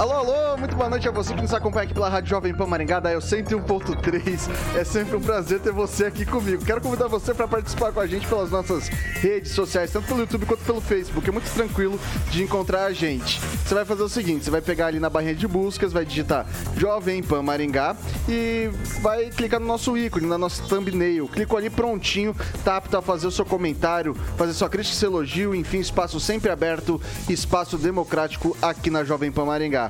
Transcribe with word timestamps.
Alô, 0.00 0.14
alô, 0.14 0.56
muito 0.56 0.74
boa 0.74 0.88
noite 0.88 1.06
a 1.06 1.10
você 1.10 1.34
que 1.34 1.42
nos 1.42 1.52
acompanha 1.52 1.84
aqui 1.84 1.92
pela 1.92 2.08
Rádio 2.08 2.30
Jovem 2.30 2.54
Pan 2.54 2.66
Maringá, 2.66 3.00
da 3.00 3.12
Eu 3.12 3.18
101.3. 3.18 4.48
É 4.74 4.82
sempre 4.82 5.14
um 5.14 5.20
prazer 5.20 5.60
ter 5.60 5.72
você 5.72 6.06
aqui 6.06 6.24
comigo. 6.24 6.64
Quero 6.64 6.80
convidar 6.80 7.06
você 7.06 7.34
para 7.34 7.46
participar 7.46 7.92
com 7.92 8.00
a 8.00 8.06
gente 8.06 8.26
pelas 8.26 8.50
nossas 8.50 8.88
redes 8.88 9.52
sociais, 9.52 9.92
tanto 9.92 10.06
pelo 10.06 10.20
YouTube 10.20 10.46
quanto 10.46 10.64
pelo 10.64 10.80
Facebook. 10.80 11.28
É 11.28 11.30
muito 11.30 11.52
tranquilo 11.52 12.00
de 12.30 12.42
encontrar 12.42 12.86
a 12.86 12.94
gente. 12.94 13.38
Você 13.62 13.74
vai 13.74 13.84
fazer 13.84 14.02
o 14.02 14.08
seguinte: 14.08 14.42
você 14.42 14.50
vai 14.50 14.62
pegar 14.62 14.86
ali 14.86 14.98
na 14.98 15.10
barrinha 15.10 15.34
de 15.34 15.46
buscas, 15.46 15.92
vai 15.92 16.06
digitar 16.06 16.46
Jovem 16.78 17.22
Pan 17.22 17.42
Maringá 17.42 17.94
e 18.26 18.70
vai 19.02 19.28
clicar 19.28 19.60
no 19.60 19.66
nosso 19.66 19.98
ícone, 19.98 20.26
na 20.26 20.38
nossa 20.38 20.62
thumbnail. 20.62 21.28
Clicou 21.28 21.58
ali 21.58 21.68
prontinho, 21.68 22.34
tá 22.64 22.78
apto 22.78 22.96
a 22.96 23.02
fazer 23.02 23.26
o 23.26 23.30
seu 23.30 23.44
comentário, 23.44 24.14
fazer 24.38 24.54
sua 24.54 24.70
crítica, 24.70 24.96
seu 24.96 25.10
elogio, 25.10 25.54
enfim, 25.54 25.80
espaço 25.80 26.18
sempre 26.18 26.50
aberto, 26.50 26.98
espaço 27.28 27.76
democrático 27.76 28.56
aqui 28.62 28.88
na 28.88 29.04
Jovem 29.04 29.30
Pan 29.30 29.44
Maringá. 29.44 29.89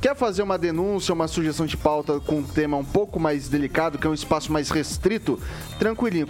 Quer 0.00 0.14
fazer 0.14 0.44
uma 0.44 0.56
denúncia, 0.56 1.12
uma 1.12 1.26
sugestão 1.26 1.66
de 1.66 1.76
pauta 1.76 2.20
com 2.20 2.36
um 2.36 2.42
tema 2.44 2.76
um 2.76 2.84
pouco 2.84 3.18
mais 3.18 3.48
delicado, 3.48 3.98
que 3.98 4.06
é 4.06 4.10
um 4.10 4.14
espaço 4.14 4.52
mais 4.52 4.70
restrito? 4.70 5.40
Tranquilinho, 5.76 6.24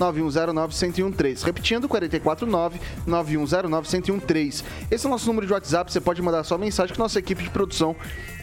449-9109-1013. 0.00 1.44
Repetindo, 1.44 1.88
449-9109-1013. 1.88 4.64
Esse 4.90 5.06
é 5.06 5.08
o 5.08 5.12
nosso 5.12 5.28
número 5.28 5.46
de 5.46 5.52
WhatsApp, 5.52 5.92
você 5.92 6.00
pode 6.00 6.20
mandar 6.20 6.42
sua 6.42 6.58
mensagem 6.58 6.92
que 6.92 6.98
nossa 6.98 7.20
equipe 7.20 7.44
de 7.44 7.50
produção 7.50 7.94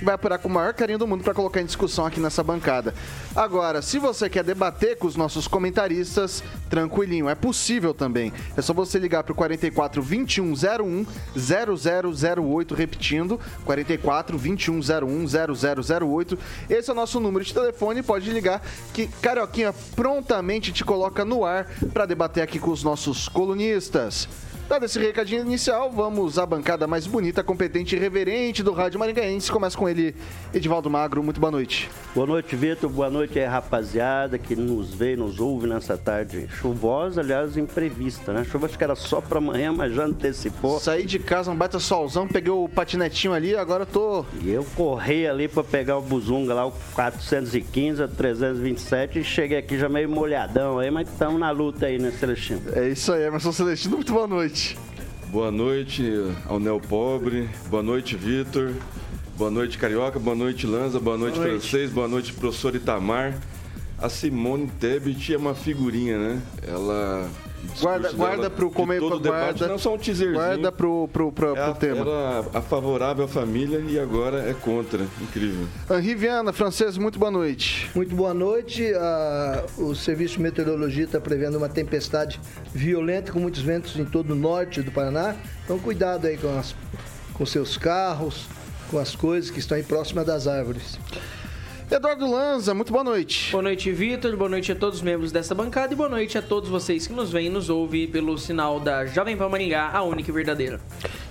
vai 0.02 0.16
apurar 0.16 0.38
com 0.38 0.48
o 0.48 0.52
maior 0.52 0.74
carinho 0.74 1.00
do 1.00 1.08
mundo 1.08 1.22
para 1.22 1.34
colocar 1.34 1.60
em 1.60 1.66
discussão 1.66 2.06
aqui 2.06 2.22
nessa 2.22 2.42
bancada. 2.42 2.94
Agora, 3.36 3.82
se 3.82 4.00
você 4.00 4.30
quer 4.30 4.44
debater 4.44 4.98
com 4.98 5.08
os 5.08 5.18
nossos 5.18 5.50
comentaristas, 5.50 6.42
tranquilinho, 6.70 7.28
é 7.28 7.36
possível 7.36 7.94
também. 7.94 8.32
É 8.56 8.62
só 8.62 8.74
você 8.74 8.98
ligar 9.00 9.24
para 9.24 9.34
o 9.34 9.36
44 9.36 10.02
2101 10.02 11.06
0008, 11.36 12.74
repetindo, 12.74 13.38
44 13.66 13.97
2101 13.98 15.26
0008. 15.28 16.38
Esse 16.70 16.90
é 16.90 16.94
o 16.94 16.95
nosso 16.95 17.20
número 17.20 17.44
de 17.44 17.53
telefone, 17.53 18.04
pode 18.04 18.31
ligar 18.31 18.62
que 18.94 19.08
Carioquinha 19.08 19.73
prontamente 19.95 20.72
te 20.72 20.84
coloca 20.84 21.26
no 21.26 21.44
ar 21.44 21.67
para 21.94 22.06
debater 22.06 22.44
aqui 22.44 22.59
com 22.59 22.72
os 22.72 22.84
nossos 22.84 23.27
colunistas. 23.27 24.27
Dado 24.67 24.83
esse 24.83 25.00
recadinho 25.00 25.44
inicial, 25.44 25.89
vamos 25.89 26.38
à 26.38 26.45
bancada 26.45 26.86
mais 26.86 27.08
bonita, 27.08 27.42
competente 27.42 27.95
e 27.95 28.00
reverente 28.00 28.61
do 28.61 28.73
Rádio 28.73 29.00
Maringaense. 29.00 29.50
Começa 29.50 29.78
com 29.78 29.88
ele, 29.88 30.14
Edivaldo 30.54 30.89
Magro. 30.89 31.23
Muito 31.23 31.39
boa 31.39 31.50
noite. 31.50 31.89
Boa 32.14 32.28
noite, 32.28 32.54
Vitor. 32.54 32.89
Boa 32.89 33.10
noite 33.10 33.39
aí, 33.39 33.45
rapaziada 33.45 34.38
que 34.38 34.58
nos 34.58 34.94
vê, 34.94 35.16
nos 35.16 35.39
ouve 35.39 35.67
nessa 35.67 35.98
tarde 35.98 36.50
chuvosa, 36.50 37.22
aliás, 37.22 37.55
imprevista, 37.55 38.33
né? 38.33 38.42
A 38.42 38.44
chuva 38.44 38.66
acho 38.66 38.78
que 38.78 38.83
era 38.83 38.94
só 38.94 39.22
para 39.22 39.38
amanhã, 39.38 39.72
mas 39.72 39.95
já 39.95 40.04
antecipou. 40.04 40.82
Saí 40.82 41.05
de 41.05 41.17
casa, 41.17 41.49
um 41.49 41.55
baita 41.55 41.80
solzão, 41.80 42.28
peguei 42.28 42.52
o 42.52 42.67
patinetinho 42.67 43.34
ali, 43.34 43.55
agora 43.55 43.84
eu 43.84 43.88
tô... 43.88 44.26
E 44.42 44.49
eu 44.49 44.66
corri 44.76 45.26
ali 45.26 45.48
para 45.48 45.64
pegar 45.64 45.98
o 45.98 46.02
buzunga 46.02 46.54
lá, 46.54 46.66
o 46.66 46.73
415, 46.94 48.05
327, 48.05 49.20
e 49.20 49.23
cheguei 49.23 49.60
aqui 49.60 49.80
já 49.80 49.88
meio 49.88 50.10
molhadão 50.10 50.78
aí, 50.78 50.92
mas 50.92 51.08
estamos 51.08 51.39
na 51.39 51.52
luta 51.52 51.86
aí, 51.86 51.98
né, 51.98 52.11
Celestino? 52.11 52.64
É 52.76 52.89
isso 52.89 53.14
aí, 53.14 53.23
Emerson 53.23 53.54
Celestino, 53.54 53.95
muito 53.95 54.11
boa 54.11 54.28
noite 54.28 54.57
noite. 54.58 54.78
Boa 55.30 55.52
noite 55.52 56.04
ao 56.48 56.60
Neo 56.60 56.80
Pobre. 56.80 57.48
Boa 57.70 57.84
noite, 57.84 58.16
Vitor. 58.16 58.73
Boa 59.38 59.52
noite, 59.52 59.78
Carioca. 59.78 60.18
Boa 60.18 60.36
noite, 60.36 60.66
Lanza. 60.66 61.00
Boa 61.00 61.18
noite, 61.18 61.36
boa 61.36 61.48
noite. 61.48 61.62
Francês. 61.70 61.92
Boa 61.92 62.08
noite, 62.08 62.34
professor 62.34 62.73
Itamar. 62.73 63.38
A 64.00 64.10
Simone 64.10 64.67
Tebet 64.80 65.34
é 65.34 65.38
uma 65.38 65.54
figurinha, 65.54 66.17
né? 66.17 66.42
Ela 66.67 67.30
Guarda, 67.80 68.12
guarda 68.12 68.50
pro 68.50 68.72
comer 68.72 69.00
todo 69.00 69.20
guarda, 69.20 69.54
debate, 69.54 69.70
não 69.70 69.78
só 69.78 69.94
um 69.94 69.98
teaserzinho. 69.98 70.34
Guarda 70.34 70.72
pro, 70.72 71.08
pro, 71.12 71.32
pro, 71.32 71.56
é 71.56 71.64
pro 71.64 71.76
tema. 71.76 72.02
Era 72.02 72.45
a 72.54 72.62
favorável 72.62 73.26
à 73.26 73.28
família 73.28 73.80
e 73.80 74.00
agora 74.00 74.50
é 74.50 74.54
contra. 74.54 75.04
Incrível. 75.22 75.67
Henri 75.90 76.16
Viana, 76.16 76.52
francês, 76.52 76.98
muito 76.98 77.20
boa 77.20 77.32
noite. 77.32 77.90
Muito 77.94 78.16
boa 78.16 78.34
noite. 78.34 78.92
Uh, 79.78 79.90
o 79.90 79.96
Serviço 79.96 80.36
de 80.36 80.42
Meteorologia 80.42 81.04
está 81.06 81.20
prevendo 81.20 81.58
uma 81.58 81.70
tempestade 81.70 82.40
violenta 82.73 83.32
com 83.32 83.40
muitos 83.40 83.62
ventos 83.62 83.96
em 83.96 84.06
todo 84.06 84.32
o 84.32 84.36
norte 84.36 84.82
do 84.82 84.92
Paraná. 84.92 85.36
Então 85.64 85.78
cuidado 85.78 86.26
aí 86.28 86.38
com, 86.38 86.58
as, 86.58 86.76
com 87.34 87.46
seus 87.46 87.78
carros, 87.78 88.48
com 88.90 88.98
as 88.98 89.16
coisas 89.16 89.52
que 89.52 89.60
estão 89.60 89.78
aí 89.78 89.84
próximas 89.84 90.26
das 90.26 90.48
árvores. 90.48 90.98
Eduardo 91.89 92.30
Lanza, 92.30 92.73
muito 92.73 92.92
boa 92.92 93.03
noite. 93.03 93.49
Boa 93.49 93.64
noite, 93.64 93.89
Vitor. 93.93 94.36
Boa 94.36 94.49
noite 94.49 94.73
a 94.73 94.75
todos 94.75 94.98
os 94.98 95.02
membros 95.02 95.31
dessa 95.31 95.55
bancada 95.55 95.93
e 95.93 95.95
boa 95.95 96.09
noite 96.09 96.37
a 96.37 96.42
todos 96.42 96.70
vocês 96.70 97.08
que 97.08 97.14
nos 97.14 97.31
veem 97.31 97.48
e 97.48 97.49
nos 97.49 97.70
ouvem 97.70 98.05
pelo 98.05 98.37
sinal 98.37 98.77
da 98.77 99.05
Jovem 99.05 99.37
Pan 99.37 99.48
Maringá, 99.48 99.89
a 99.93 100.03
única 100.03 100.30
e 100.30 100.33
verdadeira. 100.33 100.81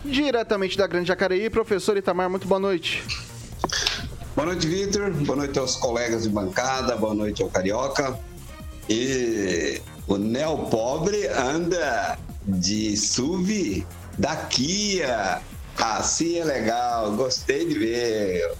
Diretamente 0.03 0.79
da 0.79 0.87
Grande 0.87 1.09
Jacareí, 1.09 1.51
professor 1.51 1.95
Itamar, 1.99 2.31
muito 2.31 2.49
boa 2.49 2.59
noite. 2.59 3.05
Boa 4.35 4.47
noite, 4.47 4.67
Vitor. 4.67 5.11
Boa 5.11 5.37
noite 5.37 5.59
aos 5.59 5.77
colegas 5.77 6.23
de 6.23 6.31
bancada. 6.31 6.97
Boa 6.97 7.15
noite 7.15 7.43
ao 7.43 7.51
Carioca. 7.51 8.19
E 8.89 9.79
o 10.07 10.17
Neo 10.17 10.57
Pobre 10.71 11.27
anda 11.29 12.19
de 12.47 12.97
SUV 12.97 13.85
da 14.17 14.35
Kia. 14.37 15.43
Assim 15.79 16.39
é 16.39 16.45
legal, 16.45 17.13
gostei 17.13 17.67
de 17.67 17.79
ver. 17.79 18.55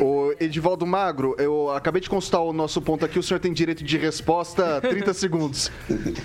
O 0.00 0.34
Edivaldo 0.40 0.86
Magro, 0.86 1.34
eu 1.38 1.70
acabei 1.70 2.00
de 2.00 2.08
consultar 2.08 2.40
o 2.40 2.52
nosso 2.52 2.80
ponto 2.80 3.04
aqui, 3.04 3.18
o 3.18 3.22
senhor 3.22 3.40
tem 3.40 3.52
direito 3.52 3.84
de 3.84 3.96
resposta 3.96 4.80
30 4.82 5.12
segundos. 5.14 5.70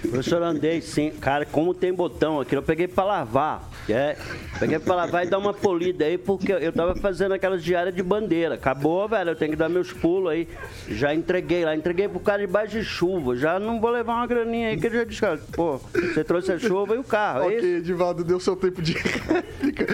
Professor, 0.09 0.41
andei 0.41 0.81
sim. 0.81 1.11
Cara, 1.19 1.45
como 1.45 1.73
tem 1.73 1.94
botão 1.94 2.39
aqui, 2.39 2.56
eu 2.56 2.63
peguei 2.63 2.88
pra 2.88 3.03
lavar. 3.03 3.69
É, 3.89 4.17
peguei 4.59 4.79
pra 4.79 4.95
lavar 4.95 5.25
e 5.25 5.29
dar 5.29 5.38
uma 5.38 5.53
polida 5.53 6.06
aí, 6.06 6.17
porque 6.17 6.51
eu 6.51 6.72
tava 6.73 6.95
fazendo 6.95 7.33
aquelas 7.33 7.63
diárias 7.63 7.95
de 7.95 8.03
bandeira. 8.03 8.56
Acabou, 8.56 9.07
velho, 9.07 9.31
eu 9.31 9.35
tenho 9.35 9.51
que 9.51 9.57
dar 9.57 9.69
meus 9.69 9.91
pulos 9.94 10.31
aí. 10.31 10.47
Já 10.89 11.13
entreguei 11.13 11.63
lá, 11.66 11.75
entreguei 11.75 12.07
pro 12.07 12.19
cara 12.19 12.45
debaixo 12.45 12.77
de 12.77 12.83
chuva. 12.83 13.35
Já 13.35 13.59
não 13.59 13.79
vou 13.79 13.89
levar 13.91 14.16
uma 14.16 14.27
graninha 14.27 14.69
aí, 14.69 14.77
que 14.77 14.88
ele 14.88 14.97
já 14.97 15.03
disse, 15.03 15.22
cara, 15.22 15.39
pô, 15.53 15.77
você 15.77 16.23
trouxe 16.23 16.51
a 16.51 16.59
chuva 16.59 16.95
e 16.95 16.97
o 16.97 17.03
carro. 17.03 17.44
É 17.51 17.57
ok? 17.57 17.75
Edivaldo, 17.77 18.23
deu 18.23 18.39
seu 18.39 18.56
tempo 18.56 18.81
de 18.81 18.94
réplica. 18.97 19.88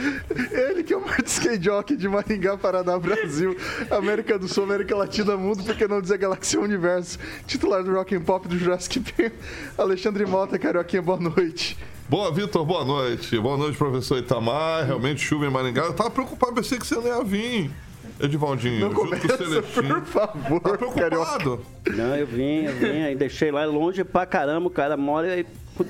Ele 0.51 0.83
que 0.83 0.93
é 0.93 0.97
o 0.97 1.01
maior 1.01 1.23
skate 1.25 1.63
jockey 1.63 1.95
de 1.95 2.07
Maringá, 2.07 2.57
Paraná, 2.57 2.97
Brasil. 2.97 3.55
América 3.89 4.37
do 4.37 4.47
Sul, 4.47 4.63
América 4.63 4.95
Latina, 4.95 5.35
Mundo, 5.37 5.63
por 5.63 5.75
que 5.75 5.87
não 5.87 6.01
dizer 6.01 6.17
Galáxia 6.17 6.59
Universo? 6.59 7.19
Titular 7.45 7.83
do 7.83 7.93
Rock 7.93 8.15
and 8.15 8.21
Pop 8.21 8.47
do 8.47 8.57
Jurassic 8.57 8.99
Park, 8.99 9.33
Alexandre 9.77 10.25
Mota, 10.25 10.57
Carioquinha, 10.59 11.01
boa 11.01 11.19
noite. 11.19 11.77
Boa, 12.09 12.31
Vitor, 12.31 12.65
boa 12.65 12.85
noite. 12.85 13.39
Boa 13.39 13.57
noite, 13.57 13.77
professor 13.77 14.17
Itamar. 14.17 14.85
Realmente 14.85 15.21
chuva 15.21 15.45
em 15.45 15.49
Maringá. 15.49 15.83
Eu 15.83 15.93
tava 15.93 16.11
preocupado, 16.11 16.53
pensei 16.53 16.77
que 16.77 16.85
você 16.85 16.95
não 16.95 17.07
ia 17.07 17.23
vir. 17.23 17.71
Edivaldinho, 18.19 18.79
não 18.79 18.93
começa, 18.93 19.37
por 19.63 20.05
favor, 20.05 20.59
tá 20.61 20.77
preocupado? 20.77 21.65
Não, 21.87 22.15
eu 22.15 22.27
vim, 22.27 22.65
eu 22.65 22.73
vim, 22.73 23.01
aí 23.01 23.15
deixei 23.15 23.51
lá 23.51 23.65
longe 23.65 24.03
pra 24.03 24.25
caramba, 24.25 24.67
o 24.67 24.69
cara 24.69 24.95
mora 24.95 25.33
aí 25.33 25.45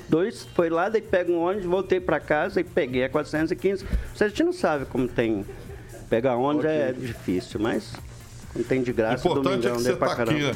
dois, 0.08 0.48
foi 0.54 0.70
lá, 0.70 0.88
daí 0.88 1.02
pega 1.02 1.30
um 1.30 1.38
ônibus, 1.38 1.66
voltei 1.66 2.00
pra 2.00 2.18
casa 2.18 2.60
e 2.60 2.64
peguei 2.64 3.04
a 3.04 3.10
415. 3.10 3.84
Você 4.14 4.42
não 4.42 4.52
sabe 4.52 4.86
como 4.86 5.06
tem 5.06 5.44
Pegar 6.08 6.36
ônibus 6.36 6.66
okay. 6.66 6.76
é 6.76 6.92
difícil, 6.92 7.60
mas 7.60 7.92
não 8.54 8.62
tem 8.62 8.82
de 8.82 8.92
graça. 8.92 9.26
Importante 9.26 9.66
é 9.66 9.70
que 9.70 9.76
você 9.76 9.96
tá 9.96 10.12
aqui, 10.12 10.42
né? 10.42 10.52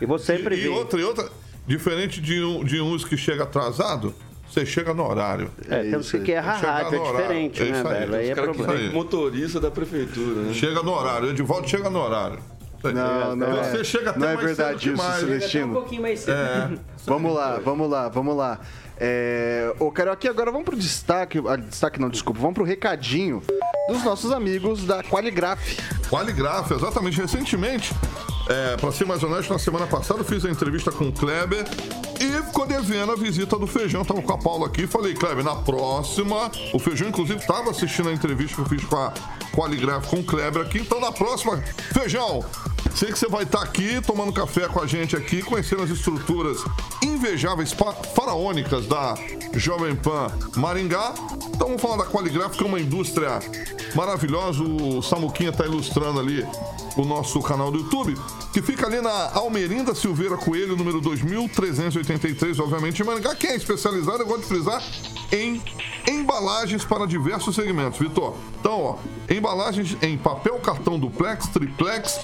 E 0.00 0.06
vou 0.06 0.18
sempre 0.18 0.56
e, 0.56 0.64
e 0.64 0.68
outra, 0.68 1.00
e 1.00 1.04
outra, 1.04 1.28
diferente 1.66 2.20
de, 2.20 2.42
um, 2.42 2.64
de 2.64 2.80
uns 2.80 3.04
que 3.04 3.16
chega 3.16 3.44
atrasado, 3.44 4.14
você 4.48 4.66
chega 4.66 4.92
no 4.92 5.08
horário. 5.08 5.50
É, 5.68 5.80
é 5.80 5.90
temos 5.90 6.10
que 6.10 6.30
errar 6.30 6.56
rádio, 6.56 6.98
é 6.98 7.12
diferente, 7.12 7.62
é 7.62 7.70
né, 7.70 7.82
velho? 7.82 8.14
Aí, 8.14 8.20
aí 8.24 8.30
é 8.30 8.34
problema. 8.34 8.76
Que 8.76 8.88
motorista 8.90 9.60
da 9.60 9.70
prefeitura, 9.70 10.42
né? 10.42 10.54
Chega 10.54 10.82
no 10.82 10.92
horário, 10.92 11.30
Edivaldo 11.30 11.68
chega 11.68 11.88
no 11.88 12.00
horário. 12.00 12.38
Não, 12.82 13.36
não 13.36 13.58
é. 13.58 13.70
Você 13.70 13.84
chega 13.84 14.10
até 14.10 14.18
Não 14.18 14.28
é 14.28 14.36
verdade 14.36 14.80
cedo 14.80 14.94
isso, 14.94 15.02
demais. 15.02 15.14
Até 15.16 15.24
um 15.24 15.28
Celestino. 15.28 15.72
pouquinho 15.74 16.02
mais 16.02 16.20
cedo. 16.20 16.34
É. 16.34 16.70
Vamos 17.04 17.34
lá, 17.34 17.58
vamos 17.58 17.90
lá, 17.90 18.08
vamos 18.08 18.36
lá. 18.36 18.60
É... 19.00 19.72
Ô, 19.78 19.90
Carioca, 19.90 20.28
agora 20.28 20.50
vamos 20.50 20.66
pro 20.66 20.76
destaque. 20.76 21.42
Ah, 21.46 21.56
destaque 21.56 22.00
não, 22.00 22.10
desculpa. 22.10 22.40
Vamos 22.40 22.54
pro 22.54 22.64
recadinho 22.64 23.42
dos 23.88 24.04
nossos 24.04 24.30
amigos 24.30 24.84
da 24.84 25.02
Qualigraph. 25.02 25.78
Qualigraf, 26.08 26.70
exatamente. 26.72 27.20
Recentemente, 27.20 27.92
é, 28.48 28.76
para 28.76 28.92
ser 28.92 29.06
mais 29.06 29.22
honesto, 29.22 29.52
na 29.52 29.58
semana 29.58 29.86
passada 29.86 30.20
eu 30.20 30.24
fiz 30.24 30.44
a 30.44 30.50
entrevista 30.50 30.92
com 30.92 31.08
o 31.08 31.12
Kleber 31.12 31.64
e 32.20 32.42
ficou 32.46 32.66
devendo 32.66 33.12
a 33.12 33.16
visita 33.16 33.58
do 33.58 33.66
Feijão. 33.66 34.04
Tava 34.04 34.20
com 34.20 34.32
a 34.32 34.38
Paula 34.38 34.66
aqui 34.66 34.86
falei, 34.86 35.14
Kleber, 35.14 35.42
na 35.42 35.56
próxima. 35.56 36.50
O 36.74 36.78
Feijão, 36.78 37.08
inclusive, 37.08 37.38
estava 37.38 37.70
assistindo 37.70 38.08
a 38.08 38.12
entrevista 38.12 38.56
que 38.56 38.60
eu 38.60 38.66
fiz 38.66 38.84
com 38.84 38.96
a 38.96 39.12
Qualigraf 39.54 40.06
com 40.08 40.16
o 40.16 40.24
Kleber 40.24 40.62
aqui. 40.62 40.78
Então, 40.78 41.00
na 41.00 41.10
próxima, 41.10 41.56
Feijão, 41.92 42.44
sei 42.94 43.12
que 43.12 43.18
você 43.18 43.28
vai 43.28 43.44
estar 43.44 43.62
aqui 43.62 44.00
tomando 44.02 44.32
café 44.32 44.68
com 44.68 44.80
a 44.80 44.86
gente 44.86 45.16
aqui, 45.16 45.42
conhecendo 45.42 45.82
as 45.82 45.90
estruturas 45.90 46.58
invejáveis, 47.02 47.72
fa- 47.72 47.92
faraônicas 47.92 48.86
da 48.86 49.14
Jovem 49.54 49.94
Pan 49.94 50.28
Maringá. 50.56 51.14
Então 51.54 51.68
vamos 51.68 51.82
falar 51.82 51.96
da 51.98 52.06
Qualigraf, 52.10 52.56
que 52.56 52.62
é 52.64 52.66
uma 52.66 52.80
indústria 52.80 53.38
maravilhosa. 53.94 54.62
O 54.62 55.02
Samuquinha 55.02 55.50
está 55.50 55.64
ilustrando 55.64 56.20
ali 56.20 56.46
o 56.96 57.04
nosso 57.04 57.40
canal 57.40 57.70
do 57.70 57.78
YouTube, 57.78 58.14
que 58.52 58.60
fica 58.60 58.86
ali 58.86 59.00
na 59.00 59.30
Almerinda 59.34 59.94
Silveira 59.94 60.36
Coelho, 60.36 60.76
número 60.76 61.00
2383, 61.00 62.58
obviamente, 62.58 63.00
em 63.00 63.04
Maringá. 63.06 63.34
Quem 63.34 63.50
é 63.50 63.56
especializado, 63.56 64.22
eu 64.22 64.26
gosto 64.26 64.40
de 64.42 64.46
frisar, 64.48 64.82
em 65.32 65.62
embalagens 66.08 66.84
para 66.84 67.06
diversos 67.06 67.54
segmentos, 67.54 67.98
Vitor. 67.98 68.34
Então, 68.60 68.80
ó, 68.82 68.96
embalagens 69.32 69.96
em 70.02 70.18
papel 70.18 70.58
cartão 70.58 70.98
duplex, 70.98 71.46
triplex 71.48 72.18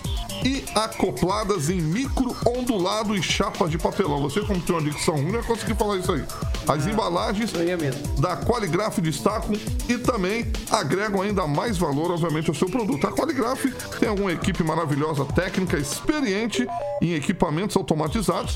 e 0.47 0.65
acopladas 0.77 1.69
em 1.69 1.81
micro 1.81 2.37
ondulado 2.47 3.17
e 3.17 3.23
chapas 3.23 3.69
de 3.69 3.77
papelão. 3.77 4.23
Você, 4.23 4.41
como 4.43 4.61
tem 4.61 4.77
uma 4.77 4.89
dicção 4.89 5.17
ruim, 5.17 5.33
não 5.33 5.43
conseguir 5.43 5.75
falar 5.75 5.97
isso 5.97 6.13
aí. 6.13 6.25
As 6.69 6.87
embalagens 6.87 7.53
ia 7.53 7.77
mesmo. 7.77 8.01
da 8.21 8.37
Qualigraf 8.37 9.01
destacam 9.01 9.57
e 9.89 9.99
também 9.99 10.47
agregam 10.71 11.23
ainda 11.23 11.49
mais 11.49 11.77
valor, 11.77 12.13
obviamente, 12.13 12.49
ao 12.49 12.55
seu 12.55 12.69
produto. 12.69 13.05
A 13.09 13.13
Qualigraf 13.13 13.67
tem 13.99 14.09
uma 14.09 14.33
equipe 14.33 14.63
maravilhosa, 14.63 15.25
técnica, 15.25 15.77
experiente 15.77 16.65
em 17.03 17.15
equipamentos 17.15 17.77
automatizados, 17.77 18.55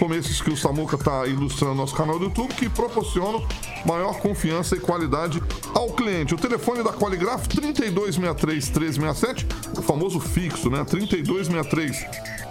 como 0.00 0.14
esses 0.14 0.40
que 0.40 0.50
o 0.50 0.56
Samuca 0.56 0.96
está 0.96 1.26
ilustrando 1.26 1.74
no 1.74 1.82
nosso 1.82 1.94
canal 1.94 2.18
do 2.18 2.24
YouTube, 2.24 2.54
que 2.54 2.70
proporcionam 2.70 3.46
maior 3.84 4.18
confiança 4.18 4.74
e 4.74 4.80
qualidade 4.80 5.42
ao 5.74 5.90
cliente. 5.90 6.34
O 6.34 6.38
telefone 6.38 6.82
da 6.82 6.90
Qualigraf 6.90 7.46
3263-367, 7.48 9.44
o 9.76 9.82
famoso 9.82 10.18
fixo, 10.18 10.70
né? 10.70 10.82
3263 10.84 11.98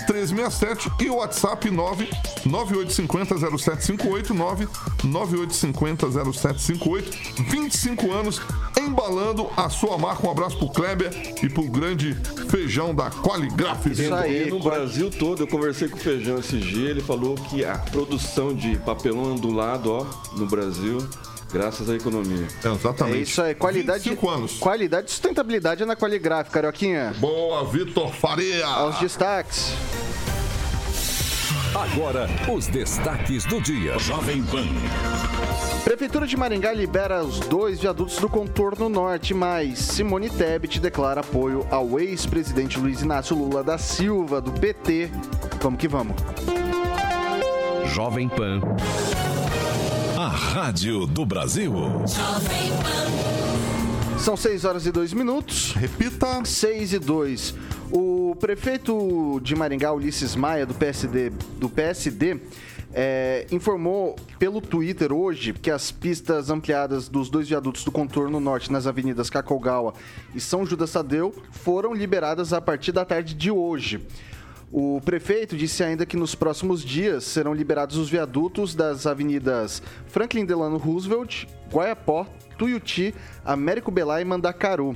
367 0.05 0.91
e 1.01 1.09
o 1.09 1.15
WhatsApp 1.17 1.69
9 1.69 2.09
9850-0758 2.45 4.29
9 4.29 4.65
9850-0758 5.03 7.49
25 7.49 8.11
anos 8.11 8.41
embalando 8.89 9.49
a 9.55 9.69
sua 9.69 9.97
marca. 9.97 10.27
Um 10.27 10.31
abraço 10.31 10.57
pro 10.57 10.69
Kleber 10.69 11.11
e 11.41 11.49
pro 11.49 11.63
grande 11.63 12.15
feijão 12.49 12.93
da 12.93 13.09
Qualigraf. 13.09 13.85
Isso 13.85 14.13
aí. 14.13 14.49
No 14.49 14.59
Brasil 14.59 15.09
todo, 15.09 15.43
eu 15.43 15.47
conversei 15.47 15.87
com 15.87 15.97
o 15.97 15.99
Feijão 15.99 16.39
esse 16.39 16.57
dia, 16.57 16.89
ele 16.89 17.01
falou 17.01 17.35
que 17.35 17.63
a 17.63 17.77
produção 17.77 18.53
de 18.53 18.77
papelão 18.77 19.33
ondulado, 19.33 19.91
ó, 19.91 20.05
no 20.35 20.45
Brasil, 20.45 20.97
graças 21.51 21.89
à 21.89 21.95
economia. 21.95 22.47
Exatamente. 22.63 23.17
É 23.17 23.21
isso 23.21 23.41
aí, 23.41 23.55
qualidade. 23.55 24.03
25 24.03 24.29
anos. 24.29 24.57
Qualidade 24.57 25.09
e 25.09 25.11
sustentabilidade 25.11 25.83
é 25.83 25.85
na 25.85 25.95
Qualigraph, 25.95 26.49
Carioquinha. 26.49 27.13
Boa, 27.19 27.63
Vitor 27.65 28.11
Faria. 28.13 28.65
Aos 28.65 28.99
destaques. 28.99 29.71
Agora, 31.75 32.27
os 32.51 32.67
destaques 32.67 33.45
do 33.45 33.61
dia. 33.61 33.97
Jovem 33.99 34.43
Pan. 34.43 34.65
Prefeitura 35.83 36.25
de 36.25 36.35
Maringá 36.35 36.73
libera 36.73 37.23
os 37.23 37.39
dois 37.41 37.79
viadutos 37.79 38.17
do 38.17 38.27
contorno 38.27 38.89
norte, 38.89 39.33
mas 39.33 39.77
Simone 39.77 40.29
Tebet 40.29 40.79
declara 40.79 41.21
apoio 41.21 41.65
ao 41.69 41.99
ex-presidente 41.99 42.79
Luiz 42.79 43.01
Inácio 43.01 43.35
Lula 43.35 43.63
da 43.63 43.77
Silva, 43.77 44.41
do 44.41 44.51
PT. 44.51 45.11
Vamos 45.61 45.79
que 45.79 45.87
vamos. 45.87 46.15
Jovem 47.85 48.27
Pan. 48.27 48.61
A 50.17 50.27
Rádio 50.27 51.05
do 51.05 51.25
Brasil. 51.25 51.73
São 54.19 54.35
6 54.35 54.65
horas 54.65 54.85
e 54.85 54.91
2 54.91 55.13
minutos. 55.13 55.71
Repita. 55.73 56.43
6 56.43 56.93
e 56.93 56.99
2. 56.99 57.55
O 57.91 58.35
prefeito 58.39 59.39
de 59.41 59.55
Maringá, 59.55 59.93
Ulisses 59.93 60.35
Maia, 60.35 60.65
do 60.65 60.73
PSD, 60.73 61.31
do 61.57 61.69
PSD 61.69 62.39
é, 62.93 63.47
informou 63.49 64.17
pelo 64.37 64.59
Twitter 64.61 65.13
hoje 65.13 65.53
que 65.53 65.71
as 65.71 65.91
pistas 65.91 66.49
ampliadas 66.49 67.07
dos 67.07 67.29
dois 67.29 67.47
viadutos 67.47 67.83
do 67.83 67.91
contorno 67.91 68.39
norte 68.39 68.71
nas 68.71 68.87
avenidas 68.87 69.29
Cacogawa 69.29 69.93
e 70.35 70.39
São 70.39 70.65
Judas 70.65 70.91
Tadeu 70.91 71.33
foram 71.51 71.93
liberadas 71.93 72.51
a 72.51 72.59
partir 72.59 72.91
da 72.91 73.05
tarde 73.05 73.33
de 73.33 73.49
hoje. 73.49 74.05
O 74.71 75.01
prefeito 75.03 75.57
disse 75.57 75.83
ainda 75.83 76.05
que 76.05 76.17
nos 76.17 76.35
próximos 76.35 76.83
dias 76.83 77.23
serão 77.23 77.53
liberados 77.53 77.97
os 77.97 78.09
viadutos 78.09 78.75
das 78.75 79.07
avenidas 79.07 79.81
Franklin 80.07 80.45
Delano 80.45 80.77
Roosevelt, 80.77 81.45
Guaiapó, 81.71 82.27
Tuiuti, 82.59 83.15
Américo 83.45 83.89
Belá 83.89 84.19
e 84.19 84.25
Mandacaru. 84.25 84.93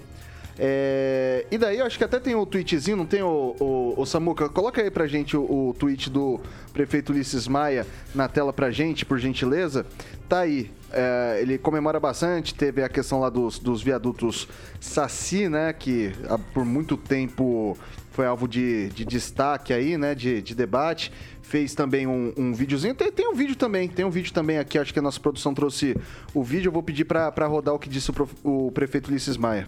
É, 0.57 1.47
e 1.49 1.57
daí, 1.57 1.79
eu 1.79 1.85
acho 1.85 1.97
que 1.97 2.03
até 2.03 2.19
tem 2.19 2.35
o 2.35 2.45
tweetzinho, 2.45 2.95
não 2.95 3.05
tem 3.05 3.23
o, 3.23 3.55
o, 3.59 3.95
o 3.97 4.05
Samuca? 4.05 4.47
Coloca 4.47 4.81
aí 4.81 4.91
pra 4.91 5.07
gente 5.07 5.35
o, 5.35 5.41
o 5.41 5.75
tweet 5.77 6.09
do 6.09 6.39
prefeito 6.71 7.11
Ulisses 7.11 7.47
Maia 7.47 7.87
na 8.13 8.27
tela 8.27 8.53
pra 8.53 8.69
gente, 8.69 9.05
por 9.05 9.17
gentileza. 9.17 9.85
Tá 10.29 10.39
aí. 10.39 10.71
É, 10.91 11.39
ele 11.41 11.57
comemora 11.57 11.99
bastante, 11.99 12.53
teve 12.53 12.83
a 12.83 12.89
questão 12.89 13.19
lá 13.19 13.29
dos, 13.29 13.57
dos 13.57 13.81
viadutos 13.81 14.47
Saci, 14.79 15.49
né? 15.49 15.73
Que 15.73 16.11
ah, 16.29 16.37
por 16.37 16.63
muito 16.63 16.95
tempo 16.95 17.75
foi 18.11 18.27
alvo 18.27 18.47
de, 18.47 18.89
de 18.89 19.03
destaque 19.03 19.73
aí, 19.73 19.97
né? 19.97 20.13
De, 20.13 20.39
de 20.39 20.53
debate. 20.53 21.11
Fez 21.41 21.73
também 21.73 22.05
um, 22.05 22.31
um 22.37 22.53
videozinho. 22.53 22.93
Tem, 22.93 23.11
tem 23.11 23.27
um 23.27 23.33
vídeo 23.33 23.55
também, 23.55 23.89
tem 23.89 24.05
um 24.05 24.11
vídeo 24.11 24.31
também 24.31 24.59
aqui. 24.59 24.77
Acho 24.77 24.93
que 24.93 24.99
a 24.99 25.01
nossa 25.01 25.19
produção 25.19 25.51
trouxe 25.51 25.97
o 26.31 26.43
vídeo. 26.43 26.69
Eu 26.69 26.71
vou 26.71 26.83
pedir 26.83 27.05
pra 27.05 27.47
rodar 27.47 27.73
o 27.73 27.79
que 27.79 27.89
disse 27.89 28.11
o, 28.11 28.13
prof- 28.13 28.35
o 28.43 28.71
prefeito 28.71 29.09
Ulisses 29.09 29.35
Maia. 29.35 29.67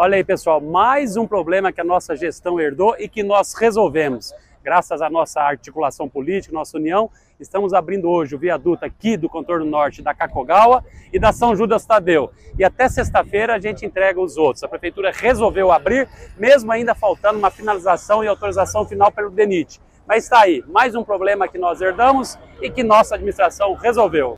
Olha, 0.00 0.14
aí, 0.14 0.22
pessoal, 0.22 0.60
mais 0.60 1.16
um 1.16 1.26
problema 1.26 1.72
que 1.72 1.80
a 1.80 1.84
nossa 1.84 2.14
gestão 2.14 2.60
herdou 2.60 2.94
e 3.00 3.08
que 3.08 3.24
nós 3.24 3.52
resolvemos. 3.54 4.32
Graças 4.62 5.02
à 5.02 5.10
nossa 5.10 5.40
articulação 5.40 6.08
política, 6.08 6.54
nossa 6.54 6.76
união, 6.76 7.10
estamos 7.40 7.74
abrindo 7.74 8.08
hoje 8.08 8.36
o 8.36 8.38
viaduto 8.38 8.84
aqui 8.84 9.16
do 9.16 9.28
contorno 9.28 9.66
norte 9.66 10.00
da 10.00 10.14
Cacogawa 10.14 10.84
e 11.12 11.18
da 11.18 11.32
São 11.32 11.56
Judas 11.56 11.84
Tadeu. 11.84 12.30
E 12.56 12.62
até 12.62 12.88
sexta-feira 12.88 13.56
a 13.56 13.58
gente 13.58 13.84
entrega 13.84 14.20
os 14.20 14.36
outros. 14.36 14.62
A 14.62 14.68
prefeitura 14.68 15.10
resolveu 15.10 15.72
abrir, 15.72 16.08
mesmo 16.38 16.70
ainda 16.70 16.94
faltando 16.94 17.40
uma 17.40 17.50
finalização 17.50 18.22
e 18.22 18.28
autorização 18.28 18.86
final 18.86 19.10
pelo 19.10 19.30
DENIT. 19.30 19.80
Mas 20.06 20.22
está 20.22 20.42
aí, 20.42 20.62
mais 20.68 20.94
um 20.94 21.02
problema 21.02 21.48
que 21.48 21.58
nós 21.58 21.80
herdamos 21.80 22.38
e 22.62 22.70
que 22.70 22.84
nossa 22.84 23.16
administração 23.16 23.74
resolveu. 23.74 24.36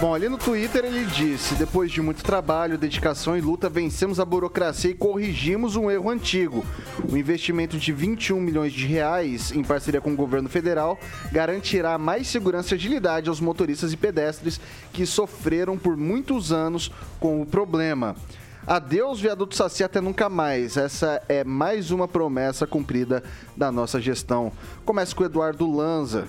Bom, 0.00 0.14
ali 0.14 0.30
no 0.30 0.38
Twitter 0.38 0.82
ele 0.86 1.04
disse: 1.04 1.54
depois 1.56 1.92
de 1.92 2.00
muito 2.00 2.24
trabalho, 2.24 2.78
dedicação 2.78 3.36
e 3.36 3.40
luta, 3.42 3.68
vencemos 3.68 4.18
a 4.18 4.24
burocracia 4.24 4.90
e 4.90 4.94
corrigimos 4.94 5.76
um 5.76 5.90
erro 5.90 6.08
antigo. 6.08 6.64
O 7.06 7.18
investimento 7.18 7.76
de 7.76 7.92
21 7.92 8.40
milhões 8.40 8.72
de 8.72 8.86
reais 8.86 9.52
em 9.52 9.62
parceria 9.62 10.00
com 10.00 10.10
o 10.10 10.16
governo 10.16 10.48
federal 10.48 10.98
garantirá 11.30 11.98
mais 11.98 12.28
segurança 12.28 12.72
e 12.72 12.78
agilidade 12.78 13.28
aos 13.28 13.40
motoristas 13.40 13.92
e 13.92 13.96
pedestres 13.98 14.58
que 14.90 15.04
sofreram 15.04 15.76
por 15.76 15.98
muitos 15.98 16.50
anos 16.50 16.90
com 17.20 17.42
o 17.42 17.46
problema. 17.46 18.16
Adeus, 18.66 19.20
viaduto 19.20 19.54
Saci, 19.54 19.84
até 19.84 20.00
nunca 20.00 20.30
mais. 20.30 20.78
Essa 20.78 21.20
é 21.28 21.44
mais 21.44 21.90
uma 21.90 22.08
promessa 22.08 22.66
cumprida 22.66 23.22
da 23.54 23.70
nossa 23.70 24.00
gestão. 24.00 24.50
Começa 24.82 25.14
com 25.14 25.24
o 25.24 25.26
Eduardo 25.26 25.70
Lanza. 25.70 26.26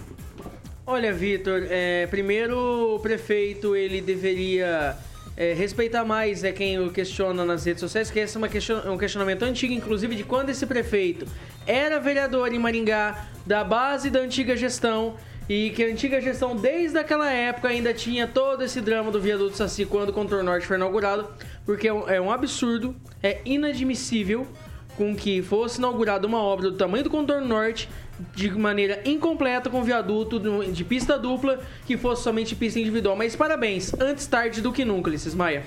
Olha, 0.85 1.13
Vitor, 1.13 1.63
é, 1.69 2.07
primeiro 2.07 2.95
o 2.95 2.99
prefeito 2.99 3.75
ele 3.75 4.01
deveria 4.01 4.97
é, 5.37 5.53
respeitar 5.53 6.03
mais 6.03 6.43
é 6.43 6.51
quem 6.51 6.79
o 6.79 6.89
questiona 6.91 7.45
nas 7.45 7.65
redes 7.65 7.79
sociais, 7.79 8.09
que 8.09 8.19
esse 8.19 8.37
é 8.37 8.47
question- 8.47 8.91
um 8.91 8.97
questionamento 8.97 9.43
antigo, 9.43 9.73
inclusive 9.73 10.15
de 10.15 10.23
quando 10.23 10.49
esse 10.49 10.65
prefeito 10.65 11.25
era 11.67 11.99
vereador 11.99 12.51
em 12.51 12.57
Maringá, 12.57 13.27
da 13.45 13.63
base 13.63 14.09
da 14.09 14.19
antiga 14.19 14.57
gestão, 14.57 15.15
e 15.47 15.69
que 15.69 15.83
a 15.83 15.87
antiga 15.87 16.19
gestão, 16.19 16.55
desde 16.55 16.97
aquela 16.97 17.31
época, 17.31 17.67
ainda 17.67 17.93
tinha 17.93 18.25
todo 18.27 18.63
esse 18.63 18.81
drama 18.81 19.11
do 19.11 19.19
viaduto 19.21 19.55
Saci 19.55 19.85
quando 19.85 20.09
o 20.09 20.13
contorno 20.13 20.45
norte 20.45 20.65
foi 20.65 20.77
inaugurado, 20.77 21.27
porque 21.65 21.87
é 21.87 21.93
um, 21.93 22.09
é 22.09 22.19
um 22.19 22.31
absurdo, 22.31 22.95
é 23.21 23.39
inadmissível 23.45 24.47
com 24.97 25.15
que 25.15 25.41
fosse 25.41 25.77
inaugurada 25.77 26.27
uma 26.27 26.39
obra 26.39 26.69
do 26.69 26.77
tamanho 26.77 27.03
do 27.03 27.09
contorno 27.09 27.47
norte 27.47 27.87
de 28.35 28.49
maneira 28.51 29.01
incompleta 29.05 29.69
com 29.69 29.83
viaduto 29.83 30.39
de 30.71 30.83
pista 30.83 31.17
dupla 31.17 31.59
que 31.85 31.97
fosse 31.97 32.23
somente 32.23 32.55
pista 32.55 32.79
individual. 32.79 33.15
Mas 33.15 33.35
parabéns, 33.35 33.93
antes 33.99 34.25
tarde 34.27 34.61
do 34.61 34.71
que 34.71 34.85
nunca, 34.85 35.09
Ulisses 35.09 35.35
Maia. 35.35 35.63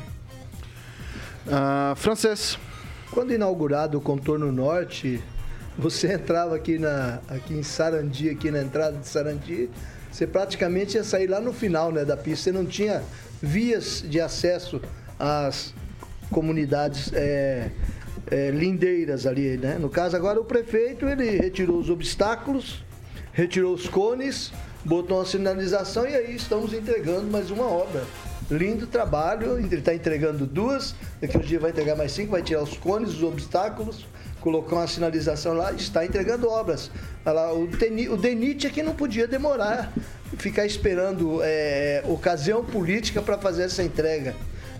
Ah, 1.50 1.94
francês. 1.96 2.58
Quando 3.10 3.32
inaugurado 3.32 3.98
o 3.98 4.00
contorno 4.00 4.50
norte, 4.50 5.22
você 5.78 6.14
entrava 6.14 6.56
aqui, 6.56 6.78
na, 6.78 7.20
aqui 7.28 7.54
em 7.54 7.62
Sarandi, 7.62 8.30
aqui 8.30 8.50
na 8.50 8.62
entrada 8.62 8.96
de 8.96 9.06
Sarandi, 9.06 9.70
você 10.10 10.26
praticamente 10.26 10.96
ia 10.96 11.04
sair 11.04 11.26
lá 11.26 11.40
no 11.40 11.52
final 11.52 11.92
né, 11.92 12.04
da 12.04 12.16
pista. 12.16 12.44
Você 12.44 12.52
não 12.52 12.64
tinha 12.64 13.02
vias 13.42 14.04
de 14.06 14.20
acesso 14.20 14.80
às 15.18 15.74
comunidades 16.30 17.12
é, 17.12 17.70
é, 18.30 18.50
lindeiras 18.50 19.26
ali, 19.26 19.56
né? 19.56 19.76
No 19.78 19.88
caso 19.88 20.16
agora 20.16 20.40
o 20.40 20.44
prefeito 20.44 21.06
ele 21.06 21.30
retirou 21.30 21.78
os 21.78 21.90
obstáculos, 21.90 22.84
retirou 23.32 23.74
os 23.74 23.88
cones, 23.88 24.52
botou 24.84 25.18
uma 25.18 25.26
sinalização 25.26 26.06
e 26.06 26.14
aí 26.14 26.34
estamos 26.34 26.72
entregando 26.72 27.26
mais 27.26 27.50
uma 27.50 27.64
obra. 27.64 28.04
Lindo 28.50 28.86
trabalho, 28.86 29.58
ele 29.58 29.76
está 29.76 29.94
entregando 29.94 30.46
duas, 30.46 30.94
daqui 31.20 31.38
uns 31.38 31.46
dias 31.46 31.62
vai 31.62 31.70
entregar 31.70 31.96
mais 31.96 32.12
cinco, 32.12 32.32
vai 32.32 32.42
tirar 32.42 32.62
os 32.62 32.76
cones, 32.76 33.10
os 33.10 33.22
obstáculos, 33.22 34.06
colocar 34.40 34.76
uma 34.76 34.86
sinalização 34.86 35.54
lá, 35.54 35.72
está 35.72 36.04
entregando 36.04 36.48
obras. 36.48 36.90
Lá, 37.24 37.54
o, 37.54 37.62
o 37.64 38.16
DENIT 38.18 38.66
aqui 38.66 38.82
não 38.82 38.94
podia 38.94 39.26
demorar, 39.26 39.90
ficar 40.36 40.66
esperando 40.66 41.40
é, 41.42 42.02
ocasião 42.06 42.62
política 42.62 43.22
para 43.22 43.38
fazer 43.38 43.62
essa 43.62 43.82
entrega. 43.82 44.34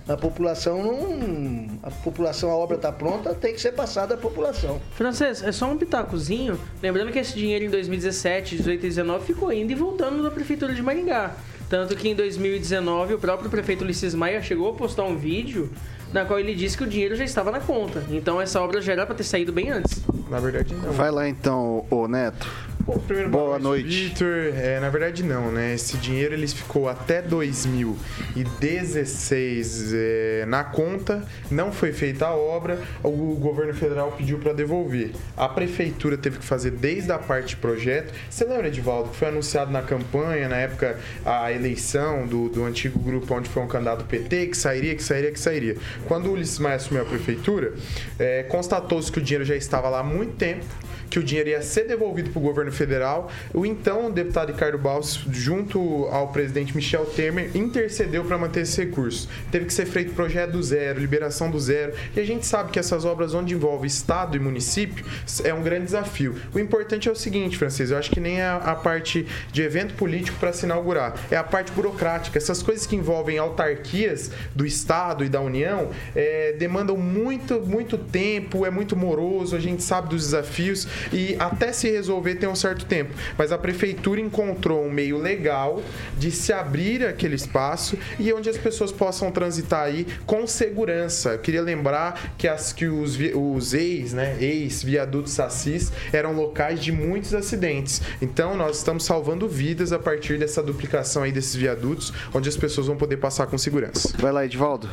A 0.06 0.16
população 0.16 0.82
não. 0.82 1.66
A 1.82 1.90
população, 1.90 2.50
a 2.50 2.54
obra 2.54 2.76
está 2.76 2.92
pronta, 2.92 3.34
tem 3.34 3.54
que 3.54 3.60
ser 3.60 3.72
passada 3.72 4.14
à 4.14 4.16
população. 4.18 4.80
Francês, 4.92 5.42
é 5.42 5.50
só 5.50 5.66
um 5.66 5.78
pitacozinho. 5.78 6.60
Lembrando 6.82 7.10
que 7.10 7.18
esse 7.18 7.34
dinheiro 7.34 7.64
em 7.64 7.70
2017, 7.70 8.56
18 8.56 8.84
e 8.84 8.88
19 8.88 9.24
ficou 9.24 9.52
indo 9.52 9.72
e 9.72 9.74
voltando 9.74 10.22
da 10.22 10.30
Prefeitura 10.30 10.74
de 10.74 10.82
Maringá. 10.82 11.34
Tanto 11.70 11.96
que 11.96 12.08
em 12.08 12.14
2019 12.14 13.14
o 13.14 13.18
próprio 13.18 13.48
prefeito 13.48 13.82
Ulisses 13.82 14.14
Maia 14.14 14.42
chegou 14.42 14.70
a 14.70 14.74
postar 14.74 15.04
um 15.04 15.16
vídeo 15.16 15.70
na 16.12 16.24
qual 16.24 16.38
ele 16.38 16.54
disse 16.54 16.76
que 16.76 16.84
o 16.84 16.86
dinheiro 16.86 17.16
já 17.16 17.24
estava 17.24 17.50
na 17.50 17.58
conta. 17.58 18.04
Então 18.10 18.40
essa 18.40 18.60
obra 18.60 18.80
já 18.80 18.92
era 18.92 19.06
para 19.06 19.14
ter 19.14 19.24
saído 19.24 19.52
bem 19.52 19.70
antes. 19.70 20.02
Na 20.30 20.38
verdade, 20.38 20.74
não. 20.74 20.92
Vai 20.92 21.10
lá 21.10 21.28
então, 21.28 21.84
ô 21.90 22.06
Neto. 22.06 22.46
Bom, 22.86 22.98
primeiro, 22.98 23.30
boa, 23.30 23.58
noite. 23.58 24.08
Vitor, 24.08 24.52
é, 24.54 24.78
na 24.78 24.90
verdade 24.90 25.22
não, 25.22 25.50
né? 25.50 25.72
Esse 25.72 25.96
dinheiro 25.96 26.34
ele 26.34 26.46
ficou 26.46 26.86
até 26.86 27.22
2016 27.22 29.94
é, 29.94 30.44
na 30.46 30.64
conta, 30.64 31.24
não 31.50 31.72
foi 31.72 31.94
feita 31.94 32.26
a 32.26 32.36
obra, 32.36 32.78
o 33.02 33.36
governo 33.36 33.72
federal 33.72 34.12
pediu 34.12 34.38
para 34.38 34.52
devolver. 34.52 35.12
A 35.34 35.48
prefeitura 35.48 36.18
teve 36.18 36.40
que 36.40 36.44
fazer 36.44 36.72
desde 36.72 37.10
a 37.10 37.18
parte 37.18 37.48
de 37.50 37.56
projeto. 37.56 38.12
Você 38.28 38.44
lembra, 38.44 38.68
Edivaldo, 38.68 39.08
que 39.08 39.16
foi 39.16 39.28
anunciado 39.28 39.72
na 39.72 39.80
campanha, 39.80 40.46
na 40.46 40.56
época, 40.56 41.00
a 41.24 41.50
eleição 41.50 42.26
do, 42.26 42.50
do 42.50 42.66
antigo 42.66 42.98
grupo 42.98 43.34
onde 43.34 43.48
foi 43.48 43.62
um 43.62 43.66
candidato 43.66 44.04
PT, 44.04 44.48
que 44.48 44.56
sairia, 44.58 44.94
que 44.94 45.02
sairia, 45.02 45.32
que 45.32 45.40
sairia. 45.40 45.78
Quando 46.06 46.26
o 46.26 46.32
Ulisses 46.32 46.58
Maia 46.58 46.76
assumiu 46.76 47.02
a 47.02 47.06
prefeitura, 47.06 47.72
é, 48.18 48.42
constatou-se 48.42 49.10
que 49.10 49.20
o 49.20 49.22
dinheiro 49.22 49.46
já 49.46 49.56
estava 49.56 49.88
lá 49.88 50.00
há 50.00 50.04
muito 50.04 50.36
tempo, 50.36 50.66
que 51.14 51.20
o 51.20 51.22
dinheiro 51.22 51.50
ia 51.50 51.62
ser 51.62 51.84
devolvido 51.84 52.30
para 52.30 52.40
o 52.40 52.42
governo 52.42 52.72
federal. 52.72 53.30
O 53.52 53.64
então 53.64 54.10
deputado 54.10 54.50
Ricardo 54.50 54.76
Balls, 54.76 55.20
junto 55.30 56.06
ao 56.06 56.32
presidente 56.32 56.74
Michel 56.74 57.06
Temer, 57.06 57.56
intercedeu 57.56 58.24
para 58.24 58.36
manter 58.36 58.62
esse 58.62 58.84
recurso. 58.84 59.28
Teve 59.48 59.66
que 59.66 59.72
ser 59.72 59.86
feito 59.86 60.12
projeto 60.12 60.50
do 60.50 60.62
zero, 60.62 60.98
liberação 60.98 61.48
do 61.52 61.60
zero. 61.60 61.92
E 62.16 62.18
a 62.18 62.24
gente 62.24 62.44
sabe 62.44 62.72
que 62.72 62.80
essas 62.80 63.04
obras 63.04 63.32
onde 63.32 63.54
envolve 63.54 63.86
Estado 63.86 64.36
e 64.36 64.40
município 64.40 65.06
é 65.44 65.54
um 65.54 65.62
grande 65.62 65.84
desafio. 65.84 66.34
O 66.52 66.58
importante 66.58 67.08
é 67.08 67.12
o 67.12 67.14
seguinte, 67.14 67.56
Francês, 67.56 67.92
eu 67.92 67.96
acho 67.96 68.10
que 68.10 68.18
nem 68.18 68.42
a, 68.42 68.56
a 68.56 68.74
parte 68.74 69.24
de 69.52 69.62
evento 69.62 69.94
político 69.94 70.36
para 70.40 70.52
se 70.52 70.66
inaugurar, 70.66 71.14
é 71.30 71.36
a 71.36 71.44
parte 71.44 71.70
burocrática. 71.70 72.38
Essas 72.38 72.60
coisas 72.60 72.88
que 72.88 72.96
envolvem 72.96 73.38
autarquias 73.38 74.32
do 74.52 74.66
Estado 74.66 75.24
e 75.24 75.28
da 75.28 75.40
União 75.40 75.90
é, 76.16 76.54
demandam 76.58 76.96
muito, 76.96 77.60
muito 77.60 77.96
tempo, 77.96 78.66
é 78.66 78.70
muito 78.70 78.96
moroso, 78.96 79.54
a 79.54 79.60
gente 79.60 79.80
sabe 79.80 80.08
dos 80.08 80.24
desafios 80.24 80.88
e 81.12 81.36
até 81.38 81.72
se 81.72 81.90
resolver 81.90 82.36
tem 82.36 82.48
um 82.48 82.54
certo 82.54 82.84
tempo. 82.84 83.14
Mas 83.36 83.52
a 83.52 83.58
prefeitura 83.58 84.20
encontrou 84.20 84.84
um 84.84 84.90
meio 84.90 85.18
legal 85.18 85.82
de 86.18 86.30
se 86.30 86.52
abrir 86.52 87.04
aquele 87.04 87.34
espaço 87.34 87.98
e 88.18 88.32
onde 88.32 88.48
as 88.48 88.56
pessoas 88.56 88.92
possam 88.92 89.30
transitar 89.30 89.84
aí 89.84 90.06
com 90.26 90.46
segurança. 90.46 91.30
Eu 91.30 91.38
queria 91.38 91.62
lembrar 91.62 92.34
que, 92.36 92.48
as, 92.48 92.72
que 92.72 92.86
os, 92.86 93.18
os 93.34 93.74
ex, 93.74 94.12
né, 94.12 94.36
ex-viadutos 94.40 95.38
Assis 95.40 95.92
eram 96.12 96.32
locais 96.32 96.80
de 96.80 96.92
muitos 96.92 97.34
acidentes. 97.34 98.00
Então 98.20 98.56
nós 98.56 98.78
estamos 98.78 99.04
salvando 99.04 99.48
vidas 99.48 99.92
a 99.92 99.98
partir 99.98 100.38
dessa 100.38 100.62
duplicação 100.62 101.22
aí 101.22 101.32
desses 101.32 101.54
viadutos, 101.54 102.12
onde 102.32 102.48
as 102.48 102.56
pessoas 102.56 102.86
vão 102.86 102.96
poder 102.96 103.16
passar 103.16 103.46
com 103.46 103.58
segurança. 103.58 104.14
Vai 104.18 104.32
lá, 104.32 104.44
Edvaldo. 104.44 104.88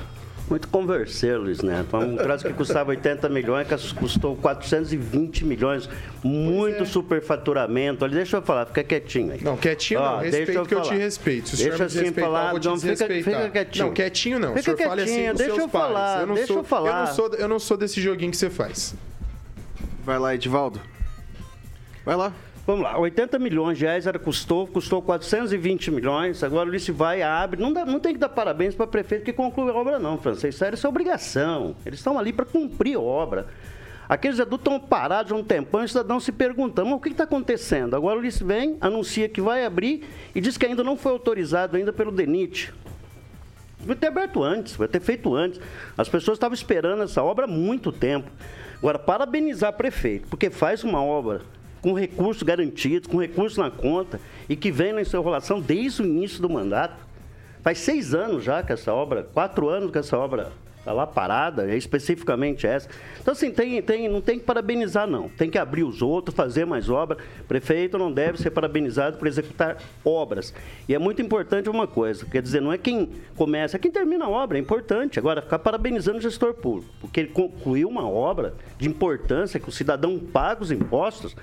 Muito 0.51 0.67
converseiro, 0.67 1.43
Luiz 1.43 1.62
Neto. 1.62 1.96
Um 1.96 2.17
troço 2.17 2.46
que 2.46 2.51
custava 2.51 2.89
80 2.89 3.29
milhões, 3.29 3.65
que 3.65 3.96
custou 3.96 4.36
420 4.36 5.46
milhões. 5.46 5.89
Muito 6.22 6.84
é. 6.84 6.86
superfaturamento. 6.86 8.03
Ali, 8.03 8.15
deixa 8.15 8.36
eu 8.36 8.41
falar, 8.41 8.65
fica 8.65 8.84
quietinho 8.84 9.31
aí. 9.31 9.41
Não, 9.41 9.55
quietinho 9.55 10.01
não. 10.01 10.17
Respeito 10.20 10.51
eu 10.51 10.65
que 10.65 10.75
eu 10.75 10.81
te 10.81 10.93
respeito. 10.93 11.55
Se 11.55 11.55
o 11.55 11.58
deixa 11.70 11.88
senhor 11.88 12.03
me 12.03 12.10
assim 12.10 12.20
falar, 12.20 12.53
não, 12.53 12.77
fica, 12.77 13.08
fica, 13.08 13.50
quietinho. 13.50 13.86
Não, 13.86 13.93
quietinho 13.93 14.39
não. 14.39 14.50
Fica 14.50 14.60
o 14.60 14.77
senhor 14.77 14.96
quietinho, 14.96 15.31
assim 15.31 15.38
deixa 15.38 15.62
eu 15.62 15.70
falar. 15.70 16.20
Eu 16.20 16.27
não 16.27 16.36
deixa 16.36 16.48
sou, 16.48 16.58
eu 16.58 16.63
falar. 16.65 16.89
Eu 16.89 17.05
não, 17.05 17.13
sou, 17.13 17.34
eu 17.36 17.48
não 17.48 17.60
sou 17.60 17.77
desse 17.77 18.01
joguinho 18.01 18.31
que 18.31 18.38
você 18.38 18.50
faz. 18.50 18.93
Vai 20.03 20.20
lá, 20.20 20.36
Edivaldo. 20.36 20.81
Vai 22.03 22.17
lá. 22.17 22.34
Vamos 22.65 22.84
lá, 22.84 22.98
80 23.00 23.39
milhões 23.39 23.77
de 23.77 23.86
reais 23.86 24.06
era 24.06 24.20
custou, 24.20 24.68
custou 24.68 25.01
420 25.01 25.89
milhões. 25.89 26.44
Agora 26.44 26.68
o 26.68 26.70
Ulisses 26.70 26.96
vai, 26.96 27.24
abre. 27.24 27.60
Não, 27.60 27.74
dá, 27.74 27.84
não 27.86 28.00
tem 28.00 28.13
que 28.13 28.20
dar 28.20 28.30
parabéns 28.30 28.75
para 28.75 28.86
o 28.86 28.88
prefeito 28.88 29.25
que 29.25 29.34
conclui 29.34 29.72
a 29.72 29.74
obra, 29.74 29.98
não, 29.98 30.18
francês. 30.20 30.53
Isso 30.53 30.63
é 30.63 30.70
essa 30.70 30.88
obrigação. 30.88 31.75
Eles 31.84 32.00
estão 32.00 32.20
ali 32.20 32.32
para 32.32 32.46
cumprir 32.46 32.98
obra. 32.98 33.48
Aqueles 34.08 34.39
adultos 34.39 34.72
estão 34.72 34.88
parados 34.88 35.32
há 35.32 35.36
um 35.36 35.44
tempão 35.44 35.82
e 35.82 35.86
o 35.86 35.88
cidadão 35.88 36.20
se 36.20 36.32
perguntando, 36.32 36.94
o 36.94 37.00
que 37.00 37.10
está 37.10 37.24
acontecendo? 37.24 37.96
Agora 37.96 38.18
o 38.18 38.20
Ulisses 38.20 38.41
vem, 38.41 38.77
anuncia 38.80 39.27
que 39.27 39.41
vai 39.41 39.65
abrir 39.65 40.03
e 40.36 40.41
diz 40.41 40.56
que 40.56 40.65
ainda 40.65 40.84
não 40.84 40.96
foi 40.96 41.13
autorizado 41.13 41.77
ainda 41.77 41.91
pelo 41.91 42.12
DENIT. 42.12 42.74
Vai 43.80 43.96
ter 43.96 44.08
aberto 44.08 44.44
antes, 44.44 44.75
vai 44.75 44.88
ter 44.88 45.00
feito 45.00 45.34
antes. 45.34 45.60
As 45.98 46.08
pessoas 46.08 46.36
estavam 46.36 46.53
esperando 46.53 47.01
essa 47.01 47.24
obra 47.24 47.46
há 47.46 47.48
muito 47.48 47.91
tempo. 47.91 48.30
Agora, 48.77 49.00
parabenizar 49.00 49.74
prefeito, 49.74 50.27
porque 50.27 50.51
faz 50.51 50.84
uma 50.84 51.03
obra 51.03 51.41
com 51.82 51.94
recursos 51.94 52.44
garantidos, 52.44 53.08
com 53.08 53.20
recursos 53.20 53.58
na 53.58 53.72
conta 53.72 54.20
e 54.48 54.56
que 54.56 54.72
vem 54.72 54.94
na 54.94 55.02
enrolação 55.02 55.60
desde 55.60 56.02
o 56.02 56.06
início 56.06 56.42
do 56.42 56.50
mandato. 56.50 57.06
Faz 57.62 57.80
seis 57.80 58.14
anos 58.14 58.44
já 58.44 58.64
que 58.64 58.72
essa 58.72 58.94
obra, 58.94 59.24
quatro 59.34 59.70
anos 59.70 59.92
que 59.92 59.98
essa 59.98 60.18
obra 60.18 60.52
Está 60.82 60.94
lá 60.94 61.06
parada, 61.06 61.72
é 61.72 61.78
especificamente 61.78 62.66
essa. 62.66 62.90
Então, 63.22 63.34
assim, 63.34 63.52
tem, 63.52 63.80
tem, 63.84 64.10
não 64.10 64.20
tem 64.20 64.40
que 64.40 64.46
parabenizar, 64.46 65.06
não. 65.06 65.30
Tem 65.30 65.48
que 65.48 65.60
abrir 65.60 65.84
os 65.84 66.02
outros, 66.02 66.36
fazer 66.36 66.66
mais 66.66 66.90
obra. 66.90 67.18
Prefeito 67.48 68.00
não 68.00 68.12
deve 68.12 68.42
ser 68.42 68.50
parabenizado 68.50 69.16
por 69.18 69.28
executar 69.28 69.78
obras. 70.04 70.52
E 70.90 70.96
é 70.96 70.98
muito 70.98 71.22
importante 71.22 71.70
uma 71.70 71.86
coisa, 71.86 72.26
quer 72.26 72.42
dizer, 72.42 72.62
não 72.62 72.74
é 72.74 72.80
quem 72.80 73.12
começa, 73.36 73.78
é 73.78 73.80
quem 73.80 73.92
termina 73.92 74.26
a 74.26 74.30
obra, 74.30 74.58
é 74.58 74.62
importante. 74.62 75.20
Agora, 75.20 75.44
ficar 75.44 75.60
parabenizando 75.60 76.18
o 76.18 76.22
gestor 76.22 76.56
público, 76.56 76.92
porque 77.00 77.20
ele 77.20 77.30
concluiu 77.30 77.88
uma 77.88 78.10
obra 78.10 78.56
de 78.80 78.90
importância, 78.90 79.60
que 79.60 79.70
o 79.70 79.72
cidadão 79.72 80.18
paga 80.18 80.64
os 80.64 80.72
impostos, 80.72 81.36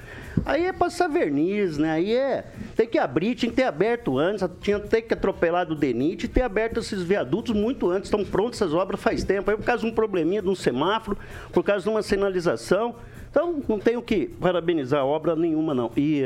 aí 0.45 0.67
é 0.67 0.73
passar 0.73 1.07
verniz, 1.07 1.79
né? 1.79 1.93
Aí 1.93 2.13
é, 2.13 2.45
tem 2.75 2.89
que 2.89 2.99
abrir, 2.99 3.37
tinha 3.37 3.51
que 3.51 3.57
ter 3.57 3.65
aberto 3.65 4.19
antes, 4.19 4.45
tinha 4.61 4.81
que 4.81 4.89
ter 4.89 5.15
atropelado 5.15 5.75
o 5.75 5.77
DENIT 5.77 6.25
e 6.25 6.29
ter 6.29 6.43
aberto 6.43 6.81
esses 6.81 7.05
viadutos 7.05 7.55
muito 7.55 7.89
antes. 7.89 8.09
Estão 8.09 8.25
prontas 8.25 8.61
essas 8.61 8.75
obras 8.75 9.01
faz 9.01 9.28
tempo. 9.29 9.51
Aí 9.51 9.57
por 9.57 9.65
causa 9.65 9.83
de 9.83 9.89
um 9.89 9.95
probleminha 9.95 10.41
de 10.41 10.49
um 10.49 10.55
semáforo, 10.55 11.17
por 11.53 11.63
causa 11.63 11.85
de 11.85 11.89
uma 11.91 12.03
sinalização. 12.03 12.97
Então, 13.31 13.63
não 13.69 13.79
tenho 13.79 14.01
que 14.01 14.27
parabenizar 14.27 15.05
obra 15.05 15.37
nenhuma, 15.37 15.75
não. 15.75 15.93
E 15.95 16.23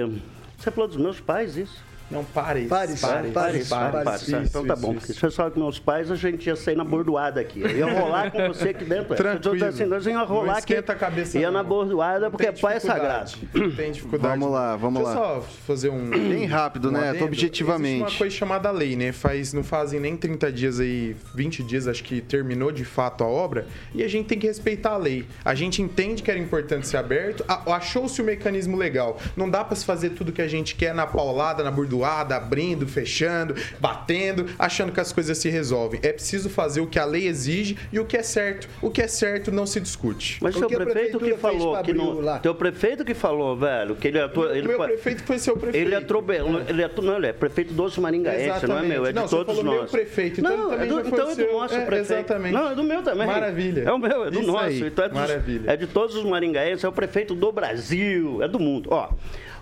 você 0.57 0.71
falou 0.71 0.89
dos 0.89 0.97
meus 0.97 1.21
pais, 1.21 1.57
isso? 1.57 1.92
Não, 2.13 2.25
pare. 2.25 2.67
Pare, 2.67 2.95
pare, 2.97 3.31
pare. 3.31 3.65
pare, 3.65 4.05
pare, 4.05 4.45
Então 4.45 4.67
tá 4.67 4.77
bom. 4.77 4.95
Porque 4.95 5.13
se 5.13 5.25
eu 5.25 5.51
com 5.51 5.61
meus 5.61 5.79
pais, 5.79 6.11
a 6.11 6.15
gente 6.15 6.47
ia 6.47 6.55
sair 6.55 6.77
na 6.77 6.85
bordoada 6.85 7.41
aqui. 7.41 7.63
Eu 7.63 7.71
ia 7.71 8.01
rolar 8.01 8.31
com 8.31 8.47
você 8.49 8.69
aqui 8.69 8.85
dentro. 8.85 9.15
Tranquilo. 9.17 9.65
Assim, 9.65 9.87
nós 9.87 10.07
ia 10.07 10.19
rolar 10.23 10.59
aqui. 10.59 10.75
A 10.75 10.83
cabeça 10.95 11.39
ia 11.39 11.51
na 11.51 11.63
bordoada, 11.63 12.31
porque 12.31 12.53
pai 12.53 12.77
é 12.77 12.81
sagrado. 12.81 13.33
Não 13.55 13.71
tem 13.71 13.93
dificuldade. 13.93 14.39
Vamos 14.39 14.53
lá, 14.53 14.77
vamos 14.77 15.03
Deixa 15.03 15.19
lá. 15.19 15.35
eu 15.37 15.43
só 15.43 15.49
fazer 15.67 15.89
um... 15.89 16.11
Bem 16.11 16.45
rápido, 16.45 16.89
um 16.89 16.93
né? 16.93 17.11
Adendo. 17.11 17.25
Objetivamente. 17.25 18.03
Existe 18.03 18.13
uma 18.13 18.19
coisa 18.19 18.37
chamada 18.37 18.71
lei, 18.71 18.95
né? 18.95 19.13
Faz, 19.13 19.55
não 19.55 19.65
fazem 19.65 19.99
nem 19.99 20.17
30 20.17 20.53
dias 20.53 20.81
aí, 20.81 21.17
20 21.35 21.63
dias, 21.63 21.89
acho 21.89 22.05
que 22.05 22.21
terminou 22.21 22.71
de 22.71 22.85
fato 22.85 23.25
a 23.25 23.27
obra. 23.27 23.67
E 23.95 24.03
a 24.03 24.09
gente 24.09 24.27
tem 24.27 24.39
que 24.39 24.47
respeitar 24.47 24.91
a 24.91 24.97
lei. 24.99 25.25
A 25.45 25.55
gente 25.55 25.81
entende 25.81 26.23
que 26.23 26.31
era 26.31 26.39
importante 26.39 26.87
ser 26.87 26.99
aberto. 26.99 27.45
Achou-se 27.49 28.21
o 28.21 28.25
mecanismo 28.25 28.77
legal. 28.77 29.19
Não 29.35 29.49
dá 29.49 29.65
para 29.65 29.77
se 29.77 29.85
fazer 29.85 30.11
tudo 30.11 30.31
que 30.33 30.43
a 30.43 30.49
gente 30.49 30.75
quer 30.75 30.95
na 30.95 31.07
paulada, 31.07 31.63
na 31.63 31.71
bordoada 31.71 32.02
abrindo, 32.05 32.87
fechando, 32.87 33.55
batendo, 33.81 34.47
achando 34.59 34.93
que 34.93 35.01
as 35.01 35.13
coisas 35.13 35.37
se 35.39 35.49
resolvem. 35.49 36.01
É 36.03 36.13
preciso 36.13 36.49
fazer 36.51 36.81
o 36.81 36.87
que 36.87 36.99
a 36.99 37.05
lei 37.05 37.27
exige 37.27 37.77
e 37.93 37.99
o 37.99 38.05
que 38.05 38.17
é 38.17 38.23
certo. 38.23 38.69
O 38.81 38.91
que 38.91 39.03
é 39.03 39.09
certo 39.09 39.51
não 39.53 39.67
se 39.67 39.81
discute. 39.81 40.39
Mas 40.41 40.55
seu 40.55 40.69
que 40.69 40.75
a 40.75 40.81
prefeito 40.81 41.19
que 41.19 41.35
falou 41.37 41.83
que 41.83 41.93
não. 41.93 42.21
Lá? 42.21 42.39
Teu 42.39 42.55
prefeito 42.55 43.05
que 43.05 43.15
falou, 43.15 43.57
velho, 43.57 43.97
que 43.97 44.09
ele 44.09 44.21
atuou. 44.21 44.55
Ele, 44.55 44.69
meu 44.69 44.79
prefeito 44.79 45.23
foi 45.25 45.39
seu 45.39 45.57
prefeito. 45.57 45.87
Ele 45.87 45.95
atropelou. 45.95 46.61
Ele 46.69 46.85
atu- 46.85 47.03
não, 47.03 47.17
ele 47.17 47.27
é 47.29 47.33
prefeito 47.33 47.73
dos 47.75 47.97
Maringaense, 47.99 48.67
não 48.67 48.79
é 48.79 48.83
meu, 48.83 49.07
é 49.07 49.09
de 49.11 49.15
Não, 49.15 49.29
você 49.29 49.37
todos 49.37 49.57
falou 49.57 49.65
nós. 49.65 49.83
meu 49.83 49.91
prefeito, 49.91 50.41
então 50.41 50.57
não, 50.57 50.73
ele 50.75 50.83
é 50.83 50.87
do, 50.87 51.01
então 51.01 51.27
o 51.27 51.31
é 51.31 51.35
do 51.35 51.35
seu. 51.35 51.53
nosso 51.53 51.75
É, 51.75 51.85
prefeito. 51.85 52.13
exatamente. 52.13 52.53
Não, 52.53 52.71
é 52.71 52.75
do 52.75 52.83
meu 52.83 53.03
também. 53.03 53.27
Maravilha. 53.27 53.83
É 53.83 53.93
o 53.93 53.99
meu, 53.99 54.25
é 54.27 54.31
do 54.31 54.41
Isso 54.41 54.51
nosso. 54.53 54.65
aí, 54.65 54.81
Então 54.87 55.05
é, 55.05 55.09
dos- 55.09 55.19
maravilha. 55.19 55.71
é 55.71 55.77
de 55.77 55.87
todos 55.87 56.17
os 56.17 56.25
maringaenses, 56.25 56.85
é 56.85 56.89
o 56.89 56.93
prefeito 56.93 57.35
do 57.35 57.53
Brasil, 57.53 58.43
é 58.43 58.49
do 58.49 58.59
mundo. 58.59 58.89
Ó. 58.93 59.11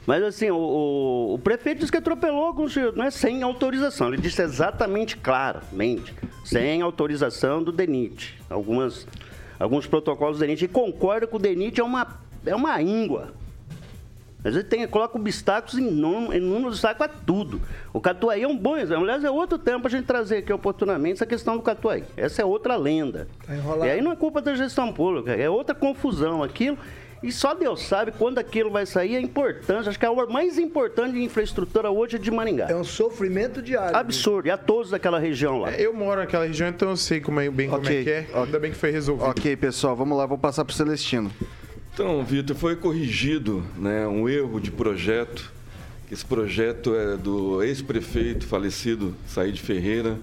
Mas 0.06 0.22
assim, 0.22 0.50
o, 0.50 0.56
o- 0.56 1.34
o 1.34 1.38
prefeito 1.38 1.80
disse 1.80 1.92
que 1.92 1.98
atropelou 1.98 2.54
não 2.96 3.04
é 3.04 3.10
sem 3.10 3.42
autorização. 3.42 4.08
Ele 4.08 4.16
disse 4.22 4.42
exatamente 4.42 5.16
claramente, 5.16 6.14
sem 6.44 6.80
autorização 6.82 7.62
do 7.62 7.70
DENIT. 7.70 8.40
Algumas, 8.48 9.06
alguns 9.58 9.86
protocolos 9.86 10.38
do 10.38 10.40
DENIT. 10.40 10.64
E 10.64 10.68
concorda 10.68 11.26
que 11.26 11.36
o 11.36 11.38
DENIT 11.38 11.80
é 11.80 11.84
uma, 11.84 12.06
é 12.44 12.54
uma 12.54 12.80
íngua. 12.82 13.32
Às 14.42 14.54
vezes 14.54 14.70
tem, 14.70 14.88
coloca 14.88 15.18
obstáculos 15.18 15.76
em 15.78 15.90
número, 15.90 16.68
obstáculo 16.68 17.04
a 17.04 17.08
tudo. 17.08 17.60
O 17.92 18.00
Catuaí 18.00 18.42
é 18.42 18.48
um 18.48 18.56
bom 18.56 18.74
exemplo. 18.74 19.02
Aliás, 19.04 19.22
é 19.22 19.30
outro 19.30 19.58
tempo 19.58 19.86
a 19.86 19.90
gente 19.90 20.06
trazer 20.06 20.38
aqui 20.38 20.50
oportunamente 20.50 21.16
essa 21.16 21.26
questão 21.26 21.58
do 21.58 21.62
Catuaí. 21.62 22.04
Essa 22.16 22.40
é 22.40 22.44
outra 22.44 22.74
lenda. 22.74 23.28
Tá 23.46 23.54
e 23.86 23.90
aí 23.90 24.00
não 24.00 24.12
é 24.12 24.16
culpa 24.16 24.40
da 24.40 24.54
gestão 24.54 24.90
pública, 24.94 25.34
é 25.34 25.50
outra 25.50 25.74
confusão 25.74 26.42
aquilo. 26.42 26.78
E 27.22 27.30
só 27.30 27.54
Deus 27.54 27.82
sabe 27.82 28.12
quando 28.12 28.38
aquilo 28.38 28.70
vai 28.70 28.86
sair, 28.86 29.14
é 29.14 29.20
importante. 29.20 29.88
Acho 29.88 29.98
que 29.98 30.06
a 30.06 30.10
obra 30.10 30.26
mais 30.26 30.58
importante 30.58 31.12
de 31.12 31.22
infraestrutura 31.22 31.90
hoje 31.90 32.16
é 32.16 32.18
de 32.18 32.30
Maringá. 32.30 32.66
É 32.70 32.74
um 32.74 32.84
sofrimento 32.84 33.60
diário. 33.60 33.94
Absurdo. 33.94 34.48
E 34.48 34.50
a 34.50 34.56
todos 34.56 34.90
daquela 34.90 35.18
região 35.18 35.58
lá. 35.58 35.70
Eu 35.72 35.92
moro 35.92 36.20
naquela 36.20 36.46
região, 36.46 36.68
então 36.68 36.90
eu 36.90 36.96
sei 36.96 37.20
como 37.20 37.38
é, 37.40 37.50
bem 37.50 37.68
como 37.68 37.82
Ok. 37.82 38.00
é 38.00 38.04
que 38.04 38.10
é. 38.10 38.26
Ainda 38.32 38.58
bem 38.58 38.70
que 38.70 38.76
foi 38.78 38.90
resolvido. 38.90 39.28
Ok, 39.28 39.54
pessoal, 39.56 39.94
vamos 39.94 40.16
lá, 40.16 40.24
vou 40.24 40.38
passar 40.38 40.64
pro 40.64 40.74
Celestino. 40.74 41.30
Então, 41.92 42.24
Vitor, 42.24 42.56
foi 42.56 42.74
corrigido 42.76 43.62
né, 43.76 44.06
um 44.06 44.26
erro 44.26 44.58
de 44.58 44.70
projeto. 44.70 45.52
Esse 46.10 46.24
projeto 46.24 46.94
é 46.94 47.16
do 47.18 47.62
ex-prefeito 47.62 48.46
falecido 48.46 49.14
Said 49.26 49.60
Ferreira 49.60 50.16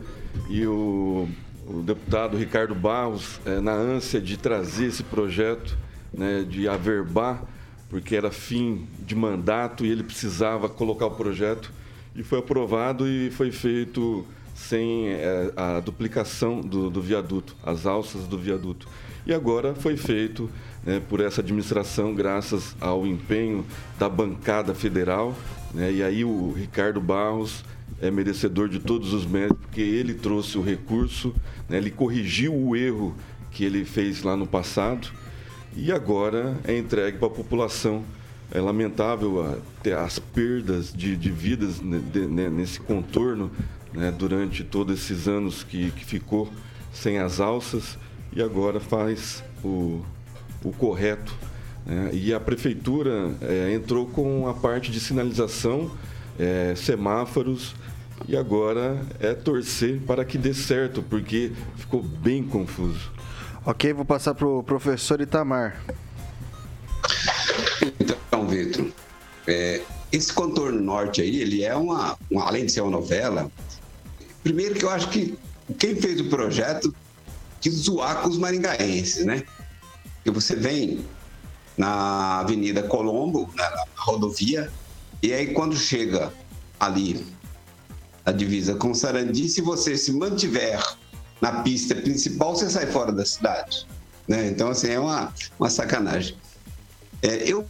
e 0.50 0.66
o, 0.66 1.28
o 1.68 1.82
deputado 1.82 2.36
Ricardo 2.38 2.74
Barros, 2.74 3.40
eh, 3.46 3.60
na 3.62 3.74
ânsia 3.74 4.20
de 4.20 4.36
trazer 4.36 4.88
esse 4.88 5.04
projeto, 5.04 5.78
né, 6.18 6.44
de 6.50 6.68
averbar, 6.68 7.44
porque 7.90 8.16
era 8.16 8.32
fim 8.32 8.88
de 9.06 9.16
mandato 9.16 9.86
e 9.86 9.92
ele 9.92 10.04
precisava 10.04 10.68
colocar 10.68 11.06
o 11.06 11.12
projeto, 11.12 11.72
e 12.16 12.24
foi 12.24 12.40
aprovado 12.40 13.08
e 13.08 13.30
foi 13.30 13.52
feito 13.52 14.26
sem 14.56 15.10
eh, 15.10 15.54
a 15.56 15.80
duplicação 15.80 16.62
do, 16.62 16.90
do 16.90 17.00
viaduto, 17.00 17.56
as 17.64 17.86
alças 17.86 18.24
do 18.24 18.40
viaduto. 18.40 18.88
E 19.26 19.32
agora 19.32 19.76
foi 19.76 19.96
feito 19.96 20.50
né, 20.84 21.00
por 21.08 21.20
essa 21.20 21.42
administração, 21.42 22.16
graças 22.16 22.76
ao 22.82 23.06
empenho 23.06 23.64
da 24.00 24.10
bancada 24.10 24.74
federal. 24.74 25.36
né, 25.76 25.92
e 25.92 26.02
aí 26.02 26.26
o 26.26 26.52
Ricardo 26.54 27.00
Barros 27.00 27.64
é 28.02 28.10
merecedor 28.10 28.68
de 28.68 28.80
todos 28.80 29.14
os 29.14 29.26
méritos, 29.26 29.60
porque 29.62 29.82
ele 29.82 30.16
trouxe 30.16 30.58
o 30.58 30.62
recurso, 30.64 31.36
né, 31.70 31.78
ele 31.78 31.92
corrigiu 31.92 32.56
o 32.56 32.76
erro 32.76 33.16
que 33.52 33.64
ele 33.64 33.86
fez 33.86 34.24
lá 34.24 34.36
no 34.36 34.48
passado 34.48 35.12
e 35.78 35.92
agora 35.92 36.58
é 36.66 36.76
entregue 36.76 37.18
para 37.20 37.28
a 37.28 37.32
população. 37.32 38.04
É 38.52 38.60
lamentável 38.60 39.44
ah, 39.44 39.58
ter 39.84 39.96
as 39.96 40.18
perdas 40.18 40.92
de, 40.92 41.16
de 41.16 41.30
vidas 41.30 41.80
nesse 41.82 42.80
contorno 42.80 43.52
né, 43.94 44.12
durante 44.12 44.64
todos 44.64 45.00
esses 45.00 45.28
anos 45.28 45.64
que, 45.64 45.92
que 45.92 46.04
ficou 46.04 46.50
sem 46.94 47.20
as 47.20 47.40
alças 47.40 47.98
e 48.34 48.42
agora 48.42 48.80
faz 48.80 49.44
o, 49.64 50.02
o 50.64 50.72
correto. 50.72 51.34
né? 51.86 52.10
E 52.14 52.34
a 52.34 52.40
prefeitura 52.40 53.36
eh, 53.42 53.74
entrou 53.74 54.06
com 54.08 54.48
a 54.48 54.54
parte 54.54 54.92
de 54.92 55.00
sinalização, 55.00 55.92
eh, 56.40 56.74
semáforos, 56.76 57.76
e 58.28 58.36
agora 58.36 59.00
é 59.20 59.34
torcer 59.34 60.00
para 60.02 60.26
que 60.26 60.38
dê 60.38 60.54
certo, 60.54 61.04
porque 61.04 61.52
ficou 61.76 62.02
bem 62.02 62.44
confuso. 62.44 63.12
Ok, 63.68 63.92
vou 63.92 64.06
passar 64.06 64.34
pro 64.34 64.64
professor 64.64 65.20
Itamar. 65.20 65.84
Então, 68.00 68.48
Vitor, 68.48 68.88
é, 69.46 69.82
esse 70.10 70.32
contorno 70.32 70.80
norte 70.82 71.20
aí, 71.22 71.42
ele 71.42 71.66
é 71.66 71.76
uma, 71.76 72.18
uma- 72.32 72.46
além 72.48 72.66
de 72.66 72.72
ser 72.72 72.80
uma 72.80 72.92
novela, 72.92 73.52
primeiro 74.42 74.74
que 74.76 74.86
eu 74.86 74.90
acho 74.90 75.10
que 75.10 75.38
quem 75.78 75.98
fez 75.98 76.22
o 76.22 76.30
projeto 76.30 76.96
quis 77.60 77.74
zoar 77.74 78.22
com 78.22 78.30
os 78.30 78.38
maringaenses, 78.38 79.26
né? 79.26 79.44
Porque 80.16 80.32
você 80.32 80.56
vem 80.56 81.06
na 81.78 82.40
Avenida 82.40 82.84
Colombo, 82.84 83.50
na, 83.54 83.70
na 83.70 83.86
rodovia, 83.98 84.72
e 85.22 85.34
aí 85.34 85.48
quando 85.48 85.76
chega 85.76 86.32
ali 86.80 87.26
a 88.26 88.32
divisa 88.32 88.76
com 88.76 88.94
Sarandi, 88.94 89.50
se 89.50 89.62
você 89.62 89.98
se 89.98 90.14
mantiver 90.14 90.82
na 91.42 91.62
pista 91.64 91.96
principal, 91.96 92.56
você 92.56 92.70
sai 92.70 92.88
fora 92.88 93.12
da 93.12 93.26
cidade. 93.26 93.86
Né? 94.28 94.48
Então, 94.48 94.70
assim, 94.70 94.90
é 94.90 95.00
uma, 95.00 95.34
uma 95.60 95.70
sacanagem. 95.70 96.36
É, 97.22 97.44
eu 97.52 97.66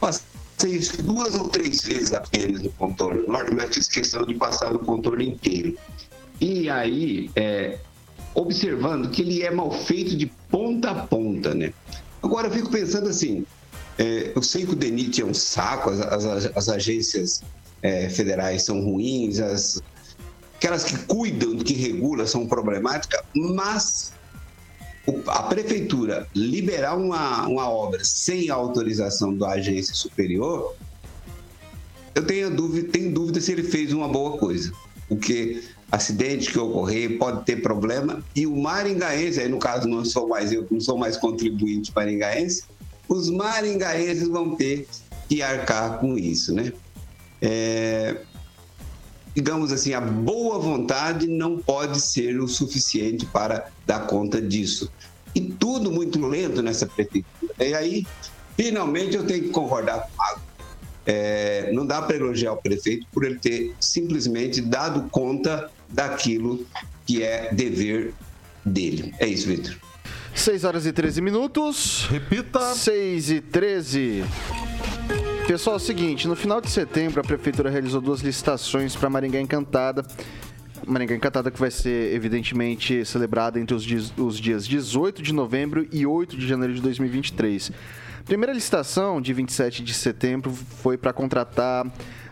passei 0.00 0.78
duas 1.02 1.34
ou 1.34 1.48
três 1.48 1.82
vezes 1.82 2.12
apenas 2.12 2.62
no 2.62 2.70
contorno 2.72 3.26
norte, 3.26 3.54
mas 3.54 3.74
fiz 3.74 3.88
questão 3.88 4.24
de 4.26 4.34
passar 4.34 4.72
no 4.72 4.78
contorno 4.80 5.22
inteiro. 5.22 5.76
E 6.40 6.68
aí, 6.68 7.30
é, 7.36 7.78
observando 8.34 9.10
que 9.10 9.22
ele 9.22 9.42
é 9.42 9.50
mal 9.50 9.70
feito 9.70 10.16
de 10.16 10.26
ponta 10.50 10.90
a 10.90 10.94
ponta, 11.06 11.54
né? 11.54 11.72
Agora 12.22 12.48
eu 12.48 12.52
fico 12.52 12.70
pensando 12.70 13.08
assim, 13.08 13.44
é, 13.98 14.32
eu 14.34 14.42
sei 14.42 14.64
que 14.66 14.72
o 14.72 14.76
DENIT 14.76 15.20
é 15.20 15.24
um 15.24 15.34
saco, 15.34 15.90
as, 15.90 16.00
as- 16.00 16.50
as 16.56 16.68
agências 16.68 17.42
é, 17.82 18.08
federais 18.08 18.62
são 18.62 18.82
ruins, 18.82 19.38
as, 19.38 19.82
aquelas 20.56 20.84
que 20.84 20.96
cuidam, 21.06 21.56
que 21.58 21.74
regulam 21.74 22.26
são 22.26 22.46
problemáticas, 22.46 23.20
mas 23.34 24.12
a 25.26 25.42
prefeitura 25.42 26.26
liberar 26.34 26.96
uma, 26.96 27.46
uma 27.46 27.68
obra 27.68 28.02
sem 28.04 28.48
autorização 28.48 29.36
da 29.36 29.50
agência 29.50 29.94
superior, 29.94 30.74
eu 32.14 32.24
tenho 32.24 32.50
dúvida, 32.50 32.88
tenho 32.90 33.12
dúvida 33.12 33.40
se 33.40 33.52
ele 33.52 33.62
fez 33.62 33.92
uma 33.92 34.08
boa 34.08 34.38
coisa. 34.38 34.72
Porque 35.08 35.62
acidente 35.90 36.50
que 36.50 36.58
ocorrer 36.58 37.18
pode 37.18 37.44
ter 37.44 37.56
problema 37.56 38.24
e 38.34 38.46
o 38.46 38.56
maringaense, 38.56 39.40
aí 39.40 39.48
no 39.48 39.58
caso 39.58 39.86
não 39.86 40.04
sou 40.04 40.28
mais 40.28 40.52
eu, 40.52 40.66
não 40.70 40.80
sou 40.80 40.96
mais 40.96 41.16
contribuinte 41.16 41.92
maringaense, 41.94 42.64
os 43.08 43.28
maringaenses 43.28 44.28
vão 44.28 44.56
ter 44.56 44.88
que 45.28 45.42
arcar 45.42 45.98
com 45.98 46.16
isso, 46.18 46.54
né? 46.54 46.72
É, 47.40 48.16
digamos 49.34 49.72
assim, 49.72 49.92
a 49.94 50.00
boa 50.00 50.58
vontade 50.58 51.26
não 51.26 51.58
pode 51.58 52.00
ser 52.00 52.40
o 52.40 52.46
suficiente 52.46 53.26
para 53.26 53.68
dar 53.84 54.06
conta 54.06 54.40
disso. 54.40 54.90
E 55.34 55.40
tudo 55.40 55.90
muito 55.90 56.24
lento 56.24 56.62
nessa 56.62 56.86
prefeitura. 56.86 57.52
E 57.58 57.74
aí, 57.74 58.06
finalmente, 58.56 59.16
eu 59.16 59.26
tenho 59.26 59.42
que 59.44 59.48
concordar 59.50 60.02
com 60.02 60.08
o 60.08 60.16
Mago. 60.16 60.40
É, 61.06 61.70
não 61.72 61.84
dá 61.84 62.00
para 62.00 62.16
elogiar 62.16 62.52
o 62.52 62.56
prefeito 62.56 63.06
por 63.12 63.24
ele 63.24 63.38
ter 63.38 63.74
simplesmente 63.78 64.60
dado 64.62 65.08
conta 65.10 65.70
daquilo 65.88 66.64
que 67.04 67.22
é 67.22 67.52
dever 67.52 68.14
dele. 68.64 69.12
É 69.18 69.26
isso, 69.26 69.48
Vitor. 69.48 69.76
6 70.34 70.64
horas 70.64 70.86
e 70.86 70.92
13 70.92 71.20
minutos. 71.20 72.06
Repita. 72.10 72.74
6 72.74 73.30
e 73.30 73.40
13. 73.40 74.24
Pessoal, 75.46 75.74
é 75.74 75.76
o 75.76 75.80
seguinte, 75.80 76.26
no 76.26 76.34
final 76.34 76.58
de 76.58 76.70
setembro 76.70 77.20
a 77.20 77.22
prefeitura 77.22 77.68
realizou 77.68 78.00
duas 78.00 78.22
licitações 78.22 78.96
para 78.96 79.10
Maringá 79.10 79.38
Encantada. 79.38 80.02
Maringá 80.86 81.14
Encantada 81.14 81.50
que 81.50 81.60
vai 81.60 81.70
ser 81.70 82.14
evidentemente 82.14 83.04
celebrada 83.04 83.60
entre 83.60 83.74
os 83.74 83.84
dias, 83.84 84.10
os 84.16 84.40
dias 84.40 84.66
18 84.66 85.22
de 85.22 85.34
novembro 85.34 85.86
e 85.92 86.06
8 86.06 86.38
de 86.38 86.48
janeiro 86.48 86.72
de 86.72 86.80
2023. 86.80 87.72
A 88.20 88.24
primeira 88.24 88.54
licitação, 88.54 89.20
de 89.20 89.34
27 89.34 89.84
de 89.84 89.92
setembro, 89.92 90.50
foi 90.50 90.96
para 90.96 91.12
contratar 91.12 91.86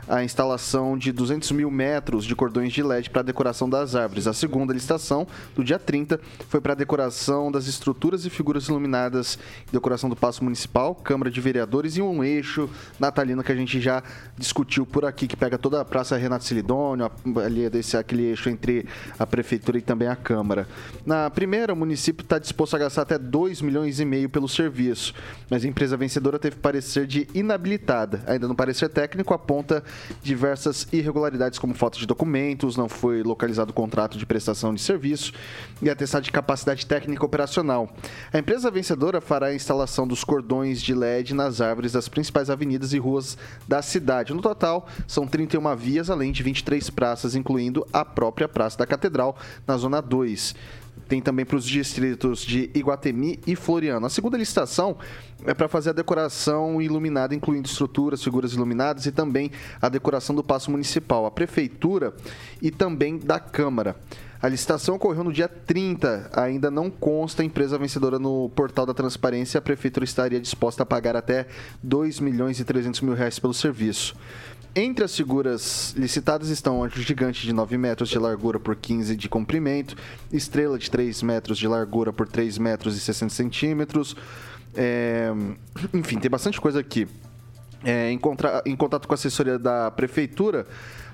a 0.08 0.22
instalação 0.24 0.98
de 0.98 1.12
200 1.12 1.52
mil 1.52 1.70
metros 1.70 2.24
de 2.24 2.34
cordões 2.34 2.72
de 2.72 2.82
LED 2.82 3.10
para 3.10 3.22
decoração 3.22 3.68
das 3.68 3.94
árvores. 3.94 4.26
A 4.26 4.32
segunda 4.32 4.72
licitação, 4.72 5.26
do 5.54 5.62
dia 5.62 5.78
30, 5.78 6.20
foi 6.48 6.60
para 6.60 6.72
a 6.72 6.76
decoração 6.76 7.50
das 7.52 7.66
estruturas 7.66 8.24
e 8.26 8.30
figuras 8.30 8.66
iluminadas, 8.68 9.38
decoração 9.70 10.10
do 10.10 10.16
Paço 10.16 10.42
Municipal, 10.42 10.94
Câmara 10.94 11.30
de 11.30 11.40
Vereadores 11.40 11.96
e 11.96 12.02
um 12.02 12.22
eixo 12.24 12.68
natalino 12.98 13.42
que 13.42 13.52
a 13.52 13.56
gente 13.56 13.80
já 13.80 14.02
discutiu 14.36 14.84
por 14.84 15.04
aqui, 15.04 15.26
que 15.26 15.36
pega 15.36 15.56
toda 15.56 15.80
a 15.80 15.84
Praça 15.84 16.16
Renato 16.16 16.44
Silidônio, 16.44 17.06
a- 17.06 17.40
ali 17.40 17.68
desse, 17.70 17.96
aquele 17.96 18.24
eixo 18.24 18.48
entre 18.50 18.86
a 19.18 19.26
Prefeitura 19.26 19.78
e 19.78 19.82
também 19.82 20.08
a 20.08 20.16
Câmara. 20.16 20.66
Na 21.06 21.30
primeira, 21.30 21.72
o 21.72 21.76
município 21.76 22.22
está 22.24 22.38
disposto 22.38 22.74
a 22.74 22.78
gastar 22.78 23.02
até 23.02 23.18
2 23.18 23.62
milhões 23.62 24.00
e 24.00 24.04
meio 24.04 24.28
pelo 24.28 24.48
serviço, 24.48 25.14
mas 25.48 25.64
a 25.64 25.68
empresa 25.68 25.96
vencedora 25.96 26.38
teve 26.38 26.56
parecer 26.56 27.06
de 27.06 27.26
inabilitada. 27.34 28.22
Ainda 28.26 28.48
no 28.48 28.54
parecer 28.54 28.88
técnico, 28.88 29.32
aponta 29.32 29.82
diversas 30.22 30.86
irregularidades 30.92 31.58
como 31.58 31.74
falta 31.74 31.98
de 31.98 32.06
documentos, 32.06 32.76
não 32.76 32.88
foi 32.88 33.22
localizado 33.22 33.72
contrato 33.72 34.18
de 34.18 34.26
prestação 34.26 34.74
de 34.74 34.80
serviço 34.80 35.32
e 35.80 35.90
atestado 35.90 36.24
de 36.24 36.32
capacidade 36.32 36.86
técnica 36.86 37.24
operacional. 37.24 37.88
A 38.32 38.38
empresa 38.38 38.70
vencedora 38.70 39.20
fará 39.20 39.46
a 39.46 39.54
instalação 39.54 40.06
dos 40.06 40.24
cordões 40.24 40.80
de 40.80 40.94
LED 40.94 41.34
nas 41.34 41.60
árvores 41.60 41.92
das 41.92 42.08
principais 42.08 42.50
avenidas 42.50 42.92
e 42.92 42.98
ruas 42.98 43.36
da 43.66 43.82
cidade. 43.82 44.32
No 44.32 44.40
total, 44.40 44.86
são 45.06 45.26
31 45.26 45.74
vias, 45.76 46.10
além 46.10 46.32
de 46.32 46.42
23 46.42 46.90
praças, 46.90 47.34
incluindo 47.34 47.86
a 47.92 48.04
própria 48.04 48.48
Praça 48.48 48.78
da 48.78 48.86
Catedral, 48.86 49.36
na 49.66 49.76
Zona 49.76 50.00
2 50.00 50.54
tem 51.12 51.20
também 51.20 51.44
para 51.44 51.58
os 51.58 51.66
distritos 51.66 52.40
de 52.40 52.70
Iguatemi 52.74 53.38
e 53.46 53.54
Floriano. 53.54 54.06
A 54.06 54.08
segunda 54.08 54.38
licitação 54.38 54.96
é 55.44 55.52
para 55.52 55.68
fazer 55.68 55.90
a 55.90 55.92
decoração 55.92 56.80
iluminada, 56.80 57.34
incluindo 57.34 57.68
estruturas, 57.68 58.24
figuras 58.24 58.54
iluminadas 58.54 59.04
e 59.04 59.12
também 59.12 59.50
a 59.78 59.90
decoração 59.90 60.34
do 60.34 60.42
Paço 60.42 60.70
Municipal, 60.70 61.26
a 61.26 61.30
Prefeitura 61.30 62.14
e 62.62 62.70
também 62.70 63.18
da 63.18 63.38
Câmara. 63.38 63.94
A 64.40 64.48
licitação 64.48 64.94
ocorreu 64.94 65.22
no 65.22 65.32
dia 65.34 65.48
30, 65.48 66.30
ainda 66.32 66.70
não 66.70 66.90
consta 66.90 67.42
a 67.42 67.44
empresa 67.44 67.76
vencedora 67.76 68.18
no 68.18 68.48
portal 68.48 68.86
da 68.86 68.94
transparência. 68.94 69.58
A 69.58 69.62
prefeitura 69.62 70.04
estaria 70.04 70.40
disposta 70.40 70.82
a 70.82 70.86
pagar 70.86 71.14
até 71.14 71.46
2 71.82 72.20
milhões 72.20 72.58
e 72.58 72.64
300 72.64 73.02
mil 73.02 73.14
reais 73.14 73.38
pelo 73.38 73.52
serviço. 73.52 74.16
Entre 74.74 75.04
as 75.04 75.14
figuras 75.14 75.92
licitadas 75.98 76.48
estão 76.48 76.82
anjo 76.82 77.02
gigante 77.02 77.42
de 77.42 77.52
9 77.52 77.76
metros 77.76 78.08
de 78.08 78.18
largura 78.18 78.58
por 78.58 78.74
15 78.74 79.14
de 79.14 79.28
comprimento, 79.28 79.94
estrela 80.32 80.78
de 80.78 80.90
3 80.90 81.22
metros 81.22 81.58
de 81.58 81.68
largura 81.68 82.10
por 82.10 82.26
3 82.26 82.56
metros 82.56 82.96
e 82.96 83.00
60 83.00 83.34
centímetros. 83.34 84.16
É... 84.74 85.30
Enfim, 85.92 86.18
tem 86.18 86.30
bastante 86.30 86.58
coisa 86.58 86.80
aqui. 86.80 87.06
É, 87.84 88.10
em, 88.10 88.16
contra... 88.16 88.62
em 88.64 88.74
contato 88.74 89.06
com 89.06 89.12
a 89.12 89.16
assessoria 89.16 89.58
da 89.58 89.90
prefeitura, 89.90 90.66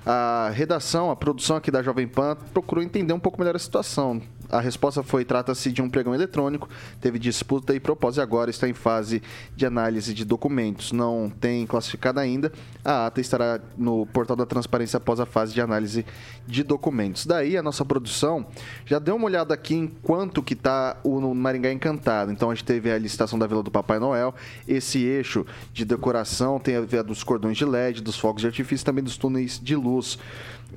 a 0.05 0.49
redação, 0.53 1.11
a 1.11 1.15
produção 1.15 1.57
aqui 1.57 1.69
da 1.69 1.83
Jovem 1.83 2.07
Pan 2.07 2.37
procurou 2.53 2.81
entender 2.81 3.11
um 3.11 3.19
pouco 3.19 3.37
melhor 3.39 3.57
a 3.57 3.59
situação. 3.59 4.21
A 4.49 4.59
resposta 4.59 5.03
foi: 5.03 5.23
trata-se 5.23 5.71
de 5.71 5.81
um 5.81 5.89
pregão 5.89 6.13
eletrônico, 6.13 6.67
teve 6.99 7.19
disputa 7.19 7.75
e 7.75 7.79
propósito 7.79 8.19
e 8.19 8.23
agora 8.23 8.49
está 8.49 8.67
em 8.67 8.73
fase 8.73 9.21
de 9.55 9.65
análise 9.65 10.13
de 10.13 10.25
documentos. 10.25 10.91
Não 10.91 11.29
tem 11.29 11.65
classificado 11.65 12.19
ainda. 12.19 12.51
A 12.83 13.05
ata 13.05 13.21
estará 13.21 13.59
no 13.77 14.05
portal 14.07 14.35
da 14.35 14.45
transparência 14.45 14.97
após 14.97 15.19
a 15.19 15.25
fase 15.25 15.53
de 15.53 15.61
análise 15.61 16.05
de 16.47 16.63
documentos. 16.63 17.25
Daí 17.25 17.57
a 17.57 17.63
nossa 17.63 17.85
produção 17.85 18.45
já 18.85 18.99
deu 18.99 19.15
uma 19.15 19.25
olhada 19.25 19.53
aqui 19.53 19.75
em 19.75 19.87
quanto 19.87 20.41
que 20.41 20.53
está 20.53 20.97
o 21.03 21.19
Maringá 21.33 21.71
Encantado. 21.71 22.31
Então 22.31 22.49
a 22.49 22.55
gente 22.55 22.65
teve 22.65 22.91
a 22.91 22.97
licitação 22.97 23.37
da 23.37 23.45
Vila 23.45 23.61
do 23.61 23.71
Papai 23.71 23.99
Noel, 23.99 24.33
esse 24.67 25.03
eixo 25.03 25.45
de 25.73 25.85
decoração, 25.85 26.59
tem 26.59 26.75
a 26.75 26.81
ver 26.81 27.03
dos 27.03 27.23
cordões 27.23 27.57
de 27.57 27.65
LED, 27.65 28.01
dos 28.01 28.17
fogos 28.17 28.41
de 28.41 28.47
artifício, 28.47 28.85
também 28.85 29.03
dos 29.03 29.17
túneis 29.17 29.59
de 29.59 29.75
luz. 29.75 30.17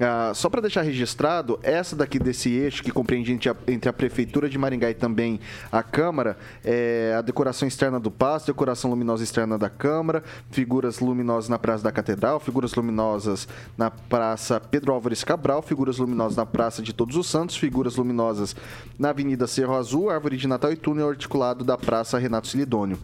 Ah, 0.00 0.33
só 0.35 0.48
para 0.48 0.62
deixar 0.62 0.83
registrado, 0.83 1.59
essa 1.62 1.94
daqui 1.94 2.18
desse 2.18 2.50
eixo 2.50 2.83
que 2.83 2.90
compreende 2.90 3.31
entre 3.33 3.50
a, 3.50 3.57
entre 3.68 3.90
a, 3.90 3.92
Prefeitura 3.92 4.48
de 4.48 4.57
Maringá 4.57 4.90
e 4.90 4.94
também 4.94 5.38
a 5.70 5.83
Câmara, 5.83 6.37
é 6.64 7.14
a 7.16 7.20
decoração 7.20 7.68
externa 7.68 8.00
do 8.00 8.11
pasto, 8.11 8.46
decoração 8.46 8.90
luminosa 8.90 9.22
externa 9.22 9.59
da 9.59 9.68
Câmara, 9.68 10.24
figuras 10.50 10.98
luminosas 10.98 11.48
na 11.48 11.59
Praça 11.59 11.85
da 11.85 11.92
Catedral, 11.92 12.40
figuras 12.40 12.74
luminosas 12.74 13.46
na 13.76 13.90
Praça 13.90 14.59
Pedro 14.59 14.92
Álvares 14.92 15.22
Cabral, 15.22 15.61
figuras 15.61 15.98
luminosas 15.98 16.37
na 16.37 16.46
Praça 16.46 16.81
de 16.81 16.92
Todos 16.92 17.16
os 17.16 17.26
Santos, 17.26 17.57
figuras 17.57 17.96
luminosas 17.96 18.57
na 18.98 19.11
Avenida 19.11 19.46
Cerro 19.46 19.76
Azul, 19.76 20.09
Árvore 20.09 20.38
de 20.38 20.48
Natal 20.48 20.72
e 20.72 20.76
túnel 20.76 21.11
articulado 21.11 21.64
da 21.64 21.76
Praça 21.76 22.18
Renato 22.18 22.48
Silidônio. 22.48 22.98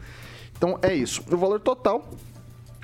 Então 0.57 0.77
é 0.83 0.92
isso. 0.92 1.22
O 1.31 1.37
valor 1.37 1.61
total 1.61 2.11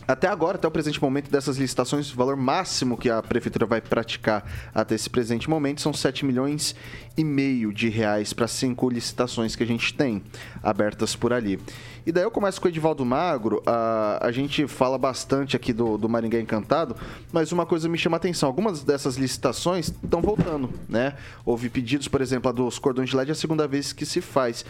até 0.06 0.28
agora, 0.28 0.56
até 0.56 0.68
o 0.68 0.70
presente 0.70 1.00
momento 1.00 1.30
dessas 1.30 1.56
licitações, 1.56 2.12
o 2.12 2.16
valor 2.16 2.36
máximo 2.36 2.96
que 2.96 3.08
a 3.08 3.22
prefeitura 3.22 3.66
vai 3.66 3.80
praticar 3.80 4.44
até 4.74 4.94
esse 4.94 5.08
presente 5.08 5.48
momento 5.48 5.80
são 5.80 5.92
7 5.92 6.24
milhões 6.24 6.74
e 7.16 7.24
meio 7.24 7.72
de 7.72 7.88
reais 7.88 8.32
para 8.32 8.48
cinco 8.48 8.90
licitações 8.90 9.54
que 9.54 9.62
a 9.62 9.66
gente 9.66 9.94
tem 9.94 10.22
abertas 10.62 11.14
por 11.14 11.32
ali. 11.32 11.60
E 12.06 12.12
daí 12.12 12.24
eu 12.24 12.30
começo 12.30 12.60
com 12.60 12.66
o 12.66 12.70
Edivaldo 12.70 13.04
Magro, 13.04 13.62
a, 13.64 14.26
a 14.26 14.30
gente 14.30 14.66
fala 14.66 14.98
bastante 14.98 15.56
aqui 15.56 15.72
do, 15.72 15.96
do 15.96 16.08
Maringá 16.08 16.38
Encantado, 16.38 16.94
mas 17.32 17.50
uma 17.50 17.64
coisa 17.64 17.88
me 17.88 17.96
chama 17.96 18.16
a 18.16 18.18
atenção, 18.18 18.46
algumas 18.46 18.82
dessas 18.84 19.16
licitações 19.16 19.88
estão 20.02 20.20
voltando, 20.20 20.70
né? 20.86 21.14
Houve 21.46 21.70
pedidos, 21.70 22.08
por 22.08 22.20
exemplo, 22.20 22.50
a 22.50 22.52
dos 22.52 22.78
cordões 22.78 23.08
de 23.08 23.16
LED, 23.16 23.30
é 23.30 23.32
a 23.32 23.34
segunda 23.34 23.66
vez 23.66 23.92
que 23.92 24.04
se 24.04 24.20
faz. 24.20 24.66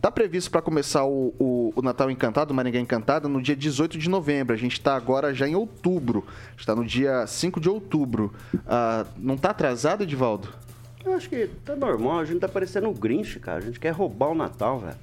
Está 0.00 0.10
previsto 0.10 0.50
para 0.50 0.62
começar 0.62 1.04
o, 1.04 1.34
o, 1.38 1.72
o, 1.76 1.82
Natal 1.82 2.10
Encantado, 2.10 2.54
Maringá 2.54 2.80
Encantada, 2.80 3.28
no 3.28 3.42
dia 3.42 3.54
18 3.54 3.98
de 3.98 4.08
novembro. 4.08 4.54
A 4.54 4.56
gente 4.56 4.72
está 4.72 4.96
agora 4.96 5.34
já 5.34 5.46
em 5.46 5.54
outubro. 5.54 6.24
Está 6.56 6.74
no 6.74 6.86
dia 6.86 7.26
5 7.26 7.60
de 7.60 7.68
outubro. 7.68 8.32
Ah, 8.66 9.04
não 9.18 9.34
está 9.34 9.50
atrasado, 9.50 10.02
Edivaldo? 10.02 10.48
Eu 11.04 11.12
acho 11.12 11.28
que 11.28 11.50
tá 11.66 11.76
normal. 11.76 12.18
A 12.18 12.24
gente 12.24 12.40
tá 12.40 12.48
parecendo 12.48 12.88
um 12.88 12.94
Grinch, 12.94 13.38
cara. 13.40 13.58
A 13.58 13.60
gente 13.60 13.78
quer 13.78 13.90
roubar 13.90 14.30
o 14.30 14.34
Natal, 14.34 14.78
velho. 14.78 14.96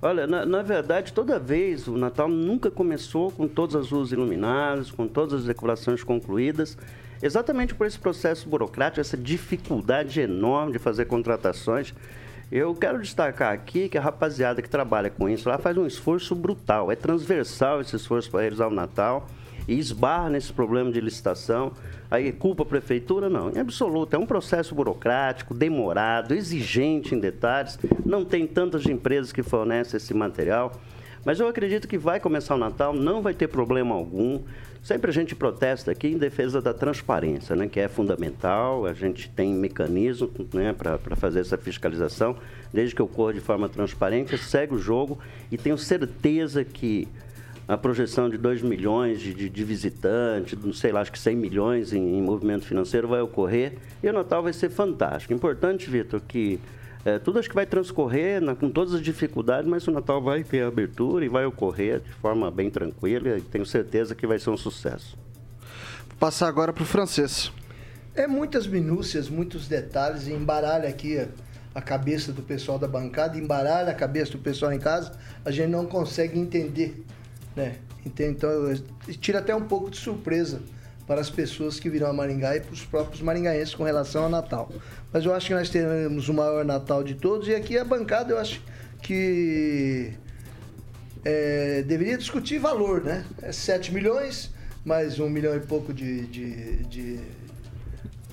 Olha, 0.00 0.28
na, 0.28 0.46
na, 0.46 0.62
verdade, 0.62 1.12
toda 1.12 1.40
vez 1.40 1.88
o 1.88 1.98
Natal 1.98 2.28
nunca 2.28 2.70
começou 2.70 3.32
com 3.32 3.48
todas 3.48 3.74
as 3.74 3.90
luzes 3.90 4.12
iluminadas, 4.12 4.92
com 4.92 5.08
todas 5.08 5.40
as 5.40 5.44
decorações 5.44 6.04
concluídas, 6.04 6.78
exatamente 7.20 7.74
por 7.74 7.84
esse 7.84 7.98
processo 7.98 8.48
burocrático, 8.48 9.00
essa 9.00 9.16
dificuldade 9.16 10.20
enorme 10.20 10.74
de 10.74 10.78
fazer 10.78 11.06
contratações. 11.06 11.92
Eu 12.50 12.72
quero 12.76 13.02
destacar 13.02 13.52
aqui 13.52 13.88
que 13.88 13.98
a 13.98 14.00
rapaziada 14.00 14.62
que 14.62 14.70
trabalha 14.70 15.10
com 15.10 15.28
isso 15.28 15.48
lá 15.48 15.58
faz 15.58 15.76
um 15.76 15.84
esforço 15.84 16.32
brutal. 16.32 16.92
É 16.92 16.94
transversal 16.94 17.80
esse 17.80 17.96
esforço 17.96 18.30
para 18.30 18.42
realizar 18.42 18.68
o 18.68 18.70
Natal 18.70 19.26
e 19.66 19.76
esbarra 19.76 20.30
nesse 20.30 20.52
problema 20.52 20.92
de 20.92 21.00
licitação. 21.00 21.72
Aí 22.08 22.30
culpa 22.30 22.62
a 22.62 22.66
prefeitura? 22.66 23.28
Não, 23.28 23.50
em 23.50 23.58
absoluto. 23.58 24.14
É 24.14 24.18
um 24.18 24.24
processo 24.24 24.76
burocrático, 24.76 25.52
demorado, 25.52 26.34
exigente 26.34 27.16
em 27.16 27.18
detalhes. 27.18 27.80
Não 28.04 28.24
tem 28.24 28.46
tantas 28.46 28.86
empresas 28.86 29.32
que 29.32 29.42
fornecem 29.42 29.96
esse 29.96 30.14
material. 30.14 30.70
Mas 31.24 31.40
eu 31.40 31.48
acredito 31.48 31.88
que 31.88 31.98
vai 31.98 32.20
começar 32.20 32.54
o 32.54 32.58
Natal, 32.58 32.92
não 32.92 33.20
vai 33.20 33.34
ter 33.34 33.48
problema 33.48 33.92
algum. 33.92 34.40
Sempre 34.86 35.10
a 35.10 35.12
gente 35.12 35.34
protesta 35.34 35.90
aqui 35.90 36.06
em 36.06 36.16
defesa 36.16 36.62
da 36.62 36.72
transparência, 36.72 37.56
né, 37.56 37.66
que 37.66 37.80
é 37.80 37.88
fundamental. 37.88 38.86
A 38.86 38.92
gente 38.92 39.28
tem 39.28 39.52
mecanismo 39.52 40.30
né, 40.54 40.72
para 40.72 41.16
fazer 41.16 41.40
essa 41.40 41.58
fiscalização, 41.58 42.36
desde 42.72 42.94
que 42.94 43.02
ocorra 43.02 43.32
de 43.32 43.40
forma 43.40 43.68
transparente, 43.68 44.38
segue 44.38 44.76
o 44.76 44.78
jogo 44.78 45.18
e 45.50 45.58
tenho 45.58 45.76
certeza 45.76 46.64
que 46.64 47.08
a 47.66 47.76
projeção 47.76 48.30
de 48.30 48.38
2 48.38 48.62
milhões 48.62 49.20
de, 49.20 49.34
de, 49.34 49.50
de, 49.50 49.64
visitantes, 49.64 50.56
não 50.62 50.72
sei 50.72 50.92
lá, 50.92 51.00
acho 51.00 51.10
que 51.10 51.18
100 51.18 51.34
milhões 51.34 51.92
em, 51.92 52.18
em 52.18 52.22
movimento 52.22 52.64
financeiro 52.64 53.08
vai 53.08 53.20
ocorrer 53.20 53.72
e 54.00 54.08
o 54.08 54.12
Natal 54.12 54.40
vai 54.40 54.52
ser 54.52 54.70
fantástico. 54.70 55.34
Importante, 55.34 55.90
Vitor, 55.90 56.20
que 56.20 56.60
é, 57.06 57.20
tudo 57.20 57.38
acho 57.38 57.48
que 57.48 57.54
vai 57.54 57.64
transcorrer 57.64 58.42
na, 58.42 58.56
com 58.56 58.68
todas 58.68 58.92
as 58.92 59.00
dificuldades, 59.00 59.70
mas 59.70 59.86
o 59.86 59.92
Natal 59.92 60.20
vai 60.20 60.42
ter 60.42 60.64
abertura 60.64 61.24
e 61.24 61.28
vai 61.28 61.46
ocorrer 61.46 62.00
de 62.00 62.12
forma 62.14 62.50
bem 62.50 62.68
tranquila 62.68 63.38
e 63.38 63.40
tenho 63.40 63.64
certeza 63.64 64.12
que 64.12 64.26
vai 64.26 64.40
ser 64.40 64.50
um 64.50 64.56
sucesso. 64.56 65.16
Vou 66.08 66.16
passar 66.18 66.48
agora 66.48 66.72
para 66.72 66.82
o 66.82 66.86
francês. 66.86 67.52
É 68.12 68.26
muitas 68.26 68.66
minúcias, 68.66 69.28
muitos 69.28 69.68
detalhes, 69.68 70.26
e 70.26 70.32
embaralha 70.32 70.88
aqui 70.88 71.16
a, 71.16 71.28
a 71.76 71.80
cabeça 71.80 72.32
do 72.32 72.42
pessoal 72.42 72.76
da 72.76 72.88
bancada, 72.88 73.38
embaralha 73.38 73.92
a 73.92 73.94
cabeça 73.94 74.32
do 74.32 74.38
pessoal 74.38 74.72
em 74.72 74.80
casa, 74.80 75.12
a 75.44 75.52
gente 75.52 75.68
não 75.68 75.86
consegue 75.86 76.36
entender, 76.36 77.04
né? 77.54 77.76
Então, 78.04 78.40
tira 79.20 79.38
até 79.38 79.54
um 79.54 79.62
pouco 79.62 79.90
de 79.90 79.96
surpresa 79.96 80.60
para 81.06 81.20
as 81.20 81.30
pessoas 81.30 81.78
que 81.78 81.88
virão 81.88 82.10
a 82.10 82.12
Maringá 82.12 82.56
e 82.56 82.60
para 82.60 82.72
os 82.72 82.84
próprios 82.84 83.22
maringaenses 83.22 83.74
com 83.74 83.84
relação 83.84 84.24
ao 84.24 84.28
Natal. 84.28 84.68
Mas 85.16 85.24
eu 85.24 85.32
acho 85.32 85.46
que 85.46 85.54
nós 85.54 85.70
teremos 85.70 86.28
o 86.28 86.34
maior 86.34 86.62
Natal 86.62 87.02
de 87.02 87.14
todos 87.14 87.48
e 87.48 87.54
aqui 87.54 87.78
a 87.78 87.84
bancada 87.84 88.34
eu 88.34 88.38
acho 88.38 88.60
que 89.00 90.12
é, 91.24 91.82
deveria 91.86 92.18
discutir 92.18 92.58
valor, 92.58 93.02
né? 93.02 93.24
É 93.40 93.50
7 93.50 93.94
milhões, 93.94 94.50
mais 94.84 95.18
um 95.18 95.30
milhão 95.30 95.56
e 95.56 95.60
pouco 95.60 95.94
de, 95.94 96.26
de, 96.26 96.84
de 96.84 97.20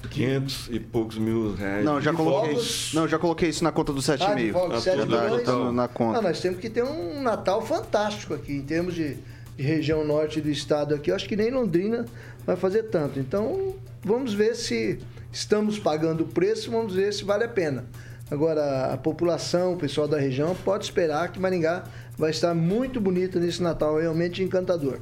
500 0.10 0.69
e 0.74 0.80
poucos 0.82 1.17
mil 1.17 1.56
reais. 1.56 1.86
Não, 1.86 2.02
já 2.02 2.12
coloquei, 2.12 2.54
isso, 2.56 2.93
não, 2.93 3.08
já 3.08 3.17
coloquei 3.17 3.48
isso 3.48 3.63
na 3.63 3.72
conta 3.72 3.93
dos 3.93 4.06
7,5. 4.06 4.19
Ah, 4.54 4.76
de 4.76 4.82
7 4.82 5.00
ah? 5.04 5.41
Tá 5.41 5.72
na 5.72 5.88
conta. 5.88 6.17
Não, 6.17 6.28
nós 6.28 6.41
temos 6.41 6.60
que 6.60 6.69
ter 6.69 6.84
um 6.84 7.22
Natal 7.22 7.65
fantástico 7.65 8.34
aqui, 8.34 8.56
em 8.58 8.62
termos 8.62 8.93
de, 8.93 9.15
de 9.56 9.63
região 9.63 10.04
norte 10.04 10.41
do 10.41 10.50
estado 10.50 10.93
aqui. 10.96 11.12
Eu 11.12 11.15
acho 11.15 11.30
que 11.30 11.38
nem 11.38 11.50
Londrina 11.50 12.06
vai 12.46 12.58
fazer 12.58 12.84
tanto. 12.89 13.22
Então, 13.22 13.74
vamos 14.04 14.34
ver 14.34 14.54
se 14.54 15.00
estamos 15.34 15.80
pagando 15.80 16.24
o 16.24 16.28
preço, 16.28 16.72
vamos 16.72 16.93
ver 16.93 17.12
se 17.12 17.26
vale 17.26 17.43
a 17.43 17.50
pena. 17.50 17.86
Agora, 18.32 18.93
a 18.93 18.98
população, 18.98 19.74
o 19.74 19.78
pessoal 19.78 20.08
da 20.08 20.17
região, 20.17 20.56
pode 20.63 20.86
esperar 20.86 21.32
que 21.32 21.39
Maringá 21.39 21.84
vai 22.17 22.30
estar 22.30 22.54
muito 22.54 23.02
bonita 23.02 23.39
nesse 23.39 23.62
Natal, 23.62 23.98
realmente 24.00 24.41
encantador. 24.41 25.00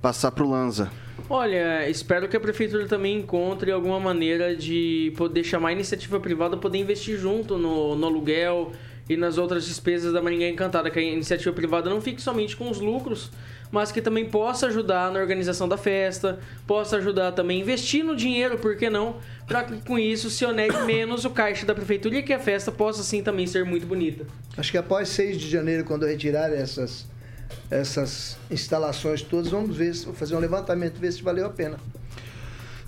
Passar 0.00 0.30
para 0.30 0.44
o 0.44 0.50
Lanza. 0.50 0.90
Olha, 1.28 1.88
espero 1.88 2.28
que 2.28 2.36
a 2.36 2.40
prefeitura 2.40 2.86
também 2.86 3.18
encontre 3.18 3.70
alguma 3.70 4.00
maneira 4.00 4.56
de 4.56 5.12
poder 5.16 5.44
chamar 5.44 5.68
a 5.68 5.72
iniciativa 5.72 6.18
privada 6.18 6.56
poder 6.56 6.78
investir 6.78 7.18
junto 7.18 7.58
no, 7.58 7.94
no 7.94 8.06
aluguel 8.06 8.72
e 9.08 9.16
nas 9.16 9.36
outras 9.36 9.66
despesas 9.66 10.12
da 10.12 10.22
Maringá 10.22 10.48
Encantada, 10.48 10.90
que 10.90 10.98
a 10.98 11.02
iniciativa 11.02 11.52
privada 11.52 11.90
não 11.90 12.00
fique 12.00 12.22
somente 12.22 12.56
com 12.56 12.70
os 12.70 12.80
lucros, 12.80 13.30
mas 13.70 13.92
que 13.92 14.02
também 14.02 14.24
possa 14.24 14.66
ajudar 14.66 15.12
na 15.12 15.20
organização 15.20 15.68
da 15.68 15.76
festa, 15.76 16.38
possa 16.66 16.96
ajudar 16.96 17.32
também 17.32 17.58
a 17.58 17.62
investir 17.62 18.04
no 18.04 18.16
dinheiro, 18.16 18.58
por 18.58 18.76
que 18.76 18.90
não? 18.90 19.16
Para 19.46 19.64
que 19.64 19.80
com 19.82 19.98
isso 19.98 20.30
se 20.30 20.44
onegue 20.44 20.76
menos 20.84 21.24
o 21.24 21.30
caixa 21.30 21.64
da 21.64 21.74
prefeitura 21.74 22.16
e 22.16 22.22
que 22.22 22.32
a 22.32 22.38
festa 22.38 22.72
possa 22.72 23.00
assim 23.00 23.22
também 23.22 23.46
ser 23.46 23.64
muito 23.64 23.86
bonita. 23.86 24.26
Acho 24.56 24.70
que 24.70 24.78
após 24.78 25.08
6 25.10 25.38
de 25.38 25.48
janeiro, 25.48 25.84
quando 25.84 26.04
retirar 26.04 26.52
essas, 26.52 27.06
essas 27.70 28.36
instalações 28.50 29.22
todas, 29.22 29.50
vamos 29.50 29.76
ver, 29.76 29.94
fazer 29.94 30.34
um 30.34 30.40
levantamento, 30.40 30.98
ver 30.98 31.12
se 31.12 31.22
valeu 31.22 31.46
a 31.46 31.50
pena. 31.50 31.78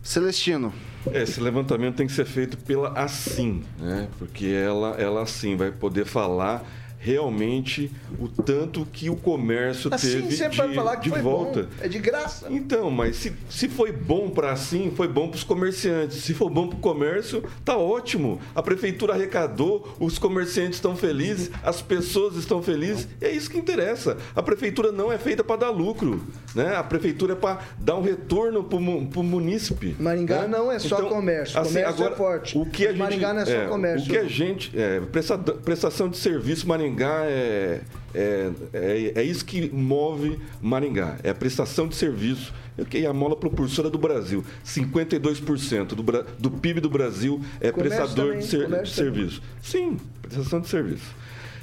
Celestino. 0.02 0.74
É, 1.12 1.22
esse 1.22 1.40
levantamento 1.40 1.96
tem 1.96 2.06
que 2.06 2.12
ser 2.12 2.24
feito 2.24 2.56
pela 2.56 2.90
Assim, 2.90 3.62
né? 3.78 4.08
Porque 4.18 4.46
ela, 4.46 4.96
ela 4.98 5.22
assim 5.22 5.56
vai 5.56 5.70
poder 5.70 6.04
falar 6.04 6.64
realmente 7.02 7.90
o 8.18 8.28
tanto 8.28 8.86
que 8.92 9.10
o 9.10 9.16
comércio 9.16 9.92
Assim, 9.92 10.20
teve 10.22 10.36
sempre 10.36 10.52
de, 10.52 10.56
vai 10.58 10.74
falar 10.74 10.96
que 10.98 11.04
de 11.04 11.10
foi 11.10 11.20
volta. 11.20 11.62
bom. 11.64 11.68
É 11.80 11.88
de 11.88 11.98
graça. 11.98 12.46
Então, 12.48 12.90
mas 12.92 13.16
se, 13.16 13.32
se 13.50 13.68
foi 13.68 13.90
bom 13.90 14.30
para 14.30 14.52
assim, 14.52 14.92
foi 14.94 15.08
bom 15.08 15.28
para 15.28 15.36
os 15.36 15.42
comerciantes. 15.44 16.18
Se 16.18 16.32
for 16.32 16.48
bom 16.48 16.68
para 16.68 16.76
o 16.76 16.80
comércio, 16.80 17.42
tá 17.64 17.76
ótimo. 17.76 18.40
A 18.54 18.62
prefeitura 18.62 19.14
arrecadou, 19.14 19.96
os 19.98 20.16
comerciantes 20.16 20.76
estão 20.76 20.94
felizes, 20.94 21.50
as 21.64 21.82
pessoas 21.82 22.36
estão 22.36 22.62
felizes. 22.62 23.08
É 23.20 23.30
isso 23.30 23.50
que 23.50 23.58
interessa. 23.58 24.16
A 24.36 24.42
prefeitura 24.42 24.92
não 24.92 25.12
é 25.12 25.18
feita 25.18 25.42
para 25.42 25.56
dar 25.56 25.70
lucro, 25.70 26.22
né? 26.54 26.76
A 26.76 26.84
prefeitura 26.84 27.32
é 27.32 27.36
para 27.36 27.58
dar 27.78 27.96
um 27.96 28.02
retorno 28.02 28.62
para 28.62 28.78
o 28.78 29.22
munícipe. 29.24 29.96
Maringá 29.98 30.42
né? 30.42 30.48
não 30.48 30.70
é 30.70 30.78
só 30.78 31.02
comércio. 31.02 31.60
Comércio 31.60 32.04
é 32.06 32.10
forte. 32.12 32.56
O 32.56 32.64
que 32.64 32.86
a 32.86 32.90
gente, 32.90 32.98
Maringá 32.98 33.34
não 33.34 33.40
é 33.42 33.46
só 33.46 33.68
comércio. 33.68 34.06
O 34.06 34.10
que 34.10 34.18
a 34.18 34.28
gente 34.28 34.78
é, 34.78 35.00
presta- 35.00 35.38
prestação 35.38 36.08
de 36.08 36.16
serviço 36.16 36.68
Maringá 36.68 36.91
é, 37.00 37.80
é, 38.14 38.50
é, 38.72 39.12
é 39.16 39.22
isso 39.22 39.44
que 39.44 39.68
move 39.70 40.38
Maringá. 40.60 41.16
É 41.22 41.30
a 41.30 41.34
prestação 41.34 41.86
de 41.88 41.94
serviço. 41.96 42.52
Que 42.88 42.98
é 43.04 43.06
a 43.06 43.12
mola 43.12 43.36
propulsora 43.36 43.90
do 43.90 43.98
Brasil. 43.98 44.42
52% 44.64 45.88
do, 45.88 46.02
do 46.38 46.50
PIB 46.50 46.80
do 46.80 46.88
Brasil 46.88 47.40
é 47.60 47.70
Comércio 47.70 47.98
prestador 47.98 48.24
também, 48.26 48.38
de, 48.40 48.46
ser- 48.46 48.82
de 48.82 48.90
serviço. 48.90 49.42
Sim, 49.62 49.96
prestação 50.22 50.60
de 50.60 50.68
serviço. 50.68 51.14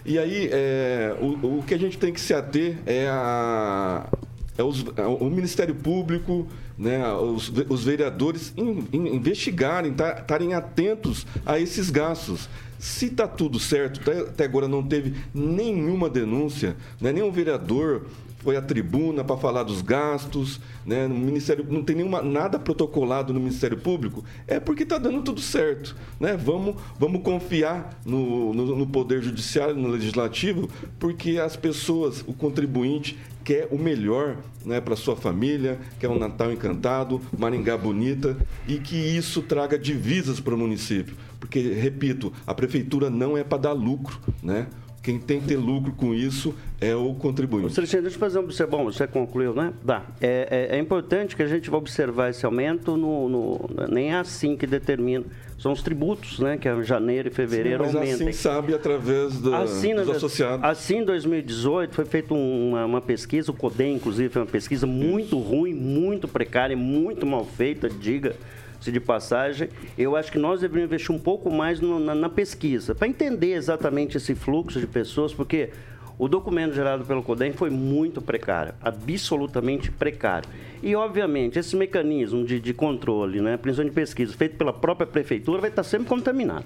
E 0.05 0.17
aí, 0.19 0.49
é, 0.51 1.15
o, 1.19 1.57
o 1.59 1.63
que 1.65 1.73
a 1.73 1.77
gente 1.79 1.97
tem 1.97 2.13
que 2.13 2.21
se 2.21 2.33
ater 2.33 2.77
é, 2.85 3.07
a, 3.09 4.07
é 4.57 4.63
os- 4.63 4.85
é 4.95 5.05
o 5.05 5.29
Ministério 5.31 5.73
Público, 5.75 6.47
né, 6.77 7.05
os, 7.13 7.51
os 7.67 7.83
vereadores 7.83 8.53
in- 8.55 8.85
in- 8.93 9.15
investigarem, 9.15 9.91
tá- 9.93 10.19
estarem 10.21 10.53
atentos 10.53 11.25
a 11.45 11.59
esses 11.59 11.89
gastos. 11.89 12.47
Se 12.79 13.07
está 13.07 13.27
tudo 13.27 13.59
certo, 13.59 13.99
até, 14.01 14.21
até 14.21 14.43
agora 14.45 14.67
não 14.67 14.81
teve 14.81 15.13
nenhuma 15.33 16.09
denúncia, 16.09 16.75
né, 16.99 17.11
nenhum 17.11 17.31
vereador 17.31 18.05
foi 18.39 18.55
à 18.55 18.61
tribuna 18.61 19.23
para 19.23 19.37
falar 19.37 19.63
dos 19.63 19.81
gastos, 19.81 20.59
né? 20.85 21.07
No 21.07 21.15
Ministério 21.15 21.65
não 21.69 21.83
tem 21.83 21.97
nenhuma 21.97 22.21
nada 22.21 22.57
protocolado 22.57 23.33
no 23.33 23.39
Ministério 23.39 23.77
Público, 23.77 24.23
é 24.47 24.59
porque 24.59 24.83
está 24.83 24.97
dando 24.97 25.21
tudo 25.21 25.41
certo, 25.41 25.95
né? 26.19 26.37
Vamos 26.37 26.75
vamos 26.97 27.21
confiar 27.21 27.99
no, 28.05 28.53
no, 28.53 28.75
no 28.77 28.87
poder 28.87 29.21
judiciário, 29.21 29.75
no 29.75 29.89
legislativo, 29.89 30.69
porque 30.97 31.37
as 31.37 31.55
pessoas, 31.55 32.23
o 32.25 32.33
contribuinte 32.33 33.17
quer 33.43 33.67
o 33.71 33.77
melhor, 33.77 34.37
né, 34.63 34.79
para 34.79 34.95
sua 34.95 35.15
família, 35.15 35.79
quer 35.99 36.07
um 36.07 36.19
Natal 36.19 36.51
encantado, 36.51 37.19
Maringá 37.35 37.75
bonita 37.75 38.37
e 38.67 38.77
que 38.77 38.95
isso 38.95 39.41
traga 39.41 39.77
divisas 39.77 40.39
para 40.39 40.53
o 40.53 40.57
município, 40.57 41.15
porque 41.39 41.60
repito, 41.60 42.32
a 42.45 42.54
prefeitura 42.54 43.10
não 43.10 43.38
é 43.38 43.43
para 43.43 43.58
dar 43.60 43.73
lucro, 43.73 44.19
né? 44.43 44.67
Quem 45.02 45.17
tem 45.17 45.39
que 45.39 45.47
ter 45.47 45.56
lucro 45.56 45.93
com 45.93 46.13
isso 46.13 46.54
é 46.82 46.93
o 46.93 47.13
contribuinte. 47.13 47.73
Celestino, 47.73 48.02
deixa 48.02 48.17
eu 48.17 48.19
fazer 48.19 48.38
uma 48.38 48.43
observação. 48.43 48.80
Bom, 48.84 48.91
você 48.91 49.08
concluiu, 49.08 49.54
né? 49.54 49.71
Dá. 49.84 50.04
É, 50.19 50.67
é- 50.71 50.75
é 50.75 50.80
importante 50.80 51.38
que 51.38 51.41
a 51.41 51.47
gente 51.47 51.69
vá 51.69 51.78
observar 51.78 52.30
esse 52.32 52.45
aumento, 52.45 52.97
no, 52.97 53.30
no- 53.30 53.69
nem 53.89 54.12
é 54.12 54.15
assim 54.17 54.58
que 54.58 54.67
determina. 54.67 55.23
São 55.58 55.71
os 55.71 55.82
tributos, 55.82 56.39
né? 56.39 56.58
Que 56.58 56.67
é 56.67 56.84
janeiro 56.84 57.30
e 57.30 57.32
fevereiro 57.32 57.86
Mas 57.86 57.95
aumentam. 57.95 58.28
assim 58.28 58.32
sabe 58.34 58.73
através 58.73 59.39
da, 59.39 59.60
Assim, 59.62 59.88
dos 59.89 59.95
verdade, 60.06 60.17
associados. 60.17 60.65
assim, 60.65 60.97
em 60.97 61.06
2018, 61.06 61.95
foi 61.95 62.06
feita 62.06 62.34
uma, 62.34 62.86
uma 62.86 63.02
pesquisa, 63.02 63.52
o 63.52 63.54
CODEM, 63.54 63.95
inclusive, 63.95 64.28
foi 64.30 64.41
uma 64.41 64.47
pesquisa 64.49 64.86
muito 64.86 65.38
ruim, 65.39 65.73
muito 65.73 66.28
precária, 66.28 66.75
muito 66.75 67.25
mal 67.25 67.45
feita, 67.45 67.89
diga-se 67.89 68.38
de 68.79 68.99
passagem. 68.99 69.69
Eu 69.97 70.15
acho 70.15 70.31
que 70.31 70.37
nós 70.37 70.61
deveríamos 70.61 70.89
investir 70.93 71.13
um 71.13 71.19
pouco 71.19 71.49
mais 71.51 71.79
no- 71.79 71.99
na, 71.99 72.15
na 72.15 72.29
pesquisa, 72.29 72.95
para 72.95 73.07
entender 73.07 73.53
exatamente 73.53 74.17
esse 74.17 74.33
fluxo 74.35 74.79
de 74.79 74.87
pessoas, 74.87 75.33
porque 75.33 75.69
o 76.17 76.27
documento 76.27 76.73
gerado 76.73 77.05
pelo 77.05 77.23
CODEM 77.23 77.53
foi 77.53 77.69
muito 77.69 78.21
precário, 78.21 78.73
absolutamente 78.81 79.91
precário. 79.91 80.49
E, 80.81 80.95
obviamente, 80.95 81.59
esse 81.59 81.75
mecanismo 81.75 82.45
de, 82.45 82.59
de 82.59 82.73
controle, 82.73 83.41
né, 83.41 83.57
de 83.57 83.91
pesquisa, 83.91 84.33
feito 84.33 84.55
pela 84.57 84.73
própria 84.73 85.07
prefeitura, 85.07 85.59
vai 85.61 85.69
estar 85.69 85.83
sempre 85.83 86.07
contaminado 86.07 86.65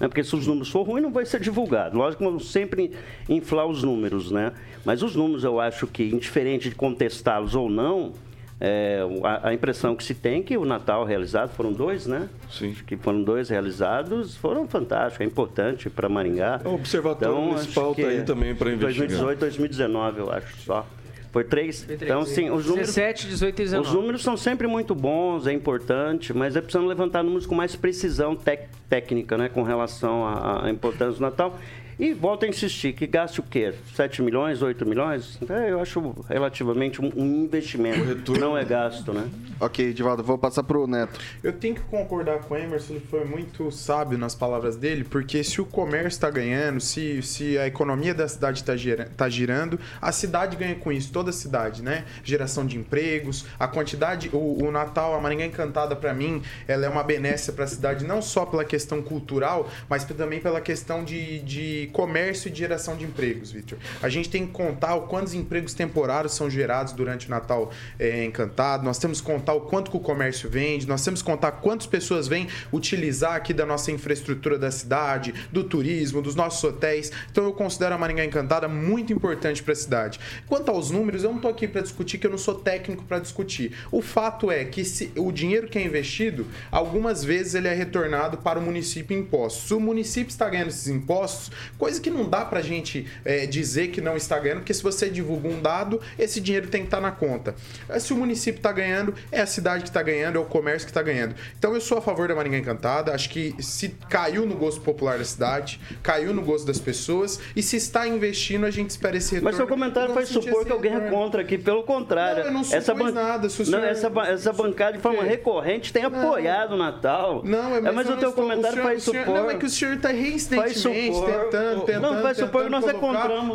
né? 0.00 0.08
porque 0.08 0.24
se 0.24 0.34
os 0.34 0.46
números 0.46 0.70
for 0.70 0.82
ruins, 0.82 1.02
não 1.02 1.12
vai 1.12 1.24
ser 1.24 1.40
divulgado. 1.40 1.96
Lógico 1.96 2.18
que 2.18 2.24
vamos 2.24 2.50
sempre 2.50 2.92
inflar 3.28 3.66
os 3.66 3.82
números, 3.82 4.30
né? 4.30 4.52
Mas 4.84 5.02
os 5.02 5.14
números, 5.14 5.44
eu 5.44 5.60
acho 5.60 5.86
que, 5.86 6.04
indiferente 6.04 6.68
de 6.68 6.74
contestá-los 6.74 7.54
ou 7.54 7.70
não, 7.70 8.12
é, 8.60 9.00
a, 9.24 9.48
a 9.48 9.54
impressão 9.54 9.94
que 9.96 10.04
se 10.04 10.14
tem 10.14 10.40
é 10.40 10.42
que 10.42 10.56
o 10.56 10.64
Natal 10.64 11.04
realizado, 11.04 11.50
foram 11.54 11.72
dois, 11.72 12.06
né? 12.06 12.28
Sim. 12.50 12.74
Que 12.86 12.96
foram 12.96 13.22
dois 13.22 13.48
realizados, 13.48 14.36
foram 14.36 14.66
fantásticos, 14.66 15.20
é 15.20 15.24
importante 15.24 15.90
para 15.90 16.08
Maringá. 16.08 16.60
O 16.64 16.74
Observatório 16.74 17.36
Municipal 17.40 17.90
acho 17.92 18.00
tá 18.00 18.02
que 18.02 18.08
aí 18.08 18.22
também 18.22 18.54
para 18.54 18.70
investigar. 18.72 19.08
2018, 19.08 19.38
2019, 19.40 20.20
eu 20.20 20.32
acho 20.32 20.56
só. 20.62 20.86
Foi 21.32 21.42
três? 21.42 21.82
três, 21.82 22.00
Então, 22.00 22.24
sim, 22.24 22.48
os 22.48 22.64
números... 22.66 22.94
17, 22.94 23.26
18 23.26 23.58
e 23.58 23.64
19. 23.64 23.88
Os 23.88 23.92
números 23.94 24.22
são 24.22 24.36
sempre 24.36 24.68
muito 24.68 24.94
bons, 24.94 25.48
é 25.48 25.52
importante, 25.52 26.32
mas 26.32 26.54
é 26.54 26.60
preciso 26.60 26.86
levantar 26.86 27.24
números 27.24 27.44
com 27.44 27.56
mais 27.56 27.74
precisão 27.74 28.36
tec- 28.36 28.68
técnica, 28.88 29.36
né, 29.36 29.48
com 29.48 29.64
relação 29.64 30.24
à, 30.24 30.66
à 30.66 30.70
importância 30.70 31.14
do 31.14 31.20
Natal. 31.22 31.58
E 31.98 32.12
volto 32.12 32.44
a 32.44 32.48
insistir, 32.48 32.92
que 32.92 33.06
gaste 33.06 33.40
o 33.40 33.42
quê? 33.42 33.72
7 33.94 34.20
milhões, 34.20 34.62
8 34.62 34.84
milhões? 34.86 35.38
É, 35.48 35.70
eu 35.70 35.80
acho 35.80 36.14
relativamente 36.28 37.00
um, 37.00 37.44
investimento, 37.44 38.32
não 38.38 38.58
é 38.58 38.64
gasto, 38.64 39.12
né? 39.12 39.28
Ok, 39.60 39.92
Divaldo, 39.92 40.22
vou 40.22 40.36
passar 40.36 40.64
pro 40.64 40.86
Neto. 40.86 41.20
Eu 41.42 41.52
tenho 41.52 41.76
que 41.76 41.82
concordar 41.82 42.40
com 42.40 42.54
o 42.54 42.56
Emerson, 42.56 42.94
ele 42.94 43.06
foi 43.08 43.24
muito 43.24 43.70
sábio 43.70 44.18
nas 44.18 44.34
palavras 44.34 44.76
dele, 44.76 45.04
porque 45.04 45.44
se 45.44 45.60
o 45.60 45.64
comércio 45.64 46.08
está 46.08 46.28
ganhando, 46.28 46.80
se, 46.80 47.22
se 47.22 47.56
a 47.56 47.66
economia 47.66 48.12
da 48.12 48.26
cidade 48.26 48.58
está 48.58 48.74
tá 49.16 49.28
girando, 49.28 49.78
a 50.00 50.10
cidade 50.10 50.56
ganha 50.56 50.74
com 50.74 50.90
isso, 50.90 51.12
toda 51.12 51.30
a 51.30 51.32
cidade, 51.32 51.82
né? 51.82 52.04
Geração 52.24 52.66
de 52.66 52.76
empregos, 52.76 53.46
a 53.58 53.68
quantidade, 53.68 54.28
o, 54.32 54.64
o 54.64 54.70
Natal, 54.72 55.14
a 55.14 55.20
Maringá 55.20 55.46
Encantada, 55.46 55.94
para 55.94 56.12
mim, 56.12 56.42
ela 56.66 56.86
é 56.86 56.88
uma 56.88 57.04
benécia 57.04 57.52
para 57.52 57.64
a 57.64 57.68
cidade, 57.68 58.04
não 58.04 58.20
só 58.20 58.44
pela 58.44 58.64
questão 58.64 59.00
cultural, 59.00 59.68
mas 59.88 60.04
também 60.04 60.40
pela 60.40 60.60
questão 60.60 61.04
de, 61.04 61.40
de 61.40 61.83
comércio 61.86 62.48
e 62.48 62.50
de 62.50 62.58
geração 62.58 62.96
de 62.96 63.04
empregos, 63.04 63.50
Victor. 63.50 63.78
A 64.02 64.08
gente 64.08 64.28
tem 64.28 64.46
que 64.46 64.52
contar 64.52 64.94
o 64.94 65.02
quantos 65.02 65.34
empregos 65.34 65.74
temporários 65.74 66.34
são 66.34 66.48
gerados 66.48 66.92
durante 66.92 67.26
o 67.26 67.30
Natal 67.30 67.70
é, 67.98 68.24
Encantado, 68.24 68.84
nós 68.84 68.98
temos 68.98 69.20
que 69.20 69.26
contar 69.26 69.54
o 69.54 69.62
quanto 69.62 69.90
que 69.90 69.96
o 69.96 70.00
comércio 70.00 70.48
vende, 70.48 70.86
nós 70.86 71.04
temos 71.04 71.20
que 71.22 71.30
contar 71.30 71.52
quantas 71.52 71.86
pessoas 71.86 72.28
vêm 72.28 72.48
utilizar 72.72 73.34
aqui 73.34 73.52
da 73.52 73.66
nossa 73.66 73.90
infraestrutura 73.90 74.58
da 74.58 74.70
cidade, 74.70 75.34
do 75.50 75.64
turismo, 75.64 76.22
dos 76.22 76.34
nossos 76.34 76.62
hotéis. 76.62 77.10
Então 77.30 77.44
eu 77.44 77.52
considero 77.52 77.94
a 77.94 77.98
Maringá 77.98 78.24
Encantada 78.24 78.68
muito 78.68 79.12
importante 79.12 79.62
para 79.62 79.72
a 79.72 79.76
cidade. 79.76 80.20
Quanto 80.46 80.70
aos 80.70 80.90
números, 80.90 81.24
eu 81.24 81.30
não 81.30 81.36
estou 81.36 81.50
aqui 81.50 81.66
para 81.66 81.82
discutir, 81.82 82.18
que 82.18 82.26
eu 82.26 82.30
não 82.30 82.38
sou 82.38 82.54
técnico 82.54 83.04
para 83.04 83.18
discutir. 83.18 83.72
O 83.90 84.00
fato 84.00 84.50
é 84.50 84.64
que 84.64 84.84
se, 84.84 85.12
o 85.16 85.32
dinheiro 85.32 85.68
que 85.68 85.78
é 85.78 85.82
investido, 85.84 86.46
algumas 86.70 87.24
vezes 87.24 87.54
ele 87.54 87.68
é 87.68 87.74
retornado 87.74 88.38
para 88.38 88.58
o 88.58 88.62
município 88.62 89.16
em 89.16 89.20
impostos. 89.20 89.68
Se 89.68 89.74
o 89.74 89.80
município 89.80 90.30
está 90.30 90.48
ganhando 90.48 90.68
esses 90.68 90.88
impostos, 90.88 91.50
coisa 91.78 92.00
que 92.00 92.10
não 92.10 92.28
dá 92.28 92.44
para 92.44 92.58
a 92.60 92.62
gente 92.62 93.06
é, 93.24 93.46
dizer 93.46 93.88
que 93.88 94.00
não 94.00 94.16
está 94.16 94.38
ganhando, 94.38 94.58
porque 94.58 94.74
se 94.74 94.82
você 94.82 95.08
divulga 95.08 95.48
um 95.48 95.60
dado, 95.60 96.00
esse 96.18 96.40
dinheiro 96.40 96.68
tem 96.68 96.82
que 96.82 96.86
estar 96.88 97.00
na 97.00 97.10
conta. 97.10 97.54
Se 97.98 98.12
o 98.12 98.16
município 98.16 98.58
está 98.58 98.72
ganhando, 98.72 99.14
é 99.30 99.40
a 99.40 99.46
cidade 99.46 99.82
que 99.84 99.88
está 99.90 100.02
ganhando, 100.02 100.36
é 100.36 100.40
o 100.40 100.44
comércio 100.44 100.86
que 100.86 100.90
está 100.90 101.02
ganhando. 101.02 101.34
Então 101.58 101.74
eu 101.74 101.80
sou 101.80 101.98
a 101.98 102.02
favor 102.02 102.28
da 102.28 102.34
Maringá 102.34 102.58
Encantada, 102.58 103.12
acho 103.14 103.28
que 103.30 103.54
se 103.60 103.90
caiu 104.08 104.46
no 104.46 104.54
gosto 104.56 104.80
popular 104.80 105.18
da 105.18 105.24
cidade, 105.24 105.80
caiu 106.02 106.32
no 106.34 106.42
gosto 106.42 106.66
das 106.66 106.78
pessoas, 106.78 107.38
e 107.54 107.62
se 107.62 107.76
está 107.76 108.06
investindo, 108.06 108.66
a 108.66 108.70
gente 108.70 108.90
espera 108.90 109.16
esse 109.16 109.34
retorno. 109.34 109.44
Mas 109.48 109.56
seu 109.56 109.66
comentário 109.66 110.14
faz 110.14 110.28
supor 110.28 110.64
que 110.64 110.72
alguém 110.72 110.94
é 110.94 111.00
contra 111.10 111.42
aqui, 111.42 111.58
pelo 111.58 111.82
contrário. 111.82 112.40
Não, 112.40 112.46
eu 112.46 112.52
não 112.52 112.64
supus 112.64 112.78
essa 112.78 112.94
ban- 112.94 113.10
nada, 113.12 113.48
se 113.48 113.70
não, 113.70 113.78
essa, 113.84 114.08
ba- 114.10 114.28
essa 114.28 114.52
bancada 114.52 114.92
de 114.96 115.02
forma 115.02 115.22
recorrente 115.22 115.92
tem 115.92 116.04
apoiado 116.04 116.72
o 116.72 116.76
Natal. 116.76 117.42
Não, 117.44 117.74
é, 117.76 117.78
É, 117.78 117.92
mas 117.92 118.06
o 118.08 118.16
teu 118.16 118.28
estou- 118.30 118.44
comentário 118.44 118.76
senhor- 118.76 118.86
faz 118.86 119.06
o 119.06 119.10
senhor- 119.10 119.24
supor. 119.26 119.40
Não, 119.40 119.50
é 119.50 119.54
que 119.56 119.66
o 119.66 119.70
senhor 119.70 119.94
está 119.94 120.08
Faz 120.08 120.20
reinsistentemente 120.20 120.78
supor. 121.14 121.30
Tentando 121.64 121.80
tentando, 121.80 121.86
tentando. 121.86 122.14
Não, 122.14 122.22
vai 122.22 122.34
supor 122.34 122.64
que 122.64 122.70
nós 122.70 122.84
é 122.88 122.92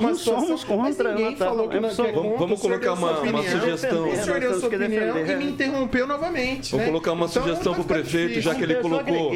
não 0.02 0.16
situação- 0.16 0.42
somos 0.46 0.64
contra, 0.64 1.12
ninguém 1.12 1.32
Natal. 1.32 1.48
falou 1.50 1.70
que 1.70 1.76
É 1.76 1.80
é 2.06 2.12
Vamos- 2.12 2.24
contra, 2.24 2.38
vamos 2.40 2.60
o 2.60 2.62
colocar 2.62 2.94
uma- 2.94 3.16
sugestão. 3.44 4.10
O 4.10 4.16
senhor 4.16 4.40
deu 4.40 4.50
Nós 4.52 4.60
sua 4.60 4.70
que 4.70 4.76
opinião 4.76 5.14
defender. 5.14 5.34
e 5.34 5.36
me 5.38 5.46
interrompeu 5.52 6.08
novamente. 6.08 6.72
Vou 6.72 6.80
né? 6.80 6.86
colocar 6.88 7.12
uma 7.12 7.26
Então, 7.26 7.42
sugestão 7.44 7.74
vai 7.74 7.84
pro 7.84 7.96
ficar 7.96 8.10
prefeito, 8.10 8.42
já 8.42 8.56
que 8.56 8.64
ele 8.64 8.76
colocou 8.76 9.32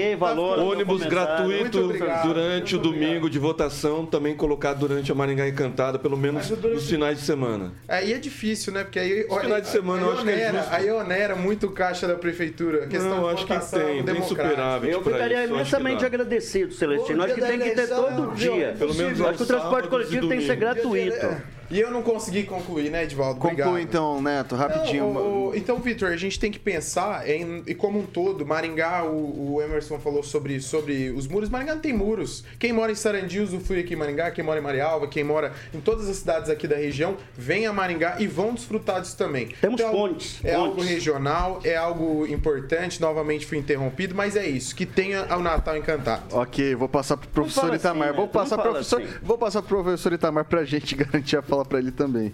ônibus 0.59 1.03
gratuito 1.05 1.79
durante 2.23 2.75
o 2.75 2.79
domingo 2.79 3.29
de 3.29 3.39
votação, 3.39 4.05
também 4.05 4.35
colocar 4.35 4.73
durante 4.73 5.11
a 5.11 5.15
Maringá 5.15 5.47
Encantada, 5.47 5.99
pelo 5.99 6.17
menos 6.17 6.49
nos 6.49 6.89
finais 6.89 7.17
de 7.19 7.23
semana. 7.25 7.73
Aí 7.87 8.13
é 8.13 8.17
difícil, 8.17 8.73
né? 8.73 8.83
Porque 8.83 8.99
aí. 8.99 9.25
Os 9.29 9.37
finais 9.39 9.63
de 9.63 9.69
semana 9.69 10.01
aí 10.01 10.07
eu 10.07 10.13
acho 10.13 10.23
que 10.23 10.29
é 10.31 10.51
justo. 10.51 10.73
Aí 10.73 10.91
onera 10.91 11.35
muito 11.35 11.67
o 11.67 11.71
caixa 11.71 12.07
da 12.07 12.15
prefeitura. 12.15 12.87
Questão 12.87 13.09
Não, 13.17 13.29
acho 13.29 13.45
que 13.45 13.53
tem, 13.53 13.79
tem 13.81 14.03
democrática. 14.03 14.23
superávit 14.27 14.91
Eu 14.91 15.01
pra 15.01 15.13
ficaria 15.13 15.45
imensamente 15.45 16.05
agradecido, 16.05 16.73
Celestino. 16.73 17.19
O 17.21 17.25
Acho 17.25 17.35
que 17.35 17.41
tem 17.41 17.59
que 17.59 17.71
ter 17.71 17.87
todo 17.87 18.33
dia. 18.35 18.62
Pelo 18.71 18.93
menos 18.95 19.21
acho 19.21 19.37
que 19.37 19.43
o 19.43 19.47
transporte 19.47 19.87
coletivo 19.87 20.27
tem 20.27 20.39
que 20.39 20.45
ser 20.45 20.55
gratuito. 20.55 21.27
E 21.73 21.79
eu 21.79 21.89
não 21.89 22.03
consegui 22.03 22.43
concluir, 22.43 22.89
né, 22.91 23.03
Edvaldo? 23.03 23.39
Obrigado. 23.39 23.65
Conclui 23.67 23.81
então, 23.81 24.21
Neto, 24.21 24.55
rapidinho. 24.55 25.11
Não, 25.11 25.47
o- 25.47 25.55
então, 25.55 25.77
Vitor, 25.79 26.11
a 26.11 26.15
gente 26.17 26.39
tem 26.39 26.51
que 26.51 26.59
pensar 26.59 27.27
em, 27.27 27.63
e 27.65 27.73
como 27.73 27.99
um 27.99 28.05
todo, 28.05 28.45
Maringá, 28.45 29.03
o, 29.03 29.55
o 29.55 29.61
Emerson 29.61 29.97
falou 29.99 30.21
sobre, 30.21 30.59
sobre 30.61 31.09
os 31.09 31.27
muros. 31.27 31.49
Maringá 31.49 31.73
não 31.73 31.81
tem 31.81 31.91
muros. 31.91 32.43
Quem 32.59 32.71
mora 32.71 32.91
em 32.91 32.95
Sarandi 32.95 33.39
usufrui 33.39 33.79
aqui 33.79 33.93
em 33.93 33.97
Maringá, 33.97 34.29
quem 34.29 34.43
mora 34.43 34.59
em 34.59 34.63
Marialva, 34.63 35.07
quem 35.07 35.23
mora 35.23 35.51
em 35.73 35.79
todas 35.79 36.07
as 36.07 36.17
cidades 36.17 36.47
aqui 36.49 36.67
da 36.67 36.75
região, 36.75 37.17
vem 37.35 37.65
a 37.65 37.73
Maringá 37.73 38.17
e 38.19 38.27
vão 38.27 38.53
desfrutar 38.53 39.01
disso 39.01 39.17
também. 39.17 39.47
Temos 39.59 39.79
Então, 39.81 39.91
pontes, 39.91 40.39
É 40.43 40.53
algo 40.53 40.75
pontes. 40.75 40.89
regional, 40.89 41.59
é 41.63 41.75
algo 41.75 42.27
importante, 42.27 43.01
novamente 43.01 43.47
fui 43.47 43.57
interrompido, 43.57 44.13
mas 44.13 44.35
é 44.35 44.45
isso, 44.47 44.75
que 44.75 44.85
tenha 44.85 45.23
o 45.35 45.41
Natal 45.41 45.75
encantado. 45.75 46.35
Ok, 46.35 46.75
vou 46.75 46.87
passar 46.87 47.17
pro 47.17 47.27
professor 47.29 47.61
fala 47.61 47.75
assim, 47.75 47.87
Itamar. 47.87 48.13
vou 48.13 48.27
passar 48.27 48.57
professor, 48.59 49.01
assim. 49.01 49.11
vou 49.23 49.37
passar 49.39 49.61
pro 49.63 49.81
professor 49.83 50.13
Itamar 50.13 50.45
pra 50.45 50.63
gente 50.63 50.93
garantir 50.95 51.35
a 51.37 51.41
fala 51.41 51.62
pra 51.65 51.79
ele 51.79 51.91
também. 51.91 52.33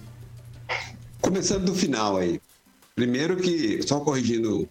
Começando 1.21 1.65
do 1.65 1.75
final 1.75 2.17
aí. 2.17 2.41
Primeiro 2.95 3.37
que, 3.37 3.81
só 3.83 3.99
corrigindo 3.99 4.67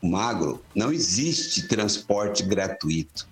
o 0.00 0.06
Magro, 0.06 0.62
não 0.74 0.92
existe 0.92 1.68
transporte 1.68 2.42
gratuito. 2.42 3.28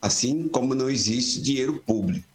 Assim 0.00 0.48
como 0.48 0.74
não 0.74 0.90
existe 0.90 1.40
dinheiro 1.40 1.82
público. 1.86 2.26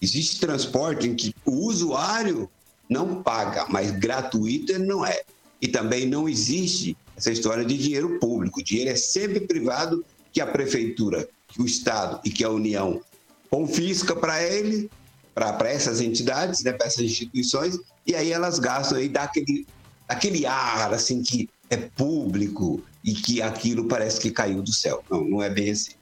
Existe 0.00 0.40
transporte 0.40 1.06
em 1.06 1.14
que 1.14 1.34
o 1.44 1.66
usuário 1.66 2.50
não 2.88 3.22
paga, 3.22 3.66
mas 3.68 3.90
gratuito 3.92 4.72
ele 4.72 4.84
não 4.84 5.06
é. 5.06 5.22
E 5.60 5.68
também 5.68 6.06
não 6.06 6.28
existe 6.28 6.96
essa 7.16 7.30
história 7.30 7.64
de 7.64 7.78
dinheiro 7.78 8.18
público. 8.18 8.60
O 8.60 8.64
dinheiro 8.64 8.90
é 8.90 8.96
sempre 8.96 9.40
privado 9.40 10.04
que 10.32 10.40
a 10.40 10.46
prefeitura, 10.46 11.28
que 11.46 11.62
o 11.62 11.66
Estado 11.66 12.20
e 12.24 12.30
que 12.30 12.42
a 12.42 12.50
União 12.50 13.00
confisca 13.48 14.16
para 14.16 14.42
ele, 14.42 14.90
para 15.34 15.70
essas 15.70 16.00
entidades, 16.00 16.62
né, 16.62 16.72
para 16.72 16.86
essas 16.86 17.04
instituições, 17.04 17.78
e 18.06 18.14
aí 18.14 18.32
elas 18.32 18.58
gastam 18.58 19.00
e 19.00 19.08
dá 19.08 19.24
aquele, 19.24 19.66
aquele 20.08 20.46
ar 20.46 20.92
assim 20.92 21.22
que 21.22 21.48
é 21.70 21.76
público 21.76 22.82
e 23.02 23.14
que 23.14 23.40
aquilo 23.40 23.86
parece 23.86 24.20
que 24.20 24.30
caiu 24.30 24.62
do 24.62 24.72
céu. 24.72 25.02
Não, 25.10 25.24
não 25.24 25.42
é 25.42 25.48
bem 25.48 25.70
assim. 25.70 25.92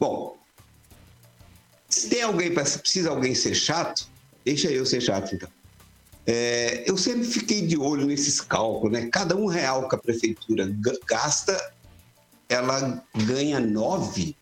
Bom, 0.00 0.36
se 1.88 2.08
tem 2.08 2.22
alguém, 2.22 2.52
precisa 2.52 3.10
alguém 3.10 3.34
ser 3.34 3.54
chato, 3.54 4.08
deixa 4.44 4.70
eu 4.70 4.86
ser 4.86 5.00
chato 5.00 5.34
então. 5.34 5.48
É, 6.24 6.88
eu 6.88 6.96
sempre 6.96 7.24
fiquei 7.24 7.66
de 7.66 7.76
olho 7.76 8.06
nesses 8.06 8.40
cálculos, 8.40 8.92
né? 8.92 9.08
Cada 9.12 9.36
um 9.36 9.46
real 9.46 9.88
que 9.88 9.94
a 9.94 9.98
prefeitura 9.98 10.66
ga- 10.80 10.98
gasta, 11.06 11.74
ela 12.48 13.04
ganha 13.26 13.58
nove. 13.58 14.36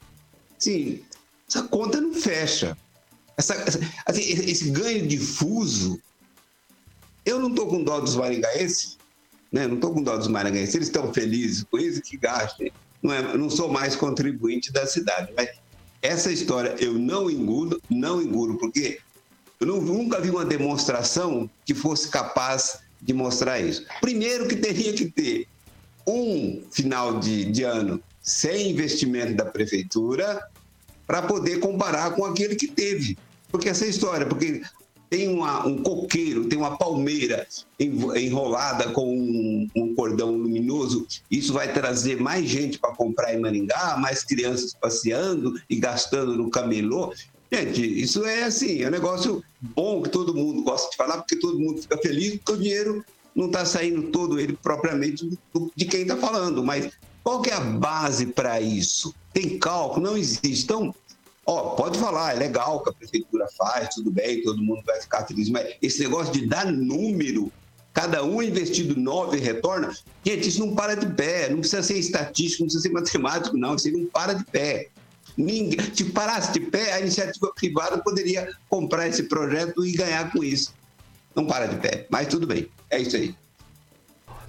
Sim, 0.58 1.02
essa 1.48 1.62
conta 1.64 2.00
não 2.00 2.14
fecha. 2.14 2.76
Essa, 3.40 3.55
assim, 4.05 4.20
esse 4.22 4.70
ganho 4.70 5.07
difuso, 5.07 5.98
eu 7.24 7.38
não 7.40 7.48
estou 7.48 7.66
com 7.68 7.83
dó 7.83 7.98
dos 7.98 8.14
maringaenses, 8.16 8.98
né? 9.50 9.66
Não 9.66 9.76
estou 9.76 9.94
com 9.94 10.03
dó 10.03 10.16
dos 10.16 10.29
maringaenses. 10.29 10.74
Eles 10.74 10.88
estão 10.88 11.12
felizes 11.12 11.64
com 11.64 11.79
isso 11.79 12.03
que 12.03 12.18
gastem. 12.18 12.70
Não, 13.03 13.14
é, 13.14 13.37
não 13.38 13.48
sou 13.48 13.70
mais 13.72 13.96
contribuinte 13.96 14.70
da 14.70 14.87
cidade, 14.87 15.33
mas 15.35 15.48
essa 16.03 16.31
história 16.31 16.76
eu 16.79 16.92
não 16.94 17.31
engulo, 17.31 17.81
não 17.88 18.20
engulo, 18.20 18.59
porque 18.59 18.98
eu 19.59 19.66
não- 19.66 19.81
nunca 19.81 20.20
vi 20.20 20.29
uma 20.29 20.44
demonstração 20.44 21.48
que 21.64 21.74
fosse 21.74 22.09
capaz 22.09 22.81
de 23.00 23.14
mostrar 23.14 23.59
isso. 23.59 23.87
Primeiro 24.03 24.46
que 24.48 24.57
teria 24.57 24.92
que 24.92 25.07
ter 25.11 25.46
um 26.07 26.62
final 26.70 27.18
de, 27.18 27.46
de 27.46 27.62
ano 27.62 28.03
sem 28.22 28.70
investimento 28.70 29.33
da 29.35 29.46
prefeitura 29.46 30.46
para 31.07 31.22
poder 31.22 31.59
comparar 31.59 32.11
com 32.12 32.24
aquele 32.24 32.55
que 32.55 32.68
teve. 32.68 33.16
Porque 33.50 33.68
essa 33.68 33.86
história, 33.86 34.26
porque 34.26 34.62
tem 35.08 35.28
uma- 35.28 35.66
um 35.66 35.82
coqueiro, 35.82 36.46
tem 36.46 36.56
uma 36.58 36.76
palmeira 36.76 37.46
enrolada 38.16 38.90
com 38.90 39.12
um, 39.12 39.68
um 39.74 39.94
cordão 39.94 40.30
luminoso, 40.36 41.06
isso 41.30 41.52
vai 41.52 41.72
trazer 41.72 42.20
mais 42.20 42.48
gente 42.48 42.78
para 42.78 42.94
comprar 42.94 43.34
em 43.34 43.40
Maringá, 43.40 43.96
mais 43.96 44.22
crianças 44.22 44.72
passeando 44.72 45.60
e 45.68 45.76
gastando 45.76 46.36
no 46.36 46.48
camelô. 46.48 47.12
Gente, 47.52 48.00
isso 48.00 48.24
é 48.24 48.44
assim, 48.44 48.82
é 48.82 48.86
um 48.86 48.92
negócio 48.92 49.42
bom 49.60 50.00
que 50.00 50.08
todo 50.08 50.32
mundo 50.34 50.62
gosta 50.62 50.88
de 50.90 50.96
falar, 50.96 51.18
porque 51.18 51.36
todo 51.36 51.58
mundo 51.58 51.82
fica 51.82 51.98
feliz, 51.98 52.36
porque 52.36 52.52
o 52.52 52.56
dinheiro 52.56 53.04
não 53.34 53.46
está 53.46 53.64
saindo 53.64 54.02
todo 54.10 54.38
ele 54.38 54.56
propriamente 54.62 55.28
de 55.74 55.84
quem 55.86 56.02
está 56.02 56.16
falando. 56.16 56.62
Mas 56.62 56.88
qual 57.24 57.42
que 57.42 57.50
é 57.50 57.54
a 57.54 57.60
base 57.60 58.26
para 58.26 58.60
isso? 58.60 59.12
Tem 59.32 59.58
cálculo? 59.58 60.06
Não 60.06 60.16
existe. 60.16 60.62
Então, 60.62 60.94
ó, 61.46 61.70
pode 61.70 61.98
falar, 61.98 62.35
é 62.35 62.38
legal 62.38 62.83
que 62.83 62.90
a 62.90 62.92
prefeitura 62.92 63.46
faz, 63.57 63.94
tudo 63.94 64.11
bem, 64.11 64.42
todo 64.42 64.62
mundo 64.62 64.83
vai 64.85 65.00
ficar 65.00 65.26
feliz, 65.26 65.48
mas 65.48 65.74
esse 65.81 66.00
negócio 66.00 66.33
de 66.33 66.46
dar 66.46 66.66
número, 66.66 67.50
cada 67.92 68.24
um 68.24 68.42
investido 68.42 68.98
nove 68.98 69.38
retorna, 69.38 69.94
gente, 70.24 70.48
isso 70.48 70.64
não 70.64 70.74
para 70.74 70.94
de 70.94 71.07
pé, 71.07 71.48
não 71.50 71.59
precisa 71.61 71.83
ser 71.83 71.98
estatístico, 71.98 72.62
não 72.62 72.66
precisa 72.68 72.83
ser 72.83 72.90
matemático, 72.94 73.57
não, 73.57 73.74
isso 73.74 73.90
não 73.90 74.07
para 74.07 74.35
de 74.35 74.44
pé. 74.44 74.88
Ninguém, 75.37 75.79
se 75.94 76.05
parasse 76.05 76.53
de 76.53 76.61
pé, 76.61 76.92
a 76.92 77.00
iniciativa 77.00 77.53
privada 77.55 77.98
poderia 77.98 78.48
comprar 78.68 79.09
esse 79.09 79.22
projeto 79.22 79.87
e 79.87 79.92
ganhar 79.92 80.31
com 80.33 80.42
isso. 80.42 80.74
Não 81.35 81.46
para 81.46 81.66
de 81.66 81.76
pé, 81.76 82.07
mas 82.11 82.29
tudo 82.29 82.46
bem, 82.46 82.68
é 82.90 82.98
isso 83.00 83.16
aí. 83.16 83.35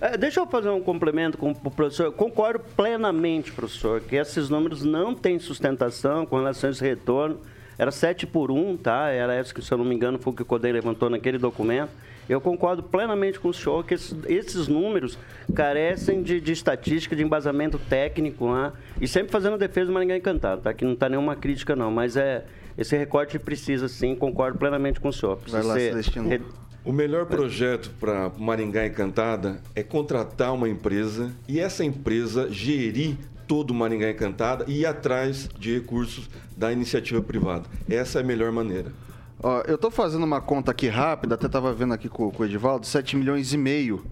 É, 0.01 0.17
deixa 0.17 0.39
eu 0.39 0.47
fazer 0.47 0.69
um 0.69 0.81
complemento 0.81 1.37
com 1.37 1.51
o 1.51 1.55
professor. 1.71 2.05
Eu 2.07 2.11
concordo 2.11 2.59
plenamente, 2.75 3.51
professor, 3.51 4.01
que 4.01 4.15
esses 4.15 4.49
números 4.49 4.83
não 4.83 5.13
têm 5.13 5.37
sustentação 5.37 6.25
com 6.25 6.37
relação 6.37 6.69
a 6.69 6.71
esse 6.71 6.83
retorno. 6.83 7.39
Era 7.77 7.91
7 7.91 8.25
por 8.27 8.49
1, 8.51 8.77
tá? 8.77 9.09
Era 9.09 9.33
essa 9.35 9.53
que, 9.53 9.61
se 9.61 9.71
eu 9.71 9.77
não 9.77 9.85
me 9.85 9.93
engano, 9.95 10.17
foi 10.19 10.33
o 10.33 10.35
que 10.35 10.41
o 10.41 10.45
Codei 10.45 10.71
levantou 10.71 11.09
naquele 11.09 11.37
documento. 11.37 11.89
Eu 12.29 12.39
concordo 12.39 12.81
plenamente 12.83 13.39
com 13.39 13.49
o 13.49 13.53
senhor 13.53 13.83
que 13.85 13.93
esses, 13.95 14.15
esses 14.27 14.67
números 14.67 15.17
carecem 15.55 16.21
de, 16.23 16.39
de 16.39 16.51
estatística, 16.51 17.15
de 17.15 17.23
embasamento 17.23 17.77
técnico, 17.77 18.51
né? 18.53 18.71
E 18.99 19.07
sempre 19.07 19.31
fazendo 19.31 19.57
defesa 19.57 19.87
do 19.87 19.93
Maringá 19.93 20.15
Encantado, 20.17 20.61
tá? 20.61 20.73
Que 20.73 20.85
não 20.85 20.93
está 20.93 21.09
nenhuma 21.09 21.35
crítica, 21.35 21.75
não. 21.75 21.91
Mas 21.91 22.15
é, 22.15 22.45
esse 22.77 22.95
recorte 22.97 23.37
precisa, 23.39 23.87
sim, 23.87 24.15
concordo 24.15 24.57
plenamente 24.57 24.99
com 24.99 25.09
o 25.09 25.13
senhor. 25.13 25.37
Precisa 25.37 25.57
Vai 25.63 25.67
lá, 25.67 25.73
ser 25.75 25.89
Celestino. 25.91 26.29
re- 26.29 26.41
O 26.83 26.91
melhor 26.91 27.25
projeto 27.27 27.91
para 27.99 28.31
Maringá 28.39 28.85
Encantada 28.87 29.61
é 29.75 29.83
contratar 29.83 30.51
uma 30.53 30.67
empresa 30.67 31.31
e 31.47 31.59
essa 31.59 31.83
empresa 31.85 32.47
gerir 32.49 33.17
todo 33.47 33.69
o 33.71 33.73
Maringá 33.73 34.09
Encantada 34.09 34.65
e 34.67 34.79
ir 34.79 34.85
atrás 34.87 35.47
de 35.59 35.75
recursos 35.75 36.27
da 36.57 36.71
iniciativa 36.71 37.21
privada. 37.21 37.65
Essa 37.87 38.19
é 38.19 38.21
a 38.23 38.25
melhor 38.25 38.51
maneira. 38.51 38.91
Ó, 39.43 39.61
eu 39.67 39.77
tô 39.77 39.91
fazendo 39.91 40.23
uma 40.23 40.41
conta 40.41 40.71
aqui 40.71 40.87
rápida, 40.87 41.35
até 41.35 41.47
tava 41.47 41.71
vendo 41.73 41.93
aqui 41.93 42.09
com, 42.09 42.31
com 42.31 42.41
o 42.41 42.45
Edivaldo, 42.45 42.85
7 42.87 43.15
milhões 43.15 43.53
e 43.53 43.57
meio. 43.57 44.03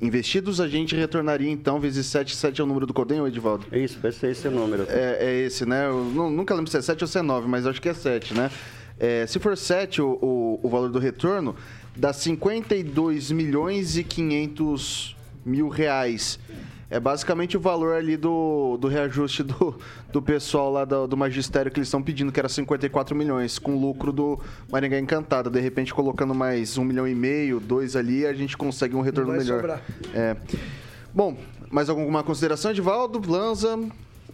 Investidos 0.00 0.60
a 0.60 0.66
gente 0.66 0.96
retornaria 0.96 1.50
então, 1.50 1.78
vezes 1.78 2.06
7, 2.06 2.34
7 2.34 2.60
é 2.60 2.64
o 2.64 2.66
número 2.66 2.86
do 2.86 2.92
Codem, 2.94 3.20
ou 3.20 3.28
Edivaldo? 3.28 3.64
Isso, 3.72 4.00
vai 4.00 4.10
ser 4.10 4.32
esse 4.32 4.48
o 4.48 4.50
número. 4.50 4.86
É, 4.88 5.18
é 5.20 5.40
esse, 5.46 5.64
né? 5.64 5.86
Eu 5.86 6.02
nu- 6.04 6.30
nunca 6.30 6.52
lembro 6.54 6.68
se 6.68 6.76
é 6.76 6.82
7 6.82 7.02
ou 7.04 7.06
se 7.08 7.18
é 7.18 7.22
9, 7.22 7.46
mas 7.46 7.64
acho 7.66 7.80
que 7.80 7.88
é 7.88 7.94
7, 7.94 8.34
né? 8.34 8.50
É, 8.98 9.26
se 9.26 9.38
for 9.38 9.56
7 9.56 10.02
o, 10.02 10.18
o, 10.20 10.60
o 10.62 10.68
valor 10.68 10.88
do 10.90 10.98
retorno, 10.98 11.54
dá 11.96 12.12
52 12.12 13.30
milhões 13.30 13.96
e 13.96 14.04
500 14.04 15.16
mil 15.44 15.68
reais. 15.68 16.38
É 16.92 17.00
basicamente 17.00 17.56
o 17.56 17.60
valor 17.60 17.94
ali 17.94 18.18
do, 18.18 18.76
do 18.78 18.86
reajuste 18.86 19.42
do, 19.42 19.78
do 20.12 20.20
pessoal 20.20 20.70
lá 20.70 20.84
do, 20.84 21.06
do 21.06 21.16
magistério 21.16 21.72
que 21.72 21.78
eles 21.78 21.88
estão 21.88 22.02
pedindo, 22.02 22.30
que 22.30 22.38
era 22.38 22.50
54 22.50 23.16
milhões, 23.16 23.58
com 23.58 23.78
lucro 23.78 24.12
do 24.12 24.38
Maringá 24.70 24.98
Encantada. 24.98 25.48
De 25.48 25.58
repente, 25.58 25.94
colocando 25.94 26.34
mais 26.34 26.76
um 26.76 26.84
milhão 26.84 27.08
e 27.08 27.14
meio, 27.14 27.58
dois 27.58 27.96
ali, 27.96 28.26
a 28.26 28.34
gente 28.34 28.58
consegue 28.58 28.94
um 28.94 29.00
retorno 29.00 29.32
melhor. 29.32 29.60
sobrar. 29.60 29.82
É. 30.12 30.36
Bom, 31.14 31.34
mais 31.70 31.88
alguma 31.88 32.22
consideração, 32.22 32.70
Edivaldo? 32.70 33.22
Lanza? 33.26 33.78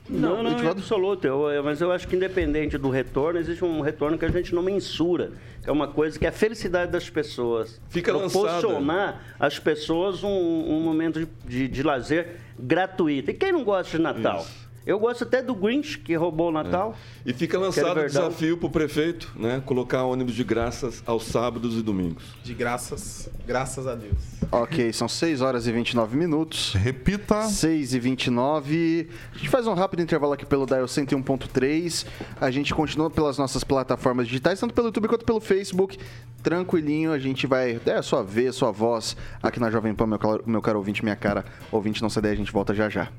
Não, 0.09 0.43
não, 0.43 0.59
é 0.59 0.69
absoluto. 0.71 1.27
Eu- 1.27 1.51
eu- 1.51 1.63
mas 1.63 1.81
eu 1.81 1.93
acho 1.93 2.09
que 2.09 2.17
independente 2.17 2.79
do 2.79 2.89
retorno, 2.89 3.39
existe 3.39 3.65
um 3.65 3.81
retorno 3.81 4.17
que 4.17 4.25
a 4.25 4.29
gente 4.31 4.55
não 4.55 4.63
mensura. 4.63 5.33
Que 5.63 5.69
é 5.69 5.73
uma 5.73 5.89
coisa 5.89 6.19
que 6.19 6.25
é 6.25 6.29
a 6.31 6.33
felicidade 6.33 6.91
das 6.91 7.11
pessoas. 7.11 7.81
Fica. 7.89 8.13
Proporcionar 8.13 9.23
às 9.39 9.59
pessoas 9.59 10.25
um, 10.25 10.29
um 10.29 10.81
momento 10.81 11.21
de, 11.21 11.29
de, 11.47 11.69
de 11.69 11.83
lazer 11.83 12.37
gratuito. 12.59 13.31
E 13.31 13.35
quem 13.35 13.53
não 13.53 13.65
gosta 13.65 13.97
de 13.97 14.03
Natal? 14.03 14.47
Eu 14.89 14.99
gosto 14.99 15.23
até 15.23 15.43
do 15.43 15.55
Grinch, 15.55 15.99
que 15.99 16.15
roubou 16.15 16.49
o 16.49 16.51
Natal. 16.51 16.97
E 17.27 17.35
fica 17.35 17.59
lançado 17.59 18.01
o 18.01 18.07
desafio 18.07 18.57
pro 18.57 18.71
prefeito, 18.71 19.31
né? 19.37 19.63
Colocar 19.67 20.05
ônibus 20.05 20.35
de 20.35 20.43
graças 20.43 21.03
aos 21.05 21.25
sábados 21.25 21.79
e 21.79 21.83
domingos. 21.83 22.25
De 22.43 22.55
graças, 22.55 23.29
graças 23.47 23.87
a 23.87 23.95
Deus. 23.95 24.17
Ok, 24.51 24.91
são 24.95 25.07
6 25.07 25.43
horas 25.43 25.67
e 25.67 25.73
29 25.73 26.17
minutos. 26.17 26.73
Repita. 26.73 27.43
6 27.43 27.93
e 27.93 28.01
29. 28.01 29.11
A 29.35 29.37
gente 29.37 29.51
faz 29.51 29.67
um 29.67 29.75
rápido 29.75 30.01
intervalo 30.01 30.33
aqui 30.33 30.47
pelo 30.47 30.65
Dial 30.65 30.87
101.3. 30.87 32.07
A 32.41 32.51
gente 32.51 32.75
continua 32.75 33.11
pelas 33.11 33.37
nossas 33.37 33.63
plataformas 33.63 34.27
digitais, 34.27 34.59
tanto 34.59 34.73
pelo 34.73 34.87
YouTube 34.87 35.09
quanto 35.09 35.27
pelo 35.27 35.39
Facebook. 35.39 35.99
Tranquilinho, 36.43 37.13
a 37.13 37.19
gente 37.19 37.47
vai. 37.47 37.79
É 37.85 37.93
a 37.93 38.03
sua 38.03 38.23
vez, 38.23 38.55
sua 38.55 38.71
voz 38.71 39.19
aqui 39.43 39.61
na 39.61 39.71
Jovem 39.71 39.95
Pan, 39.95 40.07
meu 40.07 40.19
caro, 40.19 40.43
meu 40.47 40.63
caro 40.63 40.79
ouvinte, 40.79 41.05
minha 41.05 41.17
cara. 41.17 41.45
Ouvinte, 41.71 42.01
não 42.01 42.09
sai 42.09 42.23
daí, 42.23 42.33
a 42.33 42.37
gente 42.37 42.51
volta 42.51 42.73
já 42.73 42.89
já. 42.89 43.13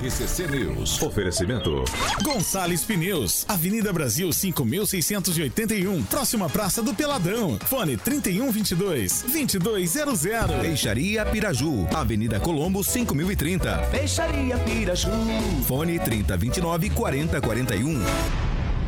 RCC 0.00 0.46
News. 0.46 1.02
Oferecimento. 1.02 1.84
Gonçalves 2.22 2.82
Pneus, 2.84 3.44
Avenida 3.46 3.92
Brasil 3.92 4.32
5681, 4.32 6.02
próxima 6.04 6.48
Praça 6.48 6.82
do 6.82 6.94
Peladão. 6.94 7.58
Fone 7.66 7.98
3122 7.98 9.24
2200. 9.24 10.60
Peixaria 10.62 11.26
Piraju, 11.26 11.86
Avenida 11.94 12.40
Colombo 12.40 12.82
5030. 12.82 13.76
Peixaria 13.90 14.56
Piraju. 14.56 15.10
Fone 15.66 15.98
3029 15.98 16.88
4041. 16.90 18.00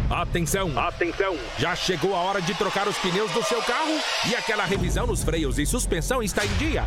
Atenção, 0.08 0.78
atenção! 0.78 1.36
Já 1.58 1.76
chegou 1.76 2.14
a 2.14 2.20
hora 2.20 2.40
de 2.40 2.54
trocar 2.54 2.88
os 2.88 2.96
pneus 2.98 3.30
do 3.32 3.42
seu 3.42 3.60
carro 3.62 3.98
e 4.30 4.34
aquela 4.34 4.64
revisão 4.64 5.06
nos 5.06 5.22
freios 5.22 5.58
e 5.58 5.66
suspensão 5.66 6.22
está 6.22 6.44
em 6.44 6.54
dia. 6.56 6.86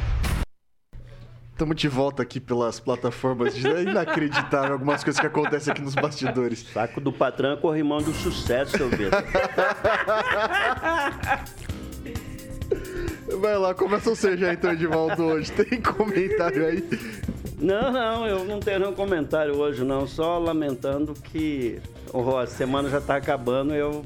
Estamos 1.56 1.78
de 1.78 1.88
volta 1.88 2.22
aqui 2.22 2.38
pelas 2.42 2.82
plataformas. 2.82 3.56
É 3.64 3.84
inacreditável 3.84 4.74
algumas 4.74 5.02
coisas 5.06 5.22
que 5.22 5.26
acontecem 5.26 5.72
aqui 5.72 5.82
nos 5.82 5.96
bastidores. 5.96 6.66
Saco 6.74 7.00
do 7.00 7.14
patrão 7.14 7.54
é 7.54 7.56
corrimão 7.56 8.02
do 8.02 8.12
sucesso, 8.12 8.76
seu 8.78 8.90
Vitor. 8.90 9.24
Vai 13.40 13.58
lá, 13.58 13.74
começa 13.74 14.10
você 14.10 14.36
já 14.36 14.52
então, 14.52 14.74
Edivaldo, 14.74 15.24
hoje. 15.24 15.50
Tem 15.54 15.82
comentário 15.82 16.66
aí? 16.66 16.84
Não, 17.58 17.90
não, 17.90 18.28
eu 18.28 18.44
não 18.44 18.60
tenho 18.60 18.80
nenhum 18.80 18.94
comentário 18.94 19.56
hoje, 19.56 19.82
não. 19.86 20.06
Só 20.06 20.38
lamentando 20.38 21.14
que 21.14 21.80
oh, 22.12 22.36
a 22.38 22.46
semana 22.48 22.90
já 22.90 23.00
tá 23.00 23.16
acabando 23.16 23.74
e 23.74 23.78
eu 23.78 24.04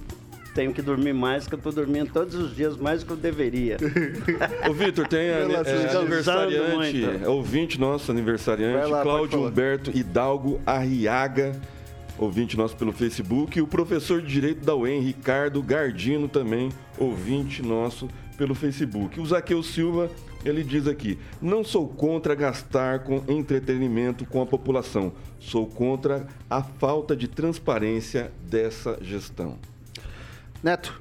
tenho 0.54 0.74
que 0.74 0.82
dormir 0.82 1.14
mais, 1.14 1.48
que 1.48 1.56
eu 1.56 1.60
tô 1.60 1.72
dormindo 1.72 2.12
todos 2.12 2.36
os 2.36 2.56
dias 2.56 2.78
mais 2.78 3.02
do 3.02 3.08
que 3.08 3.12
eu 3.14 3.18
deveria. 3.18 3.78
Ô, 4.70 4.74
Vitor, 4.74 5.08
tem 5.08 5.32
Vai 5.32 5.48
lá, 5.48 5.60
é, 5.60 5.64
vocês 5.64 5.86
estão 5.86 6.02
aniversariante, 6.02 6.98
muito. 6.98 7.26
é 7.26 7.30
ouvinte 7.30 7.80
nosso 7.80 8.12
aniversariante, 8.12 8.90
lá, 8.90 9.02
Cláudio. 9.02 9.46
Humberto 9.46 9.92
Hidalgo 9.96 10.60
Arriaga, 10.66 11.60
ouvinte 12.18 12.58
nosso 12.58 12.76
pelo 12.76 12.92
Facebook, 12.92 13.58
e 13.58 13.62
o 13.62 13.68
professor 13.68 14.22
de 14.22 14.28
Direito 14.28 14.66
da 14.66 14.76
UEM, 14.76 15.02
Ricardo 15.02 15.62
Gardino, 15.62 16.28
também 16.28 16.70
ouvinte 16.98 17.62
nosso 17.62 18.10
pelo 18.38 18.56
Facebook. 18.56 19.20
O 19.20 19.26
Zaqueu 19.26 19.62
Silva, 19.62 20.10
ele 20.46 20.64
diz 20.64 20.88
aqui, 20.88 21.20
não 21.42 21.64
sou 21.64 21.88
contra 21.88 22.34
gastar 22.34 23.00
com 23.00 23.22
entretenimento 23.28 24.26
com 24.26 24.42
a 24.42 24.46
população, 24.46 25.12
sou 25.40 25.68
contra 25.68 26.26
a 26.50 26.64
falta 26.64 27.16
de 27.16 27.28
transparência 27.28 28.32
dessa 28.50 28.98
gestão. 29.02 29.58
Neto. 30.62 31.00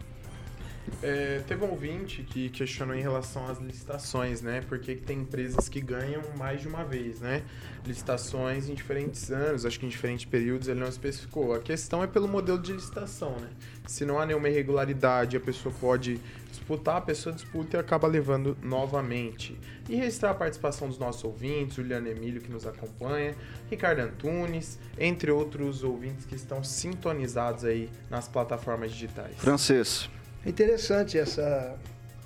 É, 1.02 1.42
teve 1.46 1.64
um 1.64 1.70
ouvinte 1.70 2.22
que 2.22 2.48
questionou 2.48 2.96
em 2.96 3.00
relação 3.00 3.46
às 3.46 3.58
licitações, 3.58 4.40
né? 4.40 4.62
Porque 4.68 4.96
tem 4.96 5.18
empresas 5.20 5.68
que 5.68 5.80
ganham 5.80 6.22
mais 6.36 6.60
de 6.60 6.68
uma 6.68 6.84
vez, 6.84 7.20
né? 7.20 7.42
Licitações 7.86 8.68
em 8.68 8.74
diferentes 8.74 9.30
anos, 9.30 9.66
acho 9.66 9.78
que 9.78 9.86
em 9.86 9.88
diferentes 9.88 10.24
períodos 10.24 10.66
ele 10.66 10.80
não 10.80 10.88
especificou. 10.88 11.54
A 11.54 11.60
questão 11.60 12.02
é 12.02 12.06
pelo 12.06 12.26
modelo 12.26 12.58
de 12.58 12.72
licitação, 12.72 13.36
né? 13.38 13.50
Se 13.86 14.04
não 14.04 14.18
há 14.18 14.26
nenhuma 14.26 14.48
irregularidade, 14.48 15.36
a 15.36 15.40
pessoa 15.40 15.74
pode 15.80 16.20
disputar, 16.68 16.96
a 16.98 17.00
pessoa 17.00 17.34
disputa 17.34 17.78
e 17.78 17.80
acaba 17.80 18.06
levando 18.06 18.56
novamente. 18.62 19.58
E 19.88 19.96
registrar 19.96 20.30
a 20.30 20.34
participação 20.34 20.88
dos 20.88 20.98
nossos 20.98 21.24
ouvintes, 21.24 21.76
Juliano 21.76 22.06
Emílio 22.08 22.42
que 22.42 22.52
nos 22.52 22.66
acompanha, 22.66 23.34
Ricardo 23.70 24.00
Antunes, 24.00 24.78
entre 24.98 25.30
outros 25.30 25.82
ouvintes 25.82 26.26
que 26.26 26.34
estão 26.34 26.62
sintonizados 26.62 27.64
aí 27.64 27.88
nas 28.10 28.28
plataformas 28.28 28.92
digitais. 28.92 29.34
Francês. 29.38 30.10
É 30.44 30.50
interessante 30.50 31.18
essa, 31.18 31.74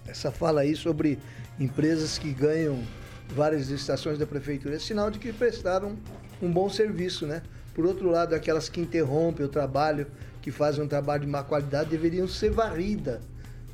essa 0.06 0.32
fala 0.32 0.62
aí 0.62 0.74
sobre 0.74 1.18
empresas 1.60 2.18
que 2.18 2.32
ganham 2.32 2.82
várias 3.28 3.68
licitações 3.68 4.18
da 4.18 4.26
prefeitura. 4.26 4.74
É 4.74 4.78
sinal 4.78 5.10
de 5.10 5.20
que 5.20 5.32
prestaram 5.32 5.96
um 6.40 6.50
bom 6.50 6.68
serviço, 6.68 7.26
né? 7.26 7.42
Por 7.72 7.86
outro 7.86 8.10
lado, 8.10 8.34
aquelas 8.34 8.68
que 8.68 8.80
interrompem 8.80 9.46
o 9.46 9.48
trabalho, 9.48 10.08
que 10.42 10.50
fazem 10.50 10.84
um 10.84 10.88
trabalho 10.88 11.22
de 11.22 11.28
má 11.28 11.42
qualidade, 11.42 11.88
deveriam 11.88 12.28
ser 12.28 12.50
varrida, 12.50 13.22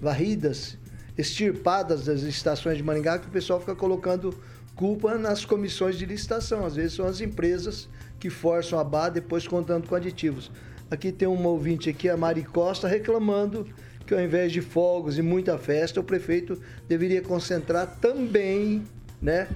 varridas, 0.00 0.78
extirpadas 1.16 2.04
das 2.04 2.20
licitações 2.20 2.76
de 2.76 2.82
Maringá, 2.82 3.18
que 3.18 3.26
o 3.26 3.30
pessoal 3.30 3.58
fica 3.60 3.74
colocando 3.74 4.34
culpa 4.74 5.18
nas 5.18 5.44
comissões 5.44 5.98
de 5.98 6.06
licitação. 6.06 6.64
Às 6.64 6.76
vezes 6.76 6.94
são 6.94 7.06
as 7.06 7.20
empresas 7.20 7.88
que 8.20 8.30
forçam 8.30 8.78
a 8.78 8.84
barra, 8.84 9.10
depois 9.10 9.46
contando 9.46 9.88
com 9.88 9.94
aditivos. 9.94 10.50
Aqui 10.90 11.12
tem 11.12 11.28
uma 11.28 11.48
ouvinte 11.48 11.90
aqui, 11.90 12.08
a 12.08 12.16
Mari 12.16 12.44
Costa, 12.44 12.88
reclamando 12.88 13.66
que 14.06 14.14
ao 14.14 14.20
invés 14.20 14.50
de 14.52 14.62
fogos 14.62 15.18
e 15.18 15.22
muita 15.22 15.58
festa, 15.58 16.00
o 16.00 16.02
prefeito 16.02 16.58
deveria 16.88 17.20
concentrar 17.20 17.98
também, 18.00 18.82
né, 19.20 19.48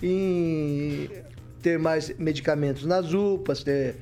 em 0.00 1.10
ter 1.60 1.76
mais 1.76 2.16
medicamentos 2.16 2.84
nas 2.84 3.12
UPAs, 3.12 3.64
ter, 3.64 3.96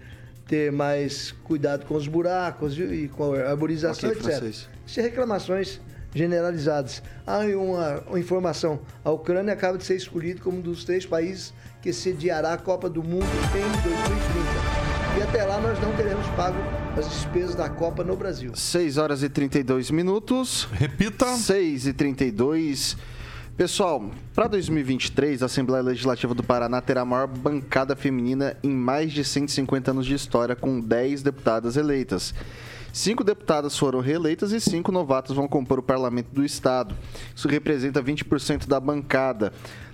ter 0.47 0.71
mais 0.71 1.33
cuidado 1.45 1.87
com 1.87 1.95
os 1.95 2.07
buracos 2.07 2.79
e, 2.79 3.11
com 3.15 3.33
a 3.35 3.51
arborização, 3.51 4.11
Ok, 4.11 4.21
etc. 4.21 4.31
francês. 4.31 4.69
Isso 4.87 5.01
é 5.01 5.03
reclamações 5.03 5.81
generalizadas. 6.15 7.03
E 7.49 7.55
uma, 7.55 8.01
uma 8.07 8.19
informação: 8.19 8.81
a 9.05 9.11
Ucrânia 9.11 9.53
acaba 9.53 9.77
de 9.79 9.85
ser 9.85 9.97
escolhida 9.97 10.41
como 10.41 10.59
um 10.59 10.61
dos 10.61 10.85
três 10.85 11.05
países 11.05 11.53
que 11.83 11.93
sediará 11.93 12.53
a 12.53 12.59
Copa 12.59 12.89
do 12.89 13.03
Mundo 13.03 13.25
em 13.25 13.83
2030. 13.83 14.85
E 15.19 15.23
até 15.23 15.45
lá 15.45 15.61
nós 15.61 15.79
não 15.81 15.95
teremos 15.95 16.27
pago 16.29 16.57
as 16.99 17.09
despesas 17.09 17.55
da 17.55 17.69
Copa 17.69 18.03
no 18.03 18.17
Brasil. 18.17 18.53
6 18.55 18.99
horas 18.99 19.23
e 19.23 19.29
32 19.29 19.91
minutos. 19.91 20.69
Repita. 20.73 21.27
6 21.37 21.87
e 21.87 21.93
32. 21.93 22.97
Pessoal, 23.57 24.11
para 24.35 24.49
2023, 24.49 25.41
a 25.43 25.47
Assembleia 25.47 25.83
Legislativa 25.83 26.35
do 26.35 26.43
Paraná 26.43 26.81
terá 26.81 27.03
a 27.03 27.05
maior 27.05 27.29
bancada 27.29 27.95
feminina 27.95 28.57
em 28.65 28.71
mais 28.71 29.13
de 29.13 29.25
150 29.25 29.93
anos 29.93 30.07
de 30.07 30.15
história, 30.15 30.57
com 30.57 30.81
10 30.81 31.23
deputadas 31.23 31.77
eleitas. 31.77 32.35
Cinco 32.93 33.23
deputadas 33.23 33.79
foram 33.79 34.01
reeleitas 34.01 34.51
e 34.51 34.61
cinco 34.61 34.91
novatos 34.91 35.37
vão 35.37 35.47
compor 35.47 35.79
o 35.79 35.83
parlamento 35.83 36.29
do 36.33 36.45
estado. 36.45 36.97
Isso 37.35 37.47
representa 37.47 38.03
20% 38.03 38.67
da 38.67 38.81
bancada. 38.81 39.53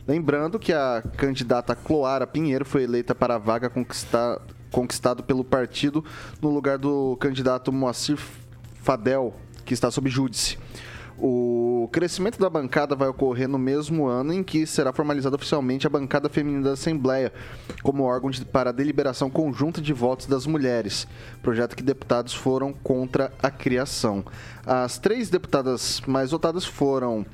Lembrando 0.09 0.59
que 0.59 0.73
a 0.73 1.03
candidata 1.19 1.75
Cloara 1.75 2.27
Pinheiro 2.27 2.65
foi 2.65 2.85
eleita 2.85 3.15
para 3.15 3.35
a 3.35 3.39
vaga 3.39 3.69
conquista- 3.69 4.41
conquistado 4.71 5.23
pelo 5.23 5.45
partido 5.45 6.03
no 6.41 6.49
lugar 6.51 6.79
do 6.79 7.15
candidato 7.21 7.71
Moacir 7.71 8.19
Fadel, 8.83 9.35
que 9.67 9.75
está 9.75 9.91
sob 9.91 10.09
júdice. 10.09 10.59
O 11.23 11.87
crescimento 11.93 12.39
da 12.39 12.49
bancada 12.49 12.97
vai 12.97 13.07
ocorrer 13.09 13.47
no 13.47 13.59
mesmo 13.59 14.07
ano 14.07 14.33
em 14.33 14.43
que 14.43 14.67
será 14.67 14.91
formalizada 14.91 15.37
oficialmente 15.37 15.87
a 15.87 15.91
bancada 15.91 16.31
feminina 16.31 16.63
da 16.63 16.73
Assembleia, 16.73 17.31
como 17.83 18.05
órgão 18.05 18.31
de- 18.31 18.43
para 18.45 18.71
a 18.71 18.73
deliberação 18.73 19.29
conjunta 19.29 19.83
de 19.83 19.93
votos 19.93 20.27
das 20.27 20.47
mulheres, 20.47 21.07
projeto 21.43 21.77
que 21.77 21.83
deputados 21.83 22.33
foram 22.33 22.73
contra 22.73 23.31
a 23.43 23.51
criação. 23.51 24.25
As 24.65 24.99
três 24.99 25.29
deputadas 25.29 26.01
mais 26.07 26.31
votadas 26.31 26.65
foram 26.65 27.27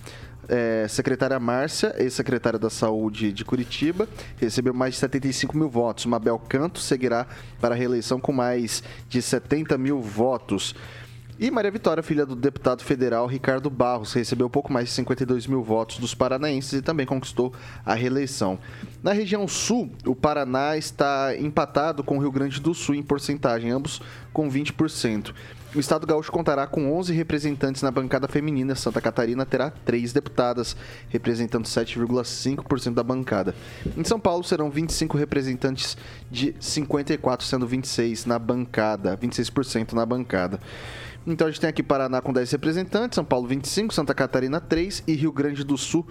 é, 0.48 0.86
secretária 0.88 1.40
Márcia, 1.40 1.92
ex-secretária 1.98 2.56
da 2.58 2.70
Saúde 2.70 3.32
de 3.32 3.44
Curitiba, 3.44 4.08
recebeu 4.36 4.72
mais 4.72 4.94
de 4.94 5.00
75 5.00 5.56
mil 5.56 5.68
votos. 5.68 6.06
Mabel 6.06 6.38
Canto 6.48 6.78
seguirá 6.78 7.26
para 7.60 7.74
a 7.74 7.78
reeleição 7.78 8.20
com 8.20 8.30
mais 8.32 8.80
de 9.08 9.20
70 9.20 9.76
mil 9.76 10.00
votos. 10.00 10.72
E 11.38 11.50
Maria 11.50 11.70
Vitória, 11.70 12.02
filha 12.02 12.24
do 12.24 12.34
deputado 12.34 12.82
federal 12.82 13.26
Ricardo 13.26 13.68
Barros, 13.68 14.14
recebeu 14.14 14.48
pouco 14.48 14.72
mais 14.72 14.88
de 14.88 14.94
52 14.94 15.46
mil 15.46 15.62
votos 15.62 15.98
dos 15.98 16.14
paranaenses 16.14 16.72
e 16.72 16.80
também 16.80 17.04
conquistou 17.04 17.52
a 17.84 17.92
reeleição. 17.92 18.58
Na 19.02 19.12
região 19.12 19.46
sul, 19.46 19.90
o 20.06 20.14
Paraná 20.14 20.78
está 20.78 21.36
empatado 21.36 22.02
com 22.02 22.16
o 22.16 22.20
Rio 22.20 22.32
Grande 22.32 22.58
do 22.58 22.72
Sul 22.72 22.94
em 22.94 23.02
porcentagem, 23.02 23.70
ambos 23.70 24.00
com 24.32 24.50
20%. 24.50 25.34
O 25.74 25.78
Estado 25.78 26.06
Gaúcho 26.06 26.32
contará 26.32 26.66
com 26.66 26.90
11 26.96 27.12
representantes 27.12 27.82
na 27.82 27.90
bancada 27.90 28.26
feminina. 28.26 28.74
Santa 28.74 28.98
Catarina 28.98 29.44
terá 29.44 29.68
3 29.68 30.14
deputadas, 30.14 30.74
representando 31.10 31.66
7,5% 31.66 32.94
da 32.94 33.02
bancada. 33.02 33.54
Em 33.94 34.04
São 34.04 34.18
Paulo 34.18 34.42
serão 34.42 34.70
25 34.70 35.18
representantes 35.18 35.98
de 36.30 36.54
54, 36.58 37.46
sendo 37.46 37.66
26 37.66 38.24
na 38.24 38.38
bancada, 38.38 39.18
26% 39.18 39.92
na 39.92 40.06
bancada. 40.06 40.58
Então 41.26 41.46
a 41.46 41.50
gente 41.50 41.60
tem 41.60 41.68
aqui 41.70 41.82
Paraná 41.82 42.20
com 42.20 42.32
10 42.32 42.50
representantes, 42.52 43.16
São 43.16 43.24
Paulo 43.24 43.48
25, 43.48 43.92
Santa 43.92 44.14
Catarina 44.14 44.60
3 44.60 45.02
e 45.06 45.14
Rio 45.14 45.32
Grande 45.32 45.64
do 45.64 45.76
Sul 45.76 46.06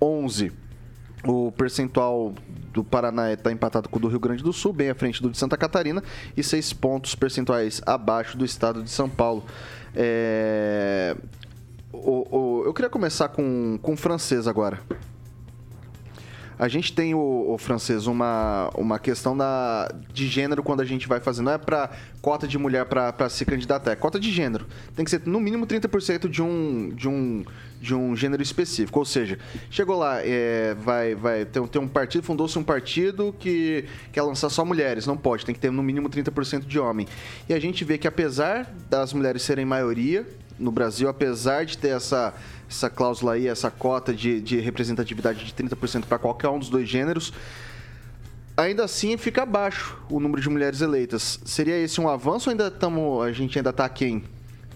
11. 0.00 0.52
O 1.26 1.50
percentual 1.52 2.32
do 2.72 2.84
Paraná 2.84 3.32
está 3.32 3.50
empatado 3.50 3.88
com 3.88 3.96
o 3.96 4.00
do 4.00 4.08
Rio 4.08 4.20
Grande 4.20 4.42
do 4.42 4.52
Sul, 4.52 4.72
bem 4.72 4.90
à 4.90 4.94
frente 4.94 5.20
do 5.22 5.30
de 5.30 5.38
Santa 5.38 5.56
Catarina, 5.56 6.02
e 6.36 6.42
seis 6.44 6.72
pontos 6.72 7.14
percentuais 7.14 7.80
abaixo 7.84 8.36
do 8.36 8.44
estado 8.44 8.82
de 8.82 8.90
São 8.90 9.08
Paulo. 9.08 9.44
É, 9.96 11.16
o- 11.92 12.36
o- 12.38 12.62
eu 12.64 12.72
queria 12.72 12.88
começar 12.90 13.28
com, 13.30 13.78
com 13.82 13.94
o 13.94 13.96
francês 13.96 14.46
agora. 14.46 14.78
A 16.58 16.66
gente 16.66 16.92
tem, 16.92 17.14
o, 17.14 17.52
o 17.52 17.56
francês, 17.56 18.06
uma, 18.06 18.68
uma 18.74 18.98
questão 18.98 19.36
da, 19.36 19.88
de 20.12 20.26
gênero 20.26 20.62
quando 20.62 20.80
a 20.80 20.84
gente 20.84 21.06
vai 21.06 21.20
fazer. 21.20 21.40
Não 21.40 21.52
é 21.52 21.58
para 21.58 21.90
cota 22.20 22.48
de 22.48 22.58
mulher 22.58 22.84
para 22.86 23.28
se 23.28 23.44
candidatar, 23.44 23.92
é 23.92 23.96
cota 23.96 24.18
de 24.18 24.32
gênero. 24.32 24.66
Tem 24.96 25.04
que 25.04 25.10
ser 25.10 25.22
no 25.24 25.38
mínimo 25.38 25.66
30% 25.66 26.28
de 26.28 26.42
um, 26.42 26.90
de, 26.94 27.08
um, 27.08 27.44
de 27.80 27.94
um 27.94 28.16
gênero 28.16 28.42
específico. 28.42 28.98
Ou 28.98 29.04
seja, 29.04 29.38
chegou 29.70 29.96
lá, 29.96 30.20
é, 30.20 30.74
vai, 30.74 31.14
vai 31.14 31.44
ter, 31.44 31.66
ter 31.68 31.78
um 31.78 31.86
partido, 31.86 32.24
fundou-se 32.24 32.58
um 32.58 32.64
partido 32.64 33.32
que 33.38 33.84
quer 34.12 34.22
lançar 34.22 34.50
só 34.50 34.64
mulheres. 34.64 35.06
Não 35.06 35.16
pode, 35.16 35.46
tem 35.46 35.54
que 35.54 35.60
ter 35.60 35.70
no 35.70 35.82
mínimo 35.82 36.10
30% 36.10 36.66
de 36.66 36.78
homem. 36.80 37.06
E 37.48 37.54
a 37.54 37.60
gente 37.60 37.84
vê 37.84 37.96
que 37.96 38.08
apesar 38.08 38.74
das 38.90 39.12
mulheres 39.12 39.42
serem 39.42 39.64
maioria 39.64 40.26
no 40.58 40.72
Brasil, 40.72 41.08
apesar 41.08 41.64
de 41.64 41.78
ter 41.78 41.90
essa, 41.90 42.34
essa 42.68 42.90
cláusula 42.90 43.32
aí, 43.32 43.48
essa 43.48 43.70
cota 43.70 44.12
de, 44.12 44.40
de 44.40 44.60
representatividade 44.60 45.44
de 45.44 45.52
30% 45.52 46.04
para 46.04 46.18
qualquer 46.18 46.48
um 46.48 46.58
dos 46.58 46.68
dois 46.68 46.88
gêneros, 46.88 47.32
ainda 48.56 48.84
assim 48.84 49.16
fica 49.16 49.42
abaixo 49.42 49.96
o 50.10 50.20
número 50.20 50.42
de 50.42 50.48
mulheres 50.48 50.80
eleitas. 50.80 51.40
Seria 51.44 51.76
esse 51.78 52.00
um 52.00 52.08
avanço 52.08 52.48
ou 52.48 52.52
ainda 52.52 52.70
tamo, 52.70 53.22
a 53.22 53.32
gente 53.32 53.58
ainda 53.58 53.70
está 53.70 53.84
aquém? 53.84 54.22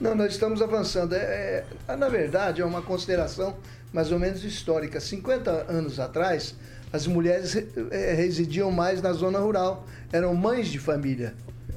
Não, 0.00 0.14
nós 0.14 0.32
estamos 0.32 0.62
avançando. 0.62 1.14
É, 1.14 1.64
é- 1.86 1.96
na 1.96 2.08
verdade, 2.08 2.62
é 2.62 2.64
uma 2.64 2.82
consideração 2.82 3.56
mais 3.92 4.10
ou 4.10 4.18
menos 4.18 4.42
histórica. 4.42 4.98
50 4.98 5.50
anos 5.70 6.00
atrás, 6.00 6.54
as 6.92 7.06
mulheres 7.06 7.54
eh, 7.56 8.14
residiam 8.14 8.70
mais 8.70 9.02
na 9.02 9.12
zona 9.12 9.38
rural, 9.38 9.86
eram 10.10 10.34
mães 10.34 10.68
de 10.68 10.78
família, 10.78 11.34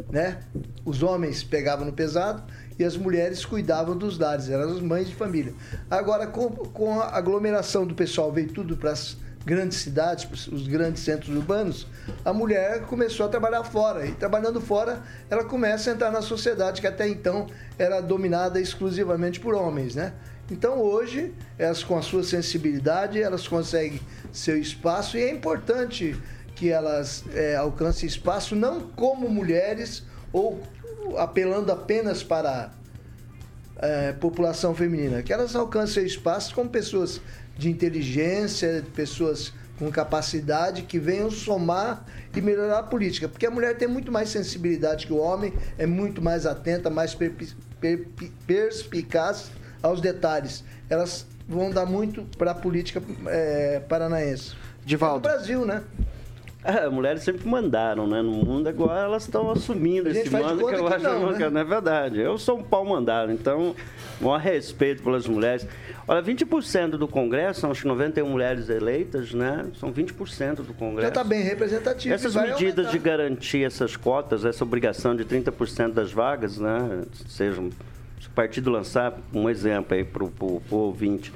né? 0.09 0.39
Os 0.83 1.03
homens 1.03 1.43
pegavam 1.43 1.85
no 1.85 1.93
pesado 1.93 2.41
e 2.77 2.83
as 2.83 2.97
mulheres 2.97 3.45
cuidavam 3.45 3.97
dos 3.97 4.17
lares, 4.17 4.49
eram 4.49 4.69
as 4.69 4.81
mães 4.81 5.07
de 5.07 5.15
família. 5.15 5.53
Agora, 5.89 6.27
com, 6.27 6.49
com 6.49 6.99
a 6.99 7.15
aglomeração 7.15 7.85
do 7.85 7.95
pessoal, 7.95 8.31
veio 8.31 8.49
tudo 8.49 8.75
para 8.75 8.91
as 8.91 9.17
grandes 9.45 9.77
cidades, 9.77 10.47
os 10.47 10.67
grandes 10.67 11.03
centros 11.03 11.35
urbanos, 11.35 11.87
a 12.25 12.33
mulher 12.33 12.81
começou 12.81 13.27
a 13.27 13.29
trabalhar 13.29 13.63
fora. 13.63 14.05
E 14.05 14.11
trabalhando 14.13 14.59
fora, 14.59 15.03
ela 15.29 15.43
começa 15.43 15.91
a 15.91 15.93
entrar 15.93 16.11
na 16.11 16.21
sociedade 16.21 16.81
que 16.81 16.87
até 16.87 17.07
então 17.07 17.45
era 17.77 18.01
dominada 18.01 18.59
exclusivamente 18.59 19.39
por 19.39 19.53
homens, 19.53 19.95
né? 19.95 20.13
Então 20.49 20.79
hoje, 20.79 21.33
elas 21.57 21.83
com 21.83 21.97
a 21.97 22.01
sua 22.01 22.23
sensibilidade, 22.23 23.21
elas 23.21 23.47
conseguem 23.47 23.99
seu 24.31 24.57
espaço 24.57 25.17
e 25.17 25.23
é 25.23 25.31
importante 25.31 26.15
que 26.55 26.69
elas 26.69 27.23
eh, 27.33 27.55
alcancem 27.55 28.07
espaço 28.07 28.55
não 28.55 28.81
como 28.81 29.27
mulheres 29.27 30.03
ou 30.31 30.61
apelando 31.17 31.71
apenas 31.71 32.23
para 32.23 32.71
é, 33.77 34.13
população 34.13 34.73
feminina, 34.73 35.21
que 35.21 35.33
elas 35.33 35.55
alcancem 35.55 35.95
seu 35.95 36.05
espaço 36.05 36.53
como 36.53 36.69
pessoas 36.69 37.21
de 37.57 37.69
inteligência, 37.69 38.83
pessoas 38.95 39.53
com 39.77 39.91
capacidade 39.91 40.83
que 40.83 40.97
venham 40.97 41.29
somar 41.29 42.05
e 42.35 42.41
melhorar 42.41 42.79
a 42.79 42.83
política, 42.83 43.27
porque 43.27 43.45
a 43.45 43.51
mulher 43.51 43.77
tem 43.77 43.87
muito 43.87 44.11
mais 44.11 44.29
sensibilidade 44.29 45.05
que 45.05 45.13
o 45.13 45.17
homem, 45.17 45.53
é 45.77 45.85
muito 45.85 46.21
mais 46.21 46.45
atenta, 46.45 46.89
mais 46.89 47.17
perspicaz 48.47 49.51
aos 49.83 49.99
detalhes. 49.99 50.63
Elas 50.89 51.25
vão 51.47 51.71
dar 51.71 51.85
muito 51.85 52.23
para 52.37 52.51
a 52.51 52.55
política 52.55 53.01
é, 53.27 53.81
paranaense. 53.81 54.55
Divaldo. 54.85 55.27
É 55.27 55.31
no 55.31 55.37
Brasil, 55.37 55.65
né? 55.65 55.83
É, 56.65 56.89
mulheres 56.89 57.21
sempre 57.21 57.47
mandaram, 57.47 58.07
né? 58.07 58.23
No 58.23 58.31
mundo 58.31 58.67
agora 58.67 59.01
elas 59.01 59.23
estão 59.23 59.51
assumindo 59.51 60.09
esse 60.09 60.27
mando 60.31 60.65
que 60.65 60.73
eu 60.73 60.85
que 60.85 60.93
acho 60.95 61.03
não, 61.03 61.33
que 61.33 61.39
né? 61.39 61.49
não 61.51 61.61
é 61.61 61.63
verdade. 61.63 62.19
Eu 62.19 62.39
sou 62.39 62.57
um 62.57 62.63
pau 62.63 62.83
mandado, 62.83 63.31
então, 63.31 63.75
maior 64.19 64.39
respeito 64.39 65.03
pelas 65.03 65.27
mulheres. 65.27 65.67
Olha, 66.07 66.23
20% 66.23 66.91
do 66.97 67.07
Congresso, 67.07 67.61
são 67.61 67.69
acho 67.69 67.83
que 67.83 67.87
91 67.87 68.27
mulheres 68.27 68.67
eleitas, 68.67 69.31
né? 69.31 69.67
São 69.79 69.93
20% 69.93 70.63
do 70.63 70.73
Congresso. 70.73 71.03
Já 71.03 71.07
está 71.09 71.23
bem 71.23 71.43
representativo. 71.43 72.15
Essas 72.15 72.33
medidas 72.33 72.87
aumentar. 72.87 72.91
de 72.91 72.97
garantir 72.99 73.63
essas 73.63 73.95
cotas, 73.95 74.43
essa 74.43 74.63
obrigação 74.63 75.15
de 75.15 75.23
30% 75.23 75.93
das 75.93 76.11
vagas, 76.11 76.57
né? 76.57 77.03
Sejam, 77.27 77.69
se 78.19 78.27
o 78.27 78.31
partido 78.31 78.71
lançar 78.71 79.13
um 79.31 79.47
exemplo 79.47 79.95
aí 79.95 80.03
para 80.03 80.23
o 80.23 80.63
ouvinte. 80.71 81.31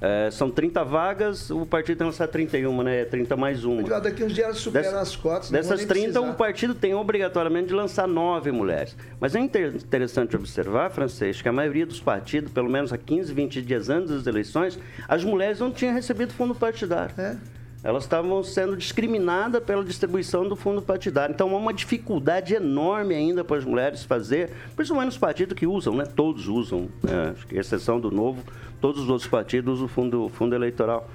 É, 0.00 0.30
são 0.30 0.50
30 0.50 0.82
vagas, 0.84 1.50
o 1.50 1.66
partido 1.66 1.98
tem 1.98 2.06
que 2.06 2.12
lançar 2.12 2.26
31, 2.28 2.82
né? 2.82 3.02
É 3.02 3.04
30 3.04 3.36
mais 3.36 3.64
uma. 3.64 3.86
Já 3.86 3.98
Daqui 4.00 4.24
uns 4.24 4.32
dias 4.32 4.56
superam 4.58 4.90
Dessas- 4.92 5.08
as 5.10 5.16
cotas. 5.16 5.50
Dessas 5.50 5.78
nem 5.80 5.86
30, 5.86 6.04
precisar. 6.04 6.20
um 6.20 6.34
partido 6.34 6.74
tem 6.74 6.94
obrigatoriamente 6.94 7.68
de 7.68 7.74
lançar 7.74 8.08
nove 8.08 8.50
mulheres. 8.50 8.96
Mas 9.20 9.34
é 9.34 9.40
inter- 9.40 9.74
interessante 9.76 10.34
observar, 10.36 10.90
Francês, 10.90 11.42
que 11.42 11.48
a 11.48 11.52
maioria 11.52 11.84
dos 11.84 12.00
partidos, 12.00 12.50
pelo 12.52 12.70
menos 12.70 12.92
há 12.92 12.98
15, 12.98 13.32
20 13.34 13.60
dias 13.60 13.88
antes 13.90 14.10
das 14.10 14.26
eleições, 14.26 14.78
as 15.06 15.22
mulheres 15.24 15.60
não 15.60 15.70
tinham 15.70 15.92
recebido 15.94 16.32
fundo 16.32 16.54
partidário. 16.54 17.14
É. 17.18 17.36
Elas 17.82 18.04
estavam 18.04 18.42
sendo 18.42 18.76
discriminadas 18.76 19.62
pela 19.62 19.82
distribuição 19.82 20.46
do 20.46 20.54
fundo 20.54 20.82
partidário. 20.82 21.32
Então 21.32 21.54
há 21.54 21.58
uma 21.58 21.72
dificuldade 21.72 22.54
enorme 22.54 23.14
ainda 23.14 23.42
para 23.42 23.56
as 23.56 23.64
mulheres 23.64 24.04
fazer, 24.04 24.50
principalmente 24.76 25.06
nos 25.06 25.18
partidos 25.18 25.56
que 25.56 25.66
usam, 25.66 25.94
né? 25.94 26.04
Todos 26.04 26.46
usam, 26.46 26.88
né? 27.02 27.34
exceção 27.50 27.98
do 27.98 28.10
novo, 28.10 28.42
todos 28.80 29.02
os 29.02 29.08
outros 29.08 29.28
partidos 29.28 29.74
usam 29.74 29.86
o 29.86 29.88
fundo, 29.88 30.28
fundo 30.28 30.54
eleitoral. 30.54 31.08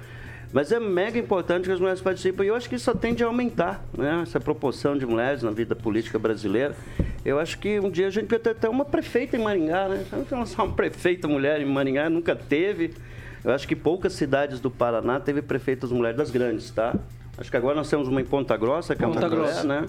Mas 0.52 0.72
é 0.72 0.80
mega 0.80 1.18
importante 1.18 1.64
que 1.64 1.72
as 1.72 1.78
mulheres 1.78 2.00
participem 2.00 2.46
e 2.46 2.48
eu 2.48 2.54
acho 2.54 2.68
que 2.68 2.76
isso 2.76 2.94
tende 2.96 3.22
a 3.22 3.26
aumentar, 3.26 3.84
né? 3.96 4.20
Essa 4.22 4.40
proporção 4.40 4.96
de 4.96 5.04
mulheres 5.04 5.42
na 5.42 5.50
vida 5.50 5.76
política 5.76 6.18
brasileira. 6.18 6.74
Eu 7.24 7.38
acho 7.38 7.58
que 7.58 7.78
um 7.78 7.90
dia 7.90 8.06
a 8.06 8.10
gente 8.10 8.28
vai 8.28 8.38
ter 8.38 8.50
até 8.50 8.68
uma 8.68 8.84
prefeita 8.84 9.36
em 9.36 9.42
Maringá, 9.42 9.88
né? 9.88 10.04
Vamos 10.10 10.30
lançar 10.30 10.64
uma 10.64 10.74
prefeita 10.74 11.28
mulher 11.28 11.60
em 11.60 11.66
Maringá, 11.66 12.08
nunca 12.08 12.34
teve. 12.34 12.94
Eu 13.46 13.52
acho 13.52 13.68
que 13.68 13.76
poucas 13.76 14.12
cidades 14.14 14.58
do 14.58 14.68
Paraná 14.68 15.20
teve 15.20 15.40
prefeitas 15.40 15.92
mulheres 15.92 16.18
das 16.18 16.32
grandes, 16.32 16.68
tá? 16.72 16.92
Acho 17.38 17.48
que 17.48 17.56
agora 17.56 17.76
nós 17.76 17.88
temos 17.88 18.08
uma 18.08 18.20
em 18.20 18.24
Ponta 18.24 18.56
Grossa, 18.56 18.96
que 18.96 19.04
é 19.04 19.06
uma 19.06 19.14
Ponta 19.14 19.28
mulher, 19.28 19.44
Grossa. 19.44 19.62
né? 19.64 19.86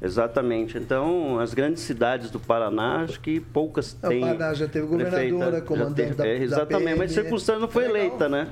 Exatamente. 0.00 0.78
Então, 0.78 1.40
as 1.40 1.52
grandes 1.52 1.82
cidades 1.82 2.30
do 2.30 2.38
Paraná, 2.38 3.00
acho 3.02 3.18
que 3.18 3.40
poucas 3.40 3.98
É, 4.00 4.06
o 4.06 4.10
têm. 4.10 4.20
Paraná 4.20 4.54
já 4.54 4.68
teve 4.68 4.86
governadora, 4.86 5.20
prefeita, 5.20 5.50
já 5.50 5.60
comandante 5.62 5.94
teve- 5.96 6.14
da- 6.14 6.26
é, 6.28 6.38
da 6.38 6.44
Exatamente, 6.44 6.84
mas 6.98 7.12
PM, 7.12 7.22
circunstância 7.22 7.60
não 7.60 7.68
foi 7.68 7.88
Legal. 7.88 7.96
eleita, 8.06 8.28
né? 8.28 8.46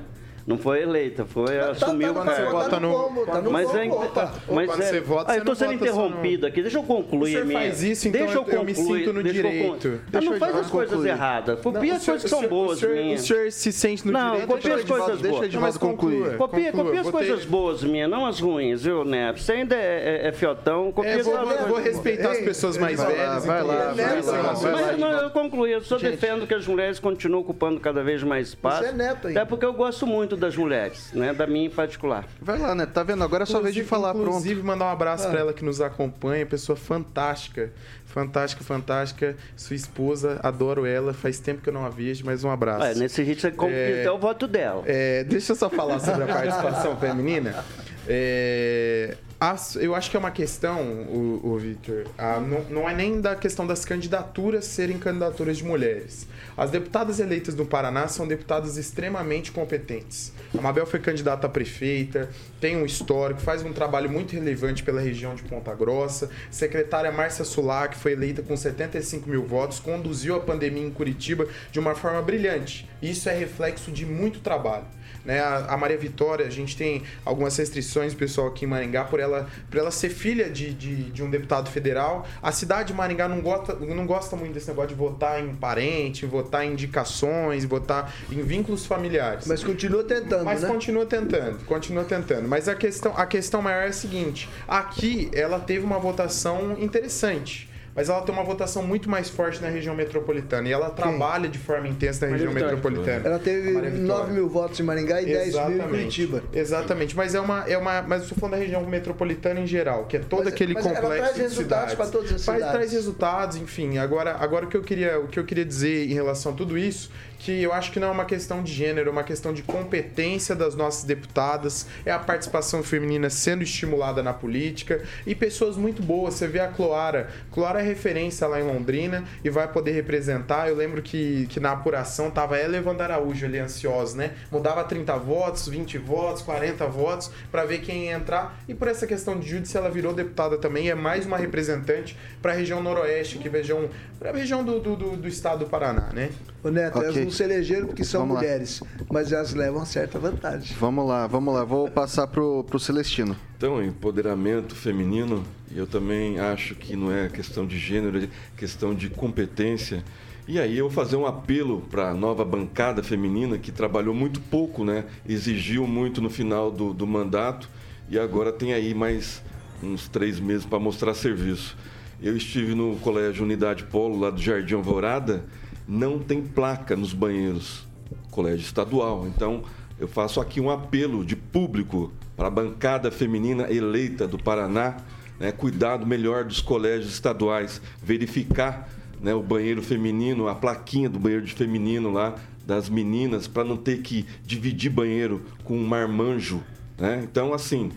Não 0.47 0.57
foi 0.57 0.81
eleita, 0.81 1.23
foi 1.25 1.59
assumiu 1.59 2.13
tá 2.13 2.21
o 2.21 2.25
no- 2.25 2.31
cargo. 2.31 2.69
tá 2.69 2.79
no 2.79 2.91
combo, 2.93 3.25
tá 3.25 3.41
no 3.41 3.51
mas 3.51 3.75
é, 3.75 3.83
opa. 3.89 4.33
mas 4.51 4.69
é, 4.71 4.73
você 4.83 4.99
vota, 4.99 5.31
ah, 5.31 5.33
você 5.35 5.39
eu 5.39 5.43
tô 5.45 5.51
não 5.51 5.55
sendo 5.55 5.69
vota 5.71 5.85
no- 5.85 5.91
interrompido 5.91 6.47
aqui, 6.47 6.61
deixa 6.61 6.77
eu 6.79 6.83
concluir 6.83 7.37
O 7.37 7.41
a 7.41 7.45
minha. 7.45 7.59
faz 7.59 7.83
isso, 7.83 8.07
então 8.07 8.21
deixa 8.21 8.37
eu 8.37 8.45
eu- 8.47 8.53
eu 8.53 8.63
me 8.63 8.73
concluir, 8.73 8.99
sinto 9.05 9.13
no 9.13 9.23
deixa 9.23 9.39
eu 9.39 9.43
con- 9.43 9.49
direito. 9.77 9.87
Ah, 10.01 10.09
Deixa 10.11 10.25
não 10.27 10.33
eu 10.33 10.39
faz 10.39 10.55
as 10.55 10.67
coisas 10.67 10.89
concluir. 10.95 11.09
erradas. 11.11 11.55
Não, 11.55 11.63
Copia 11.73 11.93
o 11.93 11.95
as 11.95 12.05
coisas 12.05 12.23
que 12.23 12.29
são 12.29 12.45
o 12.45 12.49
boas 12.49 12.77
o 12.77 12.79
senhor- 12.81 12.95
minhas. 12.95 13.21
o 13.21 13.25
senhor 13.27 13.51
se 13.51 13.71
sente 13.71 14.05
no 14.07 14.11
não, 14.13 14.31
direito, 14.31 14.47
copia 14.47 14.73
as 14.75 14.83
deixa 14.83 14.93
coisas 14.93 15.21
deixa 15.21 15.35
boas. 15.37 15.45
Edivaldo 15.47 15.79
concluir. 15.79 16.37
Copia, 16.37 16.65
Conclua. 16.71 16.85
copia 16.85 17.01
as 17.01 17.09
coisas 17.09 17.45
boas 17.45 17.83
minhas, 17.83 18.09
não 18.09 18.25
as 18.25 18.39
ruins, 18.39 18.83
viu, 18.83 19.05
Neto? 19.05 19.39
Você 19.39 19.51
ainda 19.53 19.75
é, 19.75 20.21
é, 20.23 20.27
é 20.27 20.31
fiotão, 20.31 20.91
copia 20.91 21.11
É, 21.11 21.15
as 21.19 21.25
vou, 21.25 21.37
coisas 21.37 21.67
vou 21.67 21.77
respeitar 21.79 22.31
as 22.31 22.39
pessoas 22.39 22.77
mais 22.77 22.99
velhas. 23.01 23.45
vai 23.45 23.63
lá, 23.63 23.73
eu- 23.91 23.95
vai 23.95 24.41
lá. 24.41 24.53
Mas 24.61 24.97
não, 24.99 25.11
eu 25.11 25.29
concluí, 25.29 25.71
eu 25.71 25.81
só 25.81 25.97
defendo 25.97 26.47
que 26.47 26.53
as 26.53 26.65
mulheres 26.67 26.99
continuem 26.99 27.41
ocupando 27.41 27.79
cada 27.79 28.03
vez 28.03 28.23
mais 28.23 28.49
espaço. 28.49 28.83
Você 28.83 28.89
é 28.89 28.91
neto 28.93 29.27
ainda. 29.27 29.41
Até 29.41 29.49
porque 29.49 29.65
eu 29.65 29.73
gosto 29.73 30.07
muito 30.07 30.30
das 30.37 30.55
mulheres, 30.55 31.11
né? 31.13 31.33
Da 31.33 31.45
minha 31.47 31.65
em 31.67 31.69
particular. 31.69 32.25
Vai 32.41 32.57
lá, 32.57 32.73
né? 32.75 32.85
Tá 32.85 33.03
vendo? 33.03 33.23
Agora 33.23 33.43
é 33.43 33.45
só 33.45 33.59
vez 33.61 33.73
de 33.75 33.83
falar, 33.83 34.13
pronto. 34.13 34.27
Inclusive, 34.29 34.61
mandar 34.63 34.85
um 34.85 34.89
abraço 34.89 35.27
Ah. 35.27 35.31
pra 35.31 35.39
ela 35.39 35.53
que 35.53 35.63
nos 35.63 35.81
acompanha, 35.81 36.45
pessoa 36.45 36.75
fantástica. 36.75 37.71
Fantástica, 38.05 38.63
fantástica. 38.63 39.37
Sua 39.55 39.75
esposa, 39.75 40.39
adoro 40.43 40.85
ela. 40.85 41.13
Faz 41.13 41.39
tempo 41.39 41.61
que 41.61 41.69
eu 41.69 41.73
não 41.73 41.85
a 41.85 41.89
vejo, 41.89 42.25
mas 42.25 42.43
um 42.43 42.49
abraço. 42.51 42.85
É, 42.85 42.93
nesse 42.95 43.23
ritmo 43.23 43.49
você 43.55 43.65
É, 43.73 43.99
até 44.01 44.11
o 44.11 44.17
voto 44.17 44.47
dela. 44.47 44.83
É, 44.85 45.23
deixa 45.23 45.53
eu 45.53 45.55
só 45.55 45.69
falar 45.69 45.99
sobre 45.99 46.23
a 46.23 46.27
participação 46.27 46.95
feminina. 46.99 47.63
É, 48.07 49.15
as- 49.43 49.75
eu 49.75 49.95
acho 49.95 50.11
que 50.11 50.15
é 50.15 50.19
uma 50.19 50.29
questão, 50.29 50.79
o, 50.83 51.41
o 51.43 51.57
Victor, 51.57 52.05
ah, 52.15 52.39
não, 52.39 52.61
não 52.69 52.87
é 52.89 52.93
nem 52.93 53.19
da 53.19 53.35
questão 53.35 53.65
das 53.65 53.83
candidaturas 53.83 54.65
serem 54.65 54.99
candidaturas 54.99 55.57
de 55.57 55.63
mulheres. 55.63 56.27
As 56.55 56.69
deputadas 56.69 57.19
eleitas 57.19 57.55
do 57.55 57.65
Paraná 57.65 58.07
são 58.07 58.27
deputadas 58.27 58.77
extremamente 58.77 59.51
competentes. 59.51 60.31
A 60.55 60.61
Mabel 60.61 60.85
foi 60.85 60.99
candidata 60.99 61.47
a 61.47 61.49
prefeita, 61.49 62.29
tem 62.59 62.77
um 62.77 62.85
histórico, 62.85 63.41
faz 63.41 63.63
um 63.63 63.73
trabalho 63.73 64.11
muito 64.11 64.33
relevante 64.33 64.83
pela 64.83 65.01
região 65.01 65.33
de 65.33 65.41
Ponta 65.41 65.73
Grossa. 65.73 66.29
Secretária 66.51 67.11
Márcia 67.11 67.43
Sulac 67.43 67.97
foi 67.97 68.11
eleita 68.11 68.43
com 68.43 68.55
75 68.55 69.27
mil 69.27 69.43
votos, 69.43 69.79
conduziu 69.79 70.35
a 70.35 70.39
pandemia 70.39 70.83
em 70.85 70.91
Curitiba 70.91 71.47
de 71.71 71.79
uma 71.79 71.95
forma 71.95 72.21
brilhante. 72.21 72.87
Isso 73.01 73.27
é 73.27 73.33
reflexo 73.35 73.91
de 73.91 74.05
muito 74.05 74.39
trabalho. 74.41 74.85
Né? 75.25 75.39
A, 75.39 75.73
a 75.73 75.77
Maria 75.77 75.97
Vitória, 75.97 76.45
a 76.45 76.49
gente 76.49 76.75
tem 76.75 77.03
algumas 77.25 77.55
restrições, 77.57 78.13
pessoal, 78.13 78.47
aqui 78.47 78.65
em 78.65 78.67
Maringá, 78.67 79.03
por 79.03 79.19
ela 79.19 79.47
pra 79.69 79.79
ela 79.79 79.91
ser 79.91 80.09
filha 80.09 80.49
de, 80.49 80.73
de, 80.73 80.95
de 81.11 81.23
um 81.23 81.29
deputado 81.29 81.69
federal. 81.69 82.25
A 82.41 82.51
cidade 82.51 82.89
de 82.89 82.93
Maringá 82.93 83.27
não 83.27 83.41
gosta, 83.41 83.75
não 83.75 84.05
gosta 84.05 84.35
muito 84.35 84.53
desse 84.53 84.67
negócio 84.67 84.89
de 84.89 84.95
votar 84.95 85.43
em 85.43 85.53
parente, 85.55 86.25
votar 86.25 86.65
em 86.65 86.73
indicações, 86.73 87.65
votar 87.65 88.13
em 88.31 88.41
vínculos 88.41 88.85
familiares. 88.85 89.45
Mas 89.47 89.63
continua 89.63 90.03
tentando, 90.03 90.45
Mas 90.45 90.61
né? 90.61 90.67
continua 90.67 91.05
tentando, 91.05 91.65
continua 91.65 92.03
tentando. 92.03 92.47
Mas 92.47 92.67
a 92.67 92.75
questão, 92.75 93.13
a 93.15 93.25
questão 93.25 93.61
maior 93.61 93.83
é 93.83 93.87
a 93.87 93.93
seguinte: 93.93 94.49
aqui 94.67 95.29
ela 95.33 95.59
teve 95.59 95.85
uma 95.85 95.99
votação 95.99 96.75
interessante. 96.79 97.70
Mas 97.95 98.09
ela 98.09 98.21
tem 98.21 98.33
uma 98.33 98.43
votação 98.43 98.83
muito 98.83 99.09
mais 99.09 99.29
forte 99.29 99.61
na 99.61 99.69
região 99.69 99.93
metropolitana. 99.95 100.67
E 100.67 100.71
ela 100.71 100.89
trabalha 100.89 101.49
de 101.49 101.57
forma 101.57 101.87
intensa 101.87 102.25
na 102.25 102.31
Maria 102.31 102.47
região 102.47 102.53
Vitória. 102.53 102.75
metropolitana. 102.75 103.27
Ela 103.27 103.39
teve 103.39 103.71
Maria 103.71 103.89
Vitória. 103.89 104.17
9 104.23 104.33
mil 104.33 104.49
votos 104.49 104.79
em 104.79 104.83
Maringá 104.83 105.21
e 105.21 105.25
10 105.25 105.55
mil 105.55 105.77
em 105.77 105.89
Curitiba. 105.89 106.43
Exatamente. 106.53 107.15
Mas 107.15 107.35
é 107.35 107.39
uma, 107.41 107.65
é 107.67 107.77
uma. 107.77 108.01
Mas 108.01 108.19
eu 108.19 108.23
estou 108.23 108.37
falando 108.37 108.53
da 108.55 108.61
região 108.61 108.81
metropolitana 108.85 109.59
em 109.59 109.67
geral, 109.67 110.05
que 110.05 110.17
é 110.17 110.19
todo 110.19 110.45
Mas- 110.45 110.53
aquele 110.53 110.73
mas 110.73 110.85
ela 110.85 110.95
complexo. 110.95 111.21
traz 111.23 111.35
de 111.35 111.41
resultados 111.41 111.93
para 111.95 112.07
todas 112.07 112.31
as 112.33 112.41
cidades. 112.41 112.71
Traz 112.71 112.91
resultados, 112.93 113.57
enfim. 113.57 113.97
Agora, 113.97 114.35
agora 114.39 114.65
o, 114.65 114.69
que 114.69 114.77
eu 114.77 114.81
queria, 114.83 115.19
o 115.19 115.27
que 115.27 115.39
eu 115.39 115.43
queria 115.43 115.65
dizer 115.65 116.09
em 116.09 116.13
relação 116.13 116.53
a 116.53 116.55
tudo 116.55 116.77
isso, 116.77 117.11
que 117.39 117.61
eu 117.61 117.73
acho 117.73 117.91
que 117.91 117.99
não 117.99 118.09
é 118.09 118.11
uma 118.11 118.25
questão 118.25 118.61
de 118.61 118.71
gênero, 118.71 119.09
é 119.09 119.11
uma 119.11 119.23
questão 119.23 119.51
de 119.51 119.63
competência 119.63 120.55
das 120.55 120.75
nossas 120.75 121.03
deputadas, 121.03 121.87
é 122.05 122.11
a 122.11 122.19
participação 122.19 122.83
feminina 122.83 123.29
sendo 123.29 123.63
estimulada 123.63 124.21
na 124.21 124.31
política 124.31 125.01
e 125.25 125.33
pessoas 125.35 125.75
muito 125.75 126.01
boas. 126.03 126.35
Você 126.35 126.47
vê 126.47 126.59
a 126.59 126.67
Cloara. 126.67 127.29
Cloara 127.51 127.80
é 127.81 127.83
referência 127.83 128.47
lá 128.47 128.59
em 128.59 128.63
Londrina 128.63 129.23
e 129.43 129.49
vai 129.49 129.67
poder 129.67 129.91
representar. 129.91 130.69
Eu 130.69 130.75
lembro 130.75 131.01
que, 131.01 131.47
que 131.47 131.59
na 131.59 131.71
apuração 131.71 132.31
tava 132.31 132.57
ela 132.57 132.75
e 132.75 132.79
Evandro 132.79 133.03
Araújo 133.03 133.45
ali 133.45 133.59
ansiosos, 133.59 134.15
né? 134.15 134.31
Mudava 134.51 134.83
30 134.83 135.17
votos, 135.17 135.67
20 135.67 135.97
votos, 135.97 136.41
40 136.41 136.85
votos 136.87 137.31
para 137.51 137.65
ver 137.65 137.79
quem 137.79 138.05
ia 138.05 138.13
entrar. 138.13 138.59
E 138.67 138.73
por 138.73 138.87
essa 138.87 139.05
questão 139.05 139.39
de 139.39 139.49
júdice, 139.49 139.75
ela 139.75 139.89
virou 139.89 140.13
deputada 140.13 140.57
também. 140.57 140.89
É 140.89 140.95
mais 140.95 141.25
uma 141.25 141.37
representante 141.37 142.17
para 142.41 142.53
a 142.53 142.55
região 142.55 142.81
noroeste, 142.81 143.37
que 143.37 143.47
é 143.47 143.51
região, 143.51 143.89
pra 144.19 144.31
região 144.31 144.63
do, 144.63 144.79
do, 144.79 144.95
do, 144.95 145.17
do 145.17 145.27
estado 145.27 145.59
do 145.59 145.65
Paraná, 145.65 146.09
né? 146.13 146.29
Ô 146.63 146.69
Neto, 146.69 146.97
Ok. 146.99 147.09
elas 147.09 147.23
não 147.23 147.31
se 147.31 147.43
elegeram 147.43 147.87
porque 147.87 148.03
são 148.03 148.21
Vamos 148.21 148.35
lá. 148.35 148.41
mulheres, 148.41 148.83
mas 149.11 149.31
elas 149.31 149.53
levam 149.53 149.83
certa 149.85 150.19
vantagem. 150.19 150.75
Vamos 150.79 151.07
lá, 151.07 151.25
vamos 151.25 151.53
lá. 151.53 151.63
Vou 151.63 151.89
passar 151.89 152.27
pro, 152.27 152.63
pro 152.63 152.77
Celestino. 152.79 153.35
Então, 153.57 153.83
empoderamento 153.83 154.75
feminino, 154.75 155.43
eu 155.75 155.87
também 155.87 156.39
acho 156.39 156.75
que 156.75 156.95
não 156.95 157.11
é 157.11 157.29
questão 157.29 157.65
de 157.65 157.79
gênero, 157.79 158.23
é 158.23 158.27
questão 158.55 158.93
de 158.93 159.09
competência. 159.09 160.03
E 160.47 160.59
aí 160.59 160.77
eu 160.77 160.85
vou 160.89 160.93
fazer 160.93 161.15
um 161.15 161.25
apelo 161.25 161.81
para 161.89 162.09
a 162.09 162.13
nova 162.13 162.43
bancada 162.43 163.01
feminina 163.01 163.57
que 163.57 163.71
trabalhou 163.71 164.13
muito 164.13 164.39
pouco, 164.41 164.83
né? 164.83 165.05
Exigiu 165.27 165.87
muito 165.87 166.21
no 166.21 166.29
final 166.29 166.69
do, 166.71 166.93
do 166.93 167.07
mandato 167.07 167.69
e 168.09 168.19
agora 168.19 168.51
tem 168.51 168.73
aí 168.73 168.93
mais 168.93 169.41
uns 169.81 170.07
três 170.07 170.39
meses 170.39 170.65
para 170.65 170.79
mostrar 170.79 171.13
serviço. 171.13 171.75
Eu 172.21 172.35
estive 172.37 172.75
no 172.75 172.97
Colégio 172.97 173.43
Unidade 173.45 173.83
Polo, 173.85 174.19
lá 174.19 174.29
do 174.29 174.39
Jardim 174.41 174.75
Alvorada, 174.75 175.43
não 175.91 176.19
tem 176.19 176.41
placa 176.41 176.95
nos 176.95 177.13
banheiros. 177.13 177.85
Colégio 178.31 178.63
estadual. 178.63 179.27
Então, 179.27 179.63
eu 179.99 180.07
faço 180.07 180.39
aqui 180.39 180.61
um 180.61 180.69
apelo 180.69 181.25
de 181.25 181.35
público 181.35 182.13
para 182.37 182.47
a 182.47 182.51
bancada 182.51 183.11
feminina 183.11 183.69
eleita 183.69 184.25
do 184.25 184.41
Paraná, 184.41 184.95
né, 185.37 185.51
cuidado 185.51 186.07
melhor 186.07 186.45
dos 186.45 186.61
colégios 186.61 187.11
estaduais, 187.11 187.81
verificar 188.01 188.89
né, 189.21 189.33
o 189.35 189.43
banheiro 189.43 189.81
feminino, 189.81 190.47
a 190.47 190.55
plaquinha 190.55 191.09
do 191.09 191.19
banheiro 191.19 191.45
de 191.45 191.53
feminino 191.53 192.09
lá 192.09 192.35
das 192.65 192.87
meninas, 192.87 193.45
para 193.45 193.65
não 193.65 193.75
ter 193.75 194.01
que 194.01 194.25
dividir 194.45 194.89
banheiro 194.89 195.41
com 195.65 195.77
um 195.77 195.85
marmanjo. 195.85 196.63
Né? 196.97 197.19
Então, 197.29 197.53
assim, 197.53 197.91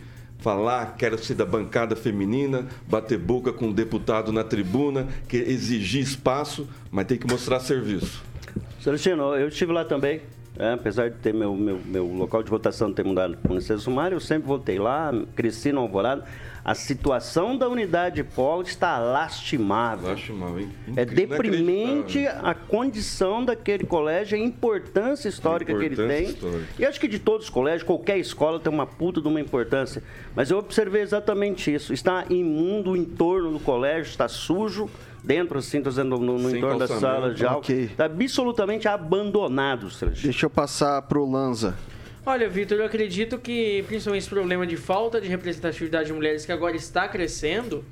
falar 0.45 0.97
quero 0.99 1.17
ser 1.17 1.35
da 1.35 1.47
bancada 1.47 1.97
feminina, 1.97 2.67
bater 2.87 3.17
boca 3.17 3.51
com 3.51 3.69
um 3.69 3.73
deputado 3.73 4.31
na 4.31 4.45
tribuna, 4.45 5.09
que 5.27 5.39
exigir 5.39 6.03
espaço, 6.03 6.69
mas 6.91 7.07
tem 7.07 7.17
que 7.17 7.27
mostrar 7.27 7.61
serviço. 7.61 8.23
Celestino, 8.79 9.35
eu 9.35 9.49
estive 9.49 9.73
lá 9.73 9.87
também. 9.87 10.21
Né? 10.57 10.75
apesar 10.75 11.11
de 11.11 11.17
ter 11.17 11.35
meu, 11.35 11.55
meu, 11.55 11.81
meu 11.85 12.07
local 12.07 12.43
de 12.43 12.51
votação 12.51 12.93
ter 12.93 13.05
mudado 13.05 13.37
para 13.37 13.51
o 13.51 13.53
Unicef 13.53 13.83
Sumário, 13.83 14.17
eu 14.17 14.21
sempre 14.21 14.47
voltei 14.47 14.79
lá, 14.79 15.13
cresci 15.35 15.73
no 15.73 15.81
Alvorada. 15.81 16.25
A 16.65 16.75
situação 16.75 17.59
da 17.59 17.69
unidade 17.69 18.25
polo 18.25 18.63
está 18.63 18.99
lastimável. 18.99 20.09
Lastimável, 20.09 20.61
hein? 20.61 20.73
É 20.97 21.05
deprimente 21.05 22.27
a 22.27 22.55
condição 22.55 23.45
daquele 23.45 23.85
colégio, 23.85 24.39
a 24.39 24.41
importância 24.41 25.29
histórica 25.29 25.75
que 25.75 25.85
ele 25.85 25.95
importância 25.95 26.25
tem. 26.25 26.35
histórica. 26.35 26.69
E 26.79 26.87
acho 26.87 26.99
que 26.99 27.07
de 27.07 27.19
todos 27.19 27.45
os 27.45 27.51
colégios, 27.51 27.83
qualquer 27.83 28.17
escola 28.17 28.59
tem 28.59 28.73
uma 28.73 28.87
puta 28.87 29.21
de 29.21 29.29
uma 29.29 29.41
importância. 29.41 30.03
Mas 30.35 30.51
eu 30.51 30.57
observei 30.57 31.03
exatamente 31.03 31.73
isso. 31.73 31.93
Está 31.93 32.25
imundo 32.31 32.93
o 32.93 32.97
entorno 32.97 33.53
do 33.53 33.61
colégio, 33.61 34.09
está 34.09 34.27
sujo. 34.27 34.89
Dentro, 35.25 35.59
assim, 35.59 35.79
estou 35.79 35.91
dizendo, 35.91 36.19
no, 36.19 36.39
no 36.39 36.55
entorno 36.55 36.79
calçamento. 36.79 37.01
salas 37.01 37.37
de 37.37 37.47
aula. 37.47 37.59
Ok. 37.59 37.85
Está 37.85 38.05
absolutamente 38.05 38.87
abandonado, 38.87 39.91
Celestino. 39.91 40.31
Deixa 40.31 40.45
eu 40.45 40.51
passar 40.51 41.01
pro 41.03 41.29
Lanza. 41.29 41.75
Olha, 42.27 42.49
Vitor, 42.49 42.79
eu 42.79 42.85
acredito 42.85 43.39
que 43.39 43.83
principalmente 43.87 44.23
esse 44.23 44.31
problema 44.31 44.67
de 44.67 44.77
falta 44.77 45.21
de 45.21 45.29
representatividade 45.29 46.07
de 46.07 46.13
mulheres 46.13 46.45
que 46.45 46.53
agora 46.53 46.77
está 46.77 47.09
crescendo 47.09 47.85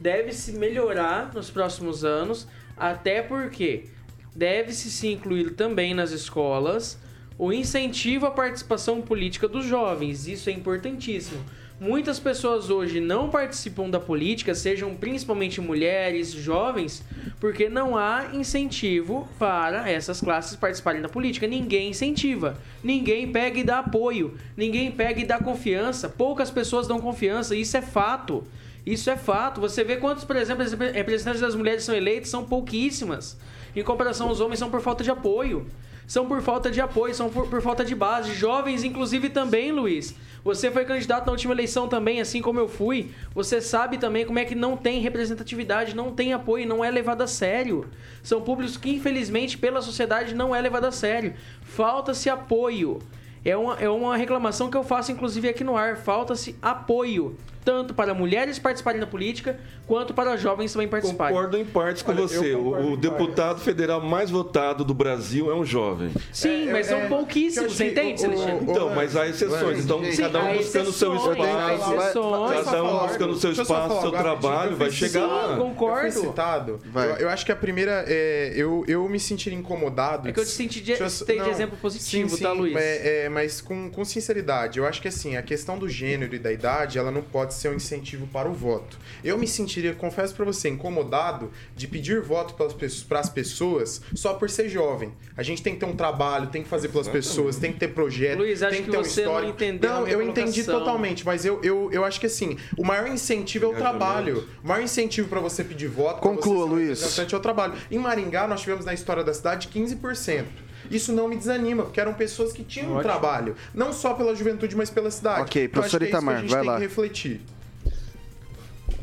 deve 0.00 0.32
se 0.32 0.52
melhorar 0.52 1.32
nos 1.34 1.50
próximos 1.50 2.04
anos, 2.04 2.46
até 2.76 3.22
porque 3.22 3.86
deve-se 4.34 4.90
se 4.90 5.08
incluir 5.08 5.54
também 5.54 5.94
nas 5.94 6.12
escolas 6.12 6.98
o 7.36 7.52
incentivo 7.52 8.26
à 8.26 8.30
participação 8.30 9.00
política 9.00 9.48
dos 9.48 9.64
jovens. 9.64 10.28
Isso 10.28 10.48
é 10.48 10.52
importantíssimo. 10.52 11.44
Muitas 11.80 12.18
pessoas 12.18 12.70
hoje 12.70 12.98
não 12.98 13.30
participam 13.30 13.88
da 13.88 14.00
política, 14.00 14.52
sejam 14.52 14.96
principalmente 14.96 15.60
mulheres, 15.60 16.32
jovens, 16.32 17.04
porque 17.38 17.68
não 17.68 17.96
há 17.96 18.30
incentivo 18.34 19.28
para 19.38 19.88
essas 19.88 20.20
classes 20.20 20.56
participarem 20.56 21.00
da 21.00 21.08
política. 21.08 21.46
Ninguém 21.46 21.90
incentiva, 21.90 22.58
ninguém 22.82 23.30
pega 23.30 23.60
e 23.60 23.62
dá 23.62 23.78
apoio, 23.78 24.36
ninguém 24.56 24.90
pega 24.90 25.20
e 25.20 25.24
dá 25.24 25.38
confiança. 25.38 26.08
Poucas 26.08 26.50
pessoas 26.50 26.88
dão 26.88 27.00
confiança, 27.00 27.54
isso 27.54 27.76
é 27.76 27.82
fato. 27.82 28.44
Isso 28.84 29.08
é 29.08 29.16
fato. 29.16 29.60
Você 29.60 29.84
vê 29.84 29.98
quantos, 29.98 30.24
por 30.24 30.34
exemplo, 30.34 30.64
representantes 30.92 31.40
das 31.40 31.54
mulheres 31.54 31.84
são 31.84 31.94
eleitos, 31.94 32.28
são 32.28 32.44
pouquíssimas. 32.44 33.38
Em 33.76 33.84
comparação 33.84 34.28
aos 34.28 34.40
homens, 34.40 34.58
são 34.58 34.68
por 34.68 34.80
falta 34.80 35.04
de 35.04 35.12
apoio. 35.12 35.64
São 36.08 36.26
por 36.26 36.40
falta 36.40 36.70
de 36.70 36.80
apoio, 36.80 37.14
são 37.14 37.28
por, 37.28 37.46
por 37.48 37.60
falta 37.60 37.84
de 37.84 37.94
base. 37.94 38.32
Jovens, 38.32 38.82
inclusive, 38.82 39.28
também, 39.28 39.70
Luiz. 39.70 40.14
Você 40.42 40.70
foi 40.70 40.86
candidato 40.86 41.26
na 41.26 41.32
última 41.32 41.52
eleição 41.52 41.86
também, 41.86 42.18
assim 42.18 42.40
como 42.40 42.58
eu 42.58 42.66
fui. 42.66 43.10
Você 43.34 43.60
sabe 43.60 43.98
também 43.98 44.24
como 44.24 44.38
é 44.38 44.44
que 44.46 44.54
não 44.54 44.74
tem 44.74 45.02
representatividade, 45.02 45.94
não 45.94 46.10
tem 46.10 46.32
apoio, 46.32 46.66
não 46.66 46.82
é 46.82 46.90
levado 46.90 47.20
a 47.20 47.26
sério. 47.26 47.86
São 48.22 48.40
públicos 48.40 48.78
que, 48.78 48.88
infelizmente, 48.88 49.58
pela 49.58 49.82
sociedade 49.82 50.34
não 50.34 50.56
é 50.56 50.60
levado 50.62 50.86
a 50.86 50.90
sério. 50.90 51.34
Falta-se 51.60 52.30
apoio. 52.30 53.00
É 53.44 53.54
uma, 53.54 53.74
é 53.74 53.90
uma 53.90 54.16
reclamação 54.16 54.70
que 54.70 54.78
eu 54.78 54.84
faço, 54.84 55.12
inclusive, 55.12 55.46
aqui 55.46 55.62
no 55.62 55.76
ar. 55.76 55.98
Falta-se 55.98 56.56
apoio. 56.62 57.36
Tanto 57.64 57.92
para 57.94 58.14
mulheres 58.14 58.58
participarem 58.58 59.00
da 59.00 59.06
política, 59.06 59.58
quanto 59.86 60.14
para 60.14 60.36
jovens 60.36 60.72
também 60.72 60.88
participarem. 60.88 61.34
Concordo 61.34 61.58
em 61.58 61.64
partes 61.64 62.02
com 62.02 62.12
Olha, 62.12 62.22
você. 62.22 62.52
concordo 62.52 62.92
O, 62.92 62.96
deputado 62.96 63.60
federal 63.60 64.00
mais 64.00 64.30
votado 64.30 64.84
do 64.84 64.94
Brasil 64.94 65.50
é 65.50 65.54
um 65.54 65.64
jovem. 65.64 66.10
Sim, 66.32 66.70
mas 66.70 66.86
são 66.86 67.08
pouquíssimos, 67.08 67.74
você 67.74 67.90
entende, 67.90 68.20
Celestino? 68.20 68.60
Então, 68.62 68.94
mas 68.94 69.16
há 69.16 69.26
exceções. 69.26 69.84
Então, 69.84 70.02
Sim, 70.04 70.22
cada 70.22 70.42
um 70.44 70.56
buscando 70.56 70.88
o 70.88 70.92
seu 70.92 71.14
espaço. 71.14 71.82
exceções. 71.82 72.64
Cada 72.64 72.84
um 72.84 73.06
buscando 73.06 73.32
o 73.32 73.36
seu 73.38 73.52
espaço, 73.52 74.00
seu 74.00 74.10
trabalho, 74.10 74.76
vai 74.76 74.90
chegar 74.90 75.26
lá. 75.26 75.56
Eu 75.58 75.74
fui 75.74 76.10
citado. 76.10 76.80
Eu, 76.94 77.00
eu 77.00 77.28
acho 77.28 77.44
que 77.44 77.52
a 77.52 77.56
primeira 77.56 78.04
é. 78.06 78.52
Eu, 78.54 78.84
eu 78.88 79.08
me 79.08 79.20
sentiria 79.20 79.58
incomodado. 79.58 80.28
É 80.28 80.32
que 80.32 80.40
eu 80.40 80.44
te 80.44 80.50
senti 80.50 80.80
de- 80.80 80.92
exemplo 80.92 81.76
positivo, 81.80 82.36
sim, 82.36 82.42
tá, 82.42 82.52
Luiz? 82.52 82.76
É, 82.76 83.24
é, 83.24 83.28
mas 83.28 83.60
com, 83.60 83.90
com 83.90 84.04
sinceridade, 84.04 84.78
eu 84.78 84.86
acho 84.86 85.00
que 85.00 85.08
assim, 85.08 85.36
a 85.36 85.42
questão 85.42 85.78
do 85.78 85.88
gênero 85.88 86.34
e 86.34 86.38
da 86.38 86.52
idade, 86.52 86.98
ela 86.98 87.10
não 87.10 87.22
pode 87.22 87.47
ser 87.54 87.70
um 87.70 87.74
incentivo 87.74 88.26
para 88.26 88.48
o 88.48 88.52
voto. 88.52 88.98
Eu 89.22 89.38
me 89.38 89.46
sentiria, 89.46 89.94
confesso 89.94 90.34
pra 90.34 90.44
você, 90.44 90.68
incomodado 90.68 91.50
de 91.76 91.86
pedir 91.86 92.20
voto 92.20 92.54
para 92.54 93.20
as 93.20 93.28
pessoas 93.30 94.00
só 94.14 94.34
por 94.34 94.50
ser 94.50 94.68
jovem. 94.68 95.12
A 95.36 95.42
gente 95.42 95.62
tem 95.62 95.74
que 95.74 95.80
ter 95.80 95.86
um 95.86 95.96
trabalho, 95.96 96.48
tem 96.48 96.62
que 96.62 96.68
fazer 96.68 96.88
pelas 96.88 97.06
Exatamente. 97.06 97.28
pessoas, 97.28 97.56
tem 97.56 97.72
que 97.72 97.78
ter 97.78 97.88
projeto, 97.88 98.38
Luiz, 98.38 98.60
tem 98.60 98.70
que 98.70 98.82
que 98.82 98.90
ter 98.90 98.98
um 98.98 99.04
você 99.04 99.22
não 99.24 99.32
histórico. 99.32 99.52
entendeu 99.52 99.90
a 99.90 99.94
Não, 99.94 100.02
minha 100.02 100.12
eu 100.14 100.22
entendi 100.22 100.62
colocação. 100.64 100.78
totalmente, 100.80 101.24
mas 101.24 101.44
eu, 101.44 101.60
eu, 101.62 101.88
eu 101.92 102.04
acho 102.04 102.20
que 102.20 102.26
assim, 102.26 102.56
o 102.76 102.84
maior 102.84 103.08
incentivo 103.08 103.66
é 103.66 103.68
o 103.68 103.74
trabalho. 103.74 104.48
O 104.62 104.68
maior 104.68 104.82
incentivo 104.82 105.28
para 105.28 105.40
você 105.40 105.62
pedir 105.64 105.88
voto, 105.88 106.20
Conclua, 106.20 106.66
você 106.66 106.72
Luiz. 106.74 107.18
é 107.18 107.36
o 107.36 107.40
trabalho. 107.40 107.74
Em 107.90 107.98
Maringá, 107.98 108.46
nós 108.46 108.60
tivemos 108.60 108.84
na 108.84 108.94
história 108.94 109.22
da 109.24 109.32
cidade 109.34 109.68
15%. 109.68 110.44
Isso 110.90 111.12
não 111.12 111.28
me 111.28 111.36
desanima, 111.36 111.84
porque 111.84 112.00
eram 112.00 112.14
pessoas 112.14 112.52
que 112.52 112.62
tinham 112.64 112.88
um 112.88 112.96
Ótimo. 112.96 113.02
trabalho, 113.02 113.56
não 113.74 113.92
só 113.92 114.14
pela 114.14 114.34
juventude, 114.34 114.74
mas 114.76 114.90
pela 114.90 115.10
cidade. 115.10 115.42
Ok, 115.42 115.64
Então, 115.64 115.72
professor 115.74 116.02
é 116.02 116.06
Itamar, 116.08 116.36
a 116.36 116.40
gente 116.40 116.50
vai 116.50 116.60
tem 116.60 116.68
lá. 116.70 116.76
que 116.76 116.82
refletir. 116.82 117.40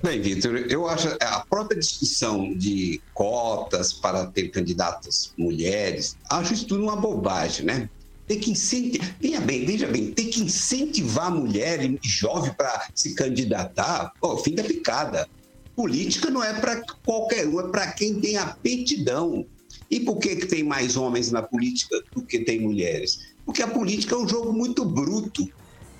Bem, 0.04 0.22
Vitor, 0.22 0.56
eu 0.70 0.88
acho 0.88 1.08
a 1.20 1.46
própria 1.50 1.80
discussão 1.80 2.54
de 2.54 3.02
cotas 3.14 3.92
para 3.92 4.28
ter 4.28 4.50
candidatas 4.50 5.34
mulheres, 5.38 6.16
acho 6.30 6.54
isso 6.54 6.68
tudo 6.68 6.84
uma 6.84 6.96
bobagem, 6.96 7.66
né? 7.66 7.90
Tem 8.28 8.40
que 8.40 8.52
incentivar, 8.52 9.16
veja 9.20 9.42
bem, 9.42 9.66
veja 9.66 9.88
bem, 9.88 10.12
tem 10.12 10.30
que 10.30 10.42
incentivar 10.42 11.28
a 11.28 11.32
mulher 11.32 11.84
e 11.84 12.00
jovem 12.04 12.54
para 12.54 12.88
se 12.94 13.14
candidatar, 13.16 14.12
pô, 14.20 14.38
fim 14.38 14.54
da 14.56 14.64
picada. 14.64 15.28
Política 15.76 16.30
não 16.30 16.44
é 16.44 16.54
para 16.54 16.82
qualquer 17.04 17.48
um, 17.48 17.60
é 17.60 17.68
para 17.70 17.92
quem 17.92 18.20
tem 18.20 18.38
aptidão. 18.38 19.46
E 19.90 20.00
por 20.00 20.18
que, 20.18 20.36
que 20.36 20.48
tem 20.48 20.64
mais 20.64 20.98
homens 20.98 21.32
na 21.32 21.42
política 21.42 22.02
do 22.14 22.24
que 22.24 22.40
tem 22.40 22.60
mulheres? 22.60 23.36
Porque 23.46 23.62
a 23.62 23.68
política 23.68 24.16
é 24.16 24.18
um 24.18 24.28
jogo 24.28 24.52
muito 24.52 24.84
bruto. 24.84 25.48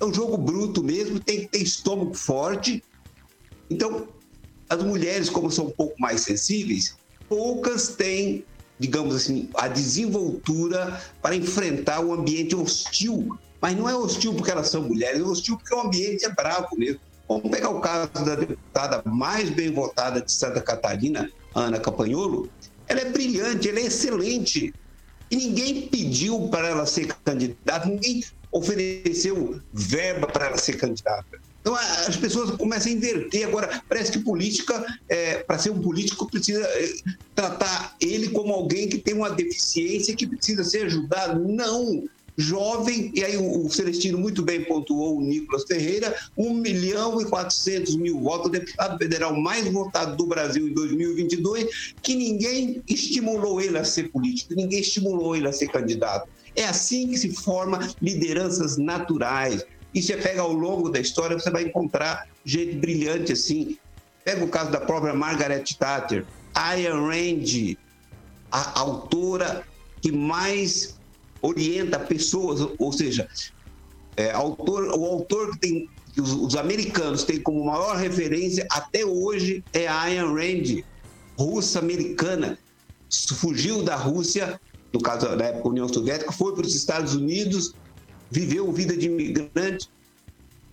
É 0.00 0.04
um 0.04 0.12
jogo 0.12 0.36
bruto 0.36 0.82
mesmo, 0.82 1.20
tem 1.20 1.40
que 1.40 1.48
ter 1.48 1.62
estômago 1.62 2.14
forte. 2.14 2.82
Então, 3.70 4.08
as 4.68 4.82
mulheres, 4.82 5.30
como 5.30 5.50
são 5.50 5.66
um 5.66 5.70
pouco 5.70 5.94
mais 5.98 6.22
sensíveis, 6.22 6.96
poucas 7.28 7.88
têm, 7.88 8.44
digamos 8.78 9.14
assim, 9.14 9.48
a 9.54 9.68
desenvoltura 9.68 11.00
para 11.22 11.34
enfrentar 11.34 12.00
o 12.00 12.12
ambiente 12.12 12.54
hostil. 12.54 13.38
Mas 13.60 13.76
não 13.76 13.88
é 13.88 13.96
hostil 13.96 14.34
porque 14.34 14.50
elas 14.50 14.68
são 14.68 14.82
mulheres, 14.82 15.20
é 15.20 15.22
hostil 15.22 15.56
porque 15.56 15.74
o 15.74 15.80
ambiente 15.80 16.24
é 16.24 16.30
bravo 16.30 16.68
mesmo. 16.76 17.00
Vamos 17.28 17.50
pegar 17.50 17.70
o 17.70 17.80
caso 17.80 18.10
da 18.12 18.36
deputada 18.36 19.02
mais 19.04 19.50
bem 19.50 19.72
votada 19.72 20.20
de 20.20 20.30
Santa 20.30 20.60
Catarina, 20.60 21.30
Ana 21.54 21.80
Capanholo. 21.80 22.48
Ela 22.88 23.00
é 23.00 23.10
brilhante, 23.10 23.68
ela 23.68 23.80
é 23.80 23.86
excelente. 23.86 24.74
E 25.30 25.36
ninguém 25.36 25.88
pediu 25.88 26.48
para 26.48 26.68
ela 26.68 26.86
ser 26.86 27.08
candidata, 27.24 27.88
ninguém 27.88 28.22
ofereceu 28.52 29.60
verba 29.72 30.26
para 30.26 30.46
ela 30.46 30.58
ser 30.58 30.76
candidata. 30.76 31.38
Então 31.60 31.74
as 31.74 32.16
pessoas 32.16 32.52
começam 32.52 32.92
a 32.92 32.94
inverter. 32.94 33.46
Agora, 33.46 33.82
parece 33.88 34.12
que 34.12 34.20
política, 34.20 34.86
é, 35.08 35.42
para 35.42 35.58
ser 35.58 35.70
um 35.70 35.80
político, 35.80 36.30
precisa 36.30 36.64
é, 36.64 36.88
tratar 37.34 37.96
ele 38.00 38.28
como 38.28 38.52
alguém 38.52 38.88
que 38.88 38.98
tem 38.98 39.14
uma 39.14 39.30
deficiência 39.30 40.14
que 40.14 40.28
precisa 40.28 40.62
ser 40.62 40.86
ajudado. 40.86 41.42
Não! 41.46 42.04
Jovem, 42.36 43.10
e 43.14 43.24
aí 43.24 43.36
o 43.36 43.68
Celestino 43.70 44.18
muito 44.18 44.42
bem 44.42 44.64
pontuou 44.64 45.16
o 45.16 45.22
Nicolas 45.22 45.64
Ferreira, 45.64 46.14
1 46.36 46.54
milhão 46.54 47.20
e 47.20 47.24
400 47.24 47.96
mil 47.96 48.20
votos, 48.20 48.48
o 48.48 48.50
deputado 48.50 48.98
federal 48.98 49.34
mais 49.34 49.66
votado 49.72 50.16
do 50.16 50.26
Brasil 50.26 50.68
em 50.68 50.74
2022, 50.74 51.94
que 52.02 52.14
ninguém 52.14 52.82
estimulou 52.86 53.60
ele 53.60 53.78
a 53.78 53.84
ser 53.84 54.10
político, 54.10 54.54
ninguém 54.54 54.80
estimulou 54.80 55.34
ele 55.34 55.48
a 55.48 55.52
ser 55.52 55.68
candidato. 55.68 56.28
É 56.54 56.64
assim 56.64 57.08
que 57.08 57.16
se 57.16 57.32
forma 57.34 57.88
lideranças 58.02 58.76
naturais. 58.76 59.64
E 59.94 60.02
você 60.02 60.16
pega 60.16 60.42
ao 60.42 60.52
longo 60.52 60.90
da 60.90 61.00
história, 61.00 61.38
você 61.38 61.50
vai 61.50 61.62
encontrar 61.62 62.28
gente 62.44 62.76
brilhante 62.76 63.32
assim. 63.32 63.78
Pega 64.24 64.44
o 64.44 64.48
caso 64.48 64.70
da 64.70 64.80
própria 64.80 65.14
Margaret 65.14 65.64
Thatcher, 65.78 66.26
Ayn 66.54 66.88
Rand, 66.88 67.76
a 68.50 68.80
autora 68.80 69.66
que 70.02 70.12
mais 70.12 70.95
orienta 71.46 71.98
pessoas, 71.98 72.68
ou 72.78 72.92
seja, 72.92 73.28
é, 74.16 74.32
autor, 74.32 74.88
o 74.98 75.04
autor 75.04 75.52
que 75.52 75.58
tem 75.58 75.90
que 76.12 76.20
os, 76.20 76.32
os, 76.32 76.56
americanos 76.56 77.24
têm 77.24 77.38
como 77.42 77.66
maior 77.66 77.94
referência 77.96 78.66
até 78.70 79.04
hoje 79.04 79.62
é 79.74 79.86
a 79.86 80.00
Ayn 80.00 80.32
Rand, 80.32 80.82
russa 81.38 81.78
americana, 81.78 82.58
fugiu 83.34 83.82
da 83.82 83.96
Rússia, 83.96 84.58
no 84.94 85.00
caso 85.00 85.36
da 85.36 85.44
época 85.44 85.68
União 85.68 85.86
Soviética, 85.86 86.32
foi 86.32 86.54
para 86.54 86.64
os 86.64 86.74
Estados 86.74 87.14
Unidos, 87.14 87.74
viveu 88.30 88.72
vida 88.72 88.96
de 88.96 89.06
imigrante 89.06 89.90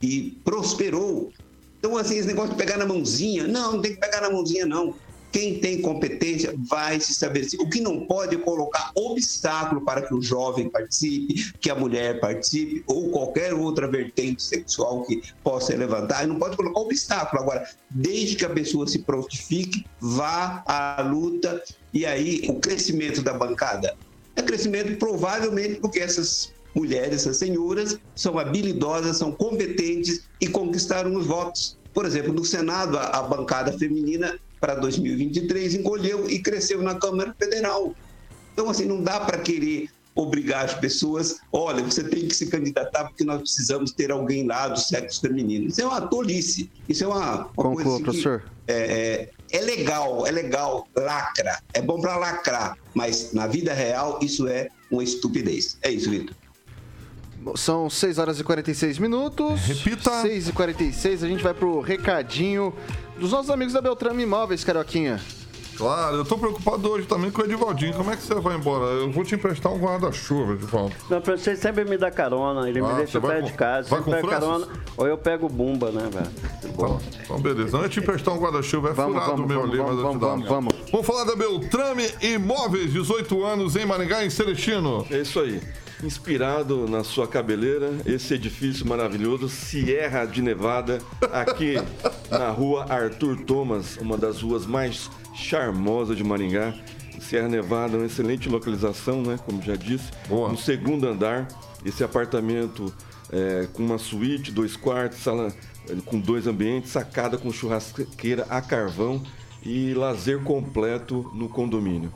e 0.02 0.38
prosperou. 0.46 1.34
Então, 1.78 1.98
assim, 1.98 2.16
esse 2.16 2.28
negócio 2.28 2.52
de 2.52 2.58
pegar 2.58 2.78
na 2.78 2.86
mãozinha, 2.86 3.46
não, 3.46 3.74
não 3.74 3.82
tem 3.82 3.96
que 3.96 4.00
pegar 4.00 4.22
na 4.22 4.30
mãozinha, 4.30 4.66
não. 4.66 4.96
Quem 5.34 5.60
tem 5.60 5.82
competência 5.82 6.54
vai 6.70 7.00
se 7.00 7.12
estabelecer. 7.12 7.60
O 7.60 7.68
que 7.68 7.82
não 7.82 8.06
pode 8.06 8.36
é 8.36 8.40
colocar 8.40 8.92
obstáculo 8.94 9.82
para 9.82 10.04
que 10.04 10.14
o 10.14 10.22
jovem 10.22 10.70
participe, 10.70 11.52
que 11.60 11.72
a 11.72 11.76
mulher 11.76 12.20
participe, 12.20 12.84
ou 12.86 13.10
qualquer 13.10 13.52
outra 13.52 13.88
vertente 13.88 14.44
sexual 14.44 15.04
que 15.04 15.24
possa 15.44 15.76
levantar. 15.76 16.28
Não 16.28 16.38
pode 16.38 16.56
colocar 16.56 16.80
obstáculo. 16.80 17.42
Agora, 17.42 17.68
desde 17.90 18.36
que 18.36 18.46
a 18.46 18.50
pessoa 18.50 18.88
se 18.88 19.00
prontifique, 19.00 19.84
vá 20.00 20.64
à 20.68 21.02
luta, 21.02 21.64
e 21.92 22.06
aí 22.06 22.46
o 22.48 22.60
crescimento 22.60 23.24
da 23.24 23.34
bancada 23.34 23.98
é 24.36 24.42
crescimento 24.44 24.98
provavelmente 24.98 25.80
porque 25.80 26.00
essas 26.00 26.54
mulheres, 26.76 27.22
essas 27.22 27.38
senhoras, 27.38 27.98
são 28.16 28.38
habilidosas, 28.38 29.18
são 29.18 29.32
competentes 29.32 30.28
e 30.40 30.48
conquistaram 30.48 31.16
os 31.16 31.26
votos. 31.26 31.78
Por 31.92 32.06
exemplo, 32.06 32.34
no 32.34 32.46
Senado, 32.46 32.98
a, 32.98 33.06
a 33.06 33.24
bancada 33.24 33.72
feminina 33.78 34.40
para 34.64 34.76
2023 34.76 35.74
encolheu 35.74 36.30
e 36.30 36.40
cresceu 36.40 36.82
na 36.82 36.96
Câmara 36.96 37.36
Federal. 37.38 37.94
Então, 38.54 38.70
assim, 38.70 38.86
não 38.86 39.04
dá 39.04 39.20
para 39.20 39.38
querer 39.40 39.90
obrigar 40.16 40.64
as 40.64 40.74
pessoas, 40.74 41.40
olha, 41.52 41.84
você 41.84 42.02
tem 42.02 42.30
que 42.30 42.34
se 42.34 42.46
candidatar 42.46 43.04
porque 43.04 43.26
nós 43.26 43.42
precisamos 43.42 43.92
ter 43.92 44.10
alguém 44.10 44.48
lá 44.48 44.70
do 44.70 44.80
sexo 44.80 45.20
feminino. 45.20 45.68
Isso 45.68 45.82
é 45.82 45.86
uma 45.86 46.00
tolice. 46.00 46.72
Isso 46.88 47.04
é 47.04 47.08
uma, 47.08 47.36
uma 47.40 47.46
Conclua, 47.50 47.74
coisa 47.74 47.90
assim 47.90 48.04
professor. 48.04 48.44
É, 48.66 49.30
é, 49.52 49.58
é, 49.58 49.62
legal, 49.62 50.26
é 50.26 50.32
legal, 50.32 50.88
lacra. 50.96 51.60
É 51.74 51.82
bom 51.82 52.00
para 52.00 52.16
lacrar, 52.16 52.78
mas 52.94 53.34
na 53.34 53.48
vida 53.48 53.74
real 53.74 54.20
isso 54.22 54.48
é 54.48 54.70
uma 54.90 55.04
estupidez. 55.04 55.78
É 55.82 55.92
isso, 55.92 56.10
Vitor. 56.10 56.34
São 57.58 57.90
6 57.90 58.18
horas 58.18 58.40
e 58.40 58.44
46 58.46 59.00
minutos. 59.00 59.60
Repita. 59.60 60.22
6 60.22 60.48
e 60.48 60.54
46 60.54 61.24
a 61.24 61.28
gente 61.28 61.44
vai 61.44 61.54
pro 61.54 61.82
recadinho 61.82 62.74
dos 63.24 63.32
nossos 63.32 63.50
amigos 63.50 63.74
da 63.74 63.80
Beltrame 63.80 64.24
Imóveis, 64.24 64.66
Carioquinha. 64.66 65.18
Claro, 65.78 66.18
eu 66.18 66.26
tô 66.26 66.38
preocupado 66.38 66.92
hoje 66.92 67.08
também 67.08 67.32
com 67.32 67.42
o 67.42 67.46
Edivaldinho. 67.46 67.94
Como 67.94 68.12
é 68.12 68.18
que 68.18 68.22
você 68.22 68.36
vai 68.36 68.58
embora? 68.58 68.84
Eu 68.84 69.10
vou 69.12 69.24
te 69.24 69.34
emprestar 69.34 69.72
um 69.72 69.80
guarda-chuva, 69.80 70.54
Edivaldo. 70.54 70.94
Não, 71.10 71.22
você 71.22 71.56
sempre 71.56 71.86
me 71.86 71.98
dá 71.98 72.12
carona, 72.12 72.70
ele 72.70 72.82
ah, 72.82 72.84
me 72.90 72.94
deixa 72.96 73.22
perto 73.22 73.46
de 73.46 73.54
casa. 73.54 73.90
Vai 73.90 74.02
com 74.02 74.12
pega 74.12 74.28
carona, 74.28 74.68
ou 74.98 75.08
eu 75.08 75.18
pego 75.18 75.48
bumba, 75.48 75.90
né, 75.90 76.10
velho? 76.12 76.28
Então, 76.66 77.00
então, 77.24 77.40
beleza. 77.40 77.78
Antes 77.78 77.92
de 77.92 78.00
emprestar 78.02 78.34
um 78.34 78.40
guarda-chuva, 78.40 78.90
é 78.90 78.94
vamos, 78.94 79.24
furado 79.24 79.42
o 79.42 79.48
meu 79.48 79.62
vamos, 79.62 79.70
ali, 79.72 79.78
vamos, 79.78 79.94
mas 79.94 80.04
vamos, 80.04 80.22
vamos, 80.22 80.50
vamos. 80.50 80.74
Vamos 80.92 81.08
falar 81.08 81.24
da 81.24 81.36
Beltrame 81.36 82.10
Imóveis, 82.22 82.92
18 82.92 83.44
anos 83.46 83.78
em 83.78 83.86
Maringá, 83.86 84.26
em 84.26 84.30
Celestino. 84.30 85.08
É 85.10 85.22
isso 85.22 85.40
aí. 85.40 85.62
Inspirado 86.04 86.86
na 86.86 87.02
sua 87.02 87.26
cabeleira, 87.26 87.90
esse 88.06 88.34
edifício 88.34 88.86
maravilhoso, 88.86 89.48
Sierra 89.48 90.26
de 90.26 90.42
Nevada, 90.42 91.00
aqui 91.32 91.76
na 92.30 92.50
rua 92.50 92.86
Arthur 92.90 93.38
Thomas, 93.46 93.96
uma 93.98 94.18
das 94.18 94.42
ruas 94.42 94.66
mais 94.66 95.10
charmosas 95.34 96.18
de 96.18 96.24
Maringá. 96.24 96.74
Sierra 97.22 97.48
Nevada, 97.48 97.96
uma 97.96 98.06
excelente 98.06 98.50
localização, 98.50 99.22
né? 99.22 99.40
Como 99.46 99.62
já 99.62 99.78
disse. 99.78 100.12
Boa. 100.28 100.50
No 100.50 100.58
segundo 100.58 101.08
andar, 101.08 101.48
esse 101.86 102.04
apartamento 102.04 102.94
é, 103.32 103.68
com 103.72 103.82
uma 103.82 103.98
suíte, 103.98 104.52
dois 104.52 104.76
quartos, 104.76 105.20
sala 105.20 105.54
é, 105.90 105.96
com 106.06 106.20
dois 106.20 106.48
ambientes, 106.48 106.92
sacada 106.92 107.38
com 107.38 107.50
churrasqueira 107.50 108.46
a 108.50 108.62
carvão 108.62 109.24
e 109.66 109.94
lazer 109.94 110.42
completo 110.44 111.32
no 111.34 111.48
condomínio. 111.48 112.12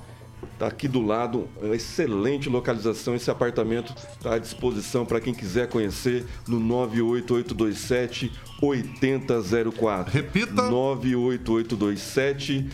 Está 0.54 0.68
aqui 0.68 0.88
do 0.88 1.02
lado, 1.02 1.48
excelente 1.74 2.50
localização. 2.50 3.16
Esse 3.16 3.30
apartamento 3.30 3.94
está 4.18 4.36
à 4.36 4.40
disposição 4.40 5.06
para 5.06 5.20
quem 5.20 5.34
quiser 5.34 5.68
conhecer 5.68 6.26
no 6.48 6.60
98827 6.60 8.32
8004. 8.62 10.14
Repita: 10.14 10.70
98827 10.70 12.70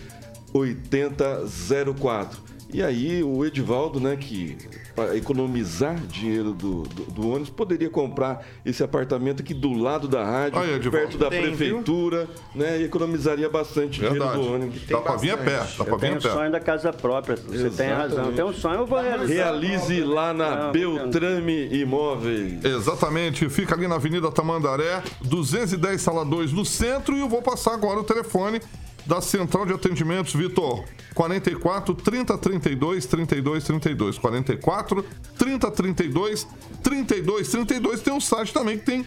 8004. 0.53 2.43
E 2.73 2.81
aí 2.81 3.23
o 3.23 3.45
Edivaldo, 3.45 3.99
né, 3.99 4.15
que 4.15 4.57
para 4.95 5.17
economizar 5.17 5.95
dinheiro 5.95 6.53
do, 6.53 6.83
do, 6.83 7.03
do, 7.11 7.29
ônibus, 7.29 7.49
poderia 7.49 7.89
comprar 7.89 8.45
esse 8.65 8.83
apartamento 8.83 9.41
aqui 9.41 9.53
do 9.53 9.73
lado 9.73 10.07
da 10.07 10.23
rádio, 10.23 10.59
Aí, 10.59 10.79
perto 10.79 11.17
da 11.17 11.29
Tem, 11.29 11.41
prefeitura, 11.41 12.25
viu? 12.53 12.63
né? 12.63 12.79
E 12.79 12.83
economizaria 12.83 13.49
bastante 13.49 13.99
Verdade. 13.99 14.19
dinheiro 14.31 14.49
do 14.49 14.53
ônibus. 14.55 14.81
Dá 14.87 15.01
para 15.01 15.15
vir 15.17 15.31
a 15.31 15.37
pé, 15.37 15.57
dá 15.57 15.95
vir 15.95 16.11
a 16.11 16.15
pé. 16.15 16.19
sonho 16.19 16.51
da 16.51 16.59
casa 16.59 16.93
própria, 16.93 17.35
você 17.35 17.67
Exatamente. 17.67 17.75
tem 17.77 17.89
razão. 17.89 18.33
Tem 18.33 18.45
um 18.45 18.53
sonho, 18.53 18.79
eu 18.81 18.85
vou 18.85 19.01
realizar. 19.01 19.33
Realize 19.33 20.01
lá 20.03 20.33
na 20.33 20.65
Não, 20.65 20.71
Beltrame 20.71 21.67
Imóveis. 21.73 22.63
Exatamente, 22.63 23.49
fica 23.49 23.75
ali 23.75 23.87
na 23.87 23.95
Avenida 23.95 24.31
Tamandaré, 24.31 25.01
210 25.21 26.01
Sala 26.01 26.25
2 26.25 26.51
no 26.51 26.65
centro 26.65 27.15
e 27.15 27.19
eu 27.19 27.29
vou 27.29 27.41
passar 27.41 27.73
agora 27.73 27.99
o 27.99 28.03
telefone 28.03 28.61
da 29.05 29.21
Central 29.21 29.65
de 29.65 29.73
Atendimentos, 29.73 30.33
Vitor. 30.33 30.83
44 31.13 31.93
30 31.93 32.37
32 32.37 33.05
32 33.05 33.63
32. 33.63 34.17
44 34.17 35.05
30 35.37 35.71
32 35.71 36.47
32 36.81 37.47
32. 37.49 38.01
Tem 38.01 38.13
um 38.13 38.21
site 38.21 38.53
também 38.53 38.77
que 38.77 38.85
tem 38.85 39.05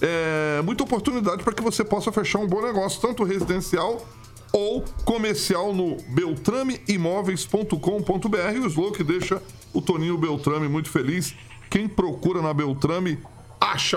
é, 0.00 0.62
muita 0.62 0.84
oportunidade 0.84 1.42
para 1.42 1.52
que 1.52 1.62
você 1.62 1.84
possa 1.84 2.10
fechar 2.12 2.38
um 2.38 2.46
bom 2.46 2.62
negócio, 2.62 3.00
tanto 3.00 3.24
residencial 3.24 4.06
ou 4.52 4.84
comercial 5.04 5.74
no 5.74 5.96
beltrameimóveis.com.br. 6.08 8.60
O 8.62 8.66
slow 8.66 8.92
que 8.92 9.04
deixa 9.04 9.42
o 9.72 9.82
Toninho 9.82 10.16
Beltrame 10.16 10.68
muito 10.68 10.88
feliz. 10.88 11.34
Quem 11.70 11.86
procura 11.86 12.40
na 12.40 12.54
Beltrame 12.54 13.18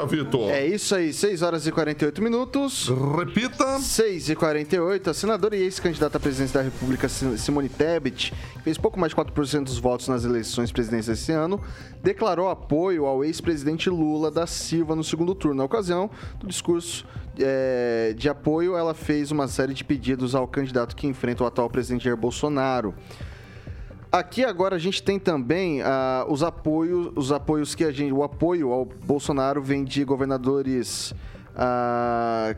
Vitor. 0.07 0.49
É 0.49 0.65
isso 0.65 0.93
aí, 0.93 1.13
6 1.13 1.41
horas 1.41 1.65
e 1.65 1.72
48 1.72 2.22
minutos. 2.22 2.89
Repita. 3.17 3.80
6 3.80 4.30
e 4.30 4.36
48. 4.36 5.09
A 5.09 5.13
senadora 5.13 5.55
e 5.55 5.61
ex-candidata 5.61 6.17
à 6.17 6.19
presidência 6.19 6.59
da 6.59 6.63
República, 6.63 7.07
Simone 7.07 7.69
Tebet, 7.69 8.34
que 8.53 8.61
fez 8.63 8.78
pouco 8.78 8.99
mais 8.99 9.11
de 9.11 9.15
4% 9.15 9.63
dos 9.63 9.78
votos 9.80 10.07
nas 10.07 10.26
eleições 10.26 10.72
presidenciais 10.72 11.19
esse 11.19 11.32
ano, 11.32 11.59
declarou 12.03 12.49
apoio 12.49 13.05
ao 13.05 13.24
ex-presidente 13.24 13.89
Lula 13.89 14.30
da 14.30 14.45
Silva 14.45 14.95
no 14.95 15.03
segundo 15.03 15.34
turno. 15.34 15.57
Na 15.57 15.63
ocasião 15.63 16.09
do 16.39 16.47
discurso 16.47 17.05
é, 17.39 18.13
de 18.17 18.30
apoio, 18.30 18.76
ela 18.76 18.93
fez 18.93 19.32
uma 19.32 19.47
série 19.47 19.74
de 19.74 19.84
pedidos 19.84 20.36
ao 20.36 20.47
candidato 20.47 20.95
que 20.95 21.07
enfrenta 21.07 21.43
o 21.43 21.47
atual 21.47 21.69
presidente 21.69 22.03
Jair 22.03 22.17
Bolsonaro. 22.17 22.93
Aqui 24.12 24.43
agora 24.43 24.76
a 24.76 24.80
gente 24.80 25.01
tem 25.01 25.18
também 25.18 25.82
uh, 25.82 25.86
os 26.28 26.43
apoios, 26.43 27.14
os 27.16 27.32
apoios 27.32 27.74
que 27.74 27.86
a 27.86 27.91
gente, 27.91 28.12
o 28.12 28.24
apoio 28.24 28.72
ao 28.72 28.84
Bolsonaro 28.84 29.62
vem 29.62 29.86
de 29.86 30.03
governadores 30.03 31.12
uh, 31.55 32.53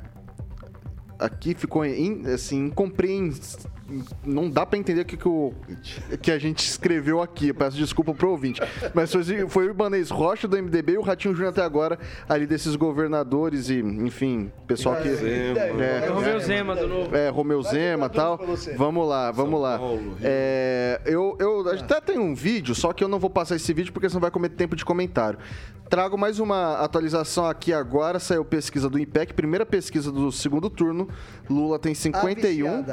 aqui 1.20 1.54
ficou 1.54 1.86
in, 1.86 2.26
assim 2.26 2.66
incompreensível 2.66 3.73
não 4.26 4.50
dá 4.50 4.66
para 4.66 4.78
entender 4.80 5.02
o 5.02 5.06
que, 5.06 5.18
que, 5.18 5.28
o, 5.28 5.54
que 6.22 6.32
a 6.32 6.38
gente 6.38 6.60
escreveu 6.66 7.22
aqui. 7.22 7.50
Eu 7.50 7.56
peço 7.56 7.78
desculpa 7.78 8.14
pro 8.14 8.32
ouvinte. 8.32 8.62
Mas 8.94 9.12
foi, 9.12 9.24
foi 9.48 9.68
o 9.68 9.72
Ibanez 9.72 10.10
Rocha 10.10 10.48
do 10.48 10.58
MDB 10.58 10.94
e 10.94 10.98
o 10.98 11.02
Ratinho 11.02 11.34
Júnior 11.34 11.52
até 11.52 11.62
agora, 11.62 11.98
ali 12.28 12.46
desses 12.46 12.76
governadores 12.76 13.70
e, 13.70 13.80
enfim, 13.80 14.52
pessoal 14.68 14.96
que. 14.98 15.14
Zema, 15.14 15.60
é, 15.60 16.06
é, 16.06 16.10
Romeu 16.10 16.40
Zema 16.40 16.76
do 16.76 16.88
novo. 16.88 17.16
É, 17.16 17.30
Romeu 17.30 17.62
Zema 17.64 18.08
e 18.08 18.10
tal. 18.10 18.40
Vamos 18.78 19.08
lá, 19.08 19.32
vamos 19.32 19.62
lá. 19.62 19.80
É, 20.22 21.02
eu, 21.06 21.38
eu 21.40 21.70
até 21.70 22.00
tenho 22.02 22.22
um 22.22 22.36
vídeo, 22.36 22.76
só 22.76 22.94
que 22.94 23.04
eu 23.04 23.08
não 23.08 23.20
vou 23.20 23.30
passar 23.30 23.56
esse 23.56 23.74
vídeo 23.74 23.94
porque 23.94 24.10
senão 24.10 24.22
vai 24.22 24.32
comer 24.32 24.50
tempo 24.50 24.76
de 24.76 24.86
comentário. 24.86 25.40
Trago 25.90 26.18
mais 26.18 26.40
uma 26.40 26.78
atualização 26.78 27.46
aqui 27.46 27.72
agora. 27.72 28.20
Saiu 28.20 28.44
pesquisa 28.44 28.90
do 28.90 28.98
IPEC, 28.98 29.34
primeira 29.34 29.64
pesquisa 29.64 30.12
do 30.12 30.32
segundo 30.32 30.68
turno. 30.68 31.08
Lula 31.48 31.78
tem 31.78 31.94
51. 31.94 32.84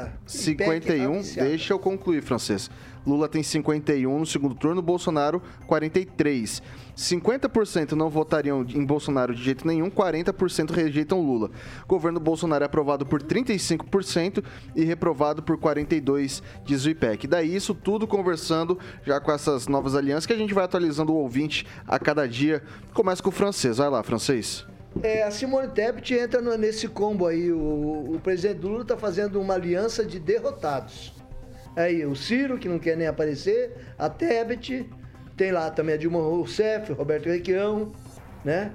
51. 0.97 1.45
Deixa 1.45 1.73
eu 1.73 1.79
concluir, 1.79 2.21
francês. 2.21 2.69
Lula 3.05 3.27
tem 3.27 3.41
51 3.41 4.19
no 4.19 4.25
segundo 4.25 4.53
turno, 4.53 4.81
Bolsonaro 4.81 5.41
43. 5.65 6.61
50% 6.95 7.93
não 7.93 8.09
votariam 8.09 8.63
em 8.69 8.85
Bolsonaro 8.85 9.33
de 9.33 9.43
jeito 9.43 9.65
nenhum, 9.65 9.89
40% 9.89 10.71
rejeitam 10.71 11.21
Lula. 11.21 11.49
O 11.83 11.87
governo 11.87 12.19
Bolsonaro 12.19 12.63
é 12.63 12.67
aprovado 12.67 13.05
por 13.05 13.23
35% 13.23 14.43
e 14.75 14.83
reprovado 14.83 15.41
por 15.41 15.57
42%, 15.57 16.43
diz 16.63 16.85
o 16.85 16.89
IPEC. 16.89 17.27
Daí 17.27 17.55
isso 17.55 17.73
tudo 17.73 18.05
conversando 18.05 18.77
já 19.03 19.19
com 19.19 19.31
essas 19.31 19.67
novas 19.67 19.95
alianças 19.95 20.25
que 20.25 20.33
a 20.33 20.37
gente 20.37 20.53
vai 20.53 20.65
atualizando 20.65 21.11
o 21.11 21.15
ouvinte 21.15 21.65
a 21.87 21.97
cada 21.97 22.27
dia. 22.27 22.61
Começa 22.93 23.23
com 23.23 23.29
o 23.29 23.31
francês. 23.33 23.77
Vai 23.77 23.89
lá, 23.89 24.03
francês. 24.03 24.65
É, 25.01 25.23
a 25.23 25.31
Simone 25.31 25.69
Tebet 25.69 26.13
entra 26.13 26.41
nesse 26.57 26.87
combo 26.87 27.27
aí. 27.27 27.51
O, 27.51 28.15
o 28.15 28.19
presidente 28.21 28.61
Lula 28.61 28.81
está 28.81 28.97
fazendo 28.97 29.39
uma 29.39 29.53
aliança 29.53 30.03
de 30.03 30.19
derrotados. 30.19 31.13
Aí 31.75 32.05
o 32.05 32.15
Ciro, 32.15 32.57
que 32.57 32.67
não 32.67 32.77
quer 32.77 32.97
nem 32.97 33.07
aparecer, 33.07 33.73
a 33.97 34.09
Tebet, 34.09 34.89
tem 35.37 35.51
lá 35.51 35.71
também 35.71 35.95
a 35.95 35.97
Dilma 35.97 36.19
Rousseff, 36.19 36.91
Roberto 36.91 37.29
Requião, 37.29 37.91
né? 38.43 38.73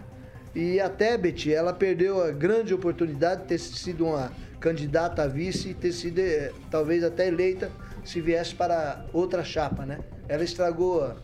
E 0.55 0.81
a 0.81 0.89
Tebet, 0.89 1.53
ela 1.53 1.75
perdeu 1.75 2.23
a 2.23 2.31
grande 2.31 2.73
oportunidade 2.73 3.43
de 3.43 3.49
ter 3.49 3.59
sido 3.59 4.07
uma 4.07 4.33
candidata 4.59 5.23
a 5.23 5.27
vice 5.27 5.69
e 5.69 5.75
ter 5.75 5.93
sido 5.93 6.19
eh, 6.19 6.51
talvez 6.71 7.05
até 7.05 7.29
eleita 7.29 7.71
se 8.03 8.23
viesse 8.23 8.55
para 8.55 9.05
outra 9.13 9.45
chapa, 9.45 9.85
né? 9.85 9.99
Ela 10.27 10.43
estragou 10.43 11.15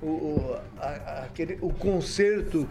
o, 0.00 0.06
o, 0.06 0.56
a, 0.78 1.24
aquele, 1.24 1.58
o 1.60 1.68
concerto 1.68 2.66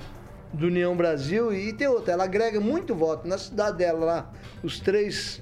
do 0.53 0.67
União 0.67 0.95
Brasil 0.95 1.53
e 1.53 1.73
tem 1.73 1.87
outra, 1.87 2.13
ela 2.13 2.23
agrega 2.23 2.59
muito 2.59 2.95
voto. 2.95 3.27
Na 3.27 3.37
cidade 3.37 3.77
dela 3.77 4.05
lá, 4.05 4.33
os 4.63 4.79
três, 4.79 5.41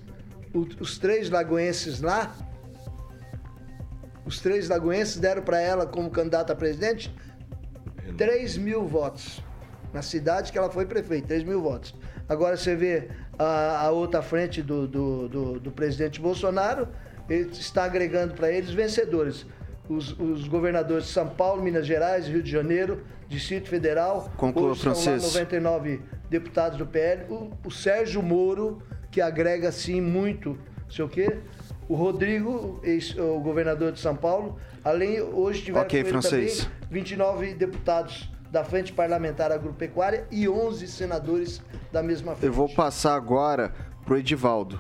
os 0.80 0.98
três 0.98 1.30
lagoenses 1.30 2.02
lá, 2.02 2.36
os 4.26 4.40
três 4.40 4.68
lagoenses 4.68 5.18
deram 5.18 5.44
para 5.44 5.60
ela 5.60 5.86
como 5.86 6.10
candidata 6.10 6.54
a 6.54 6.56
presidente 6.56 7.14
3 8.18 8.58
mil 8.58 8.86
votos. 8.86 9.42
Na 9.94 10.02
cidade 10.02 10.52
que 10.52 10.58
ela 10.58 10.70
foi 10.70 10.86
prefeita, 10.86 11.28
3 11.28 11.44
mil 11.44 11.62
votos. 11.62 11.96
Agora 12.28 12.58
você 12.58 12.76
vê 12.76 13.10
a, 13.38 13.86
a 13.86 13.92
outra 13.92 14.22
frente 14.22 14.62
do, 14.62 14.88
do, 14.88 15.30
do, 15.30 15.60
do 15.60 15.72
presidente 15.72 16.20
Bolsonaro, 16.20 16.88
ele 17.30 17.50
está 17.52 17.84
agregando 17.84 18.34
para 18.34 18.52
eles 18.52 18.72
vencedores 18.72 19.46
os, 19.90 20.18
os, 20.20 20.48
governadores 20.48 21.06
de 21.06 21.12
São 21.12 21.28
Paulo, 21.28 21.62
Minas 21.62 21.86
Gerais, 21.86 22.28
Rio 22.28 22.42
de 22.42 22.50
Janeiro, 22.50 23.04
Distrito 23.28 23.70
Federal. 23.70 24.32
Conclua, 24.38 24.72
Hoje 24.72 24.82
francês. 24.82 25.22
Lá 25.22 25.28
99 25.28 26.02
deputados 26.30 26.78
do 26.78 26.86
PL. 26.86 27.32
O, 27.32 27.52
o, 27.66 27.72
Sérgio 27.72 28.22
Moro, 28.22 28.82
que 29.12 29.22
agrega, 29.22 29.72
sim, 29.72 30.02
muito, 30.02 30.58
sei 30.90 31.06
o 31.06 31.10
quê. 31.10 31.40
O 31.88 31.96
Rodrigo, 31.96 32.80
ex, 32.84 33.16
o 33.18 33.40
governador 33.40 33.92
de 33.92 34.00
São 34.00 34.16
Paulo. 34.16 34.58
Além, 34.84 35.22
hoje 35.22 35.64
tiveram 35.64 35.86
okay, 35.86 36.04
francês. 36.04 36.64
também 36.64 36.76
29 36.90 37.54
deputados 37.54 38.30
da 38.52 38.64
Frente 38.64 38.94
Parlamentar 38.94 39.52
Agropecuária 39.52 40.26
e 40.32 40.48
11 40.48 40.88
senadores 40.88 41.62
da 41.92 42.02
mesma 42.02 42.36
frente. 42.36 42.46
Eu 42.46 42.54
vou 42.54 42.70
passar 42.70 43.16
agora 43.16 43.74
pro 44.06 44.18
Edivaldo. 44.18 44.80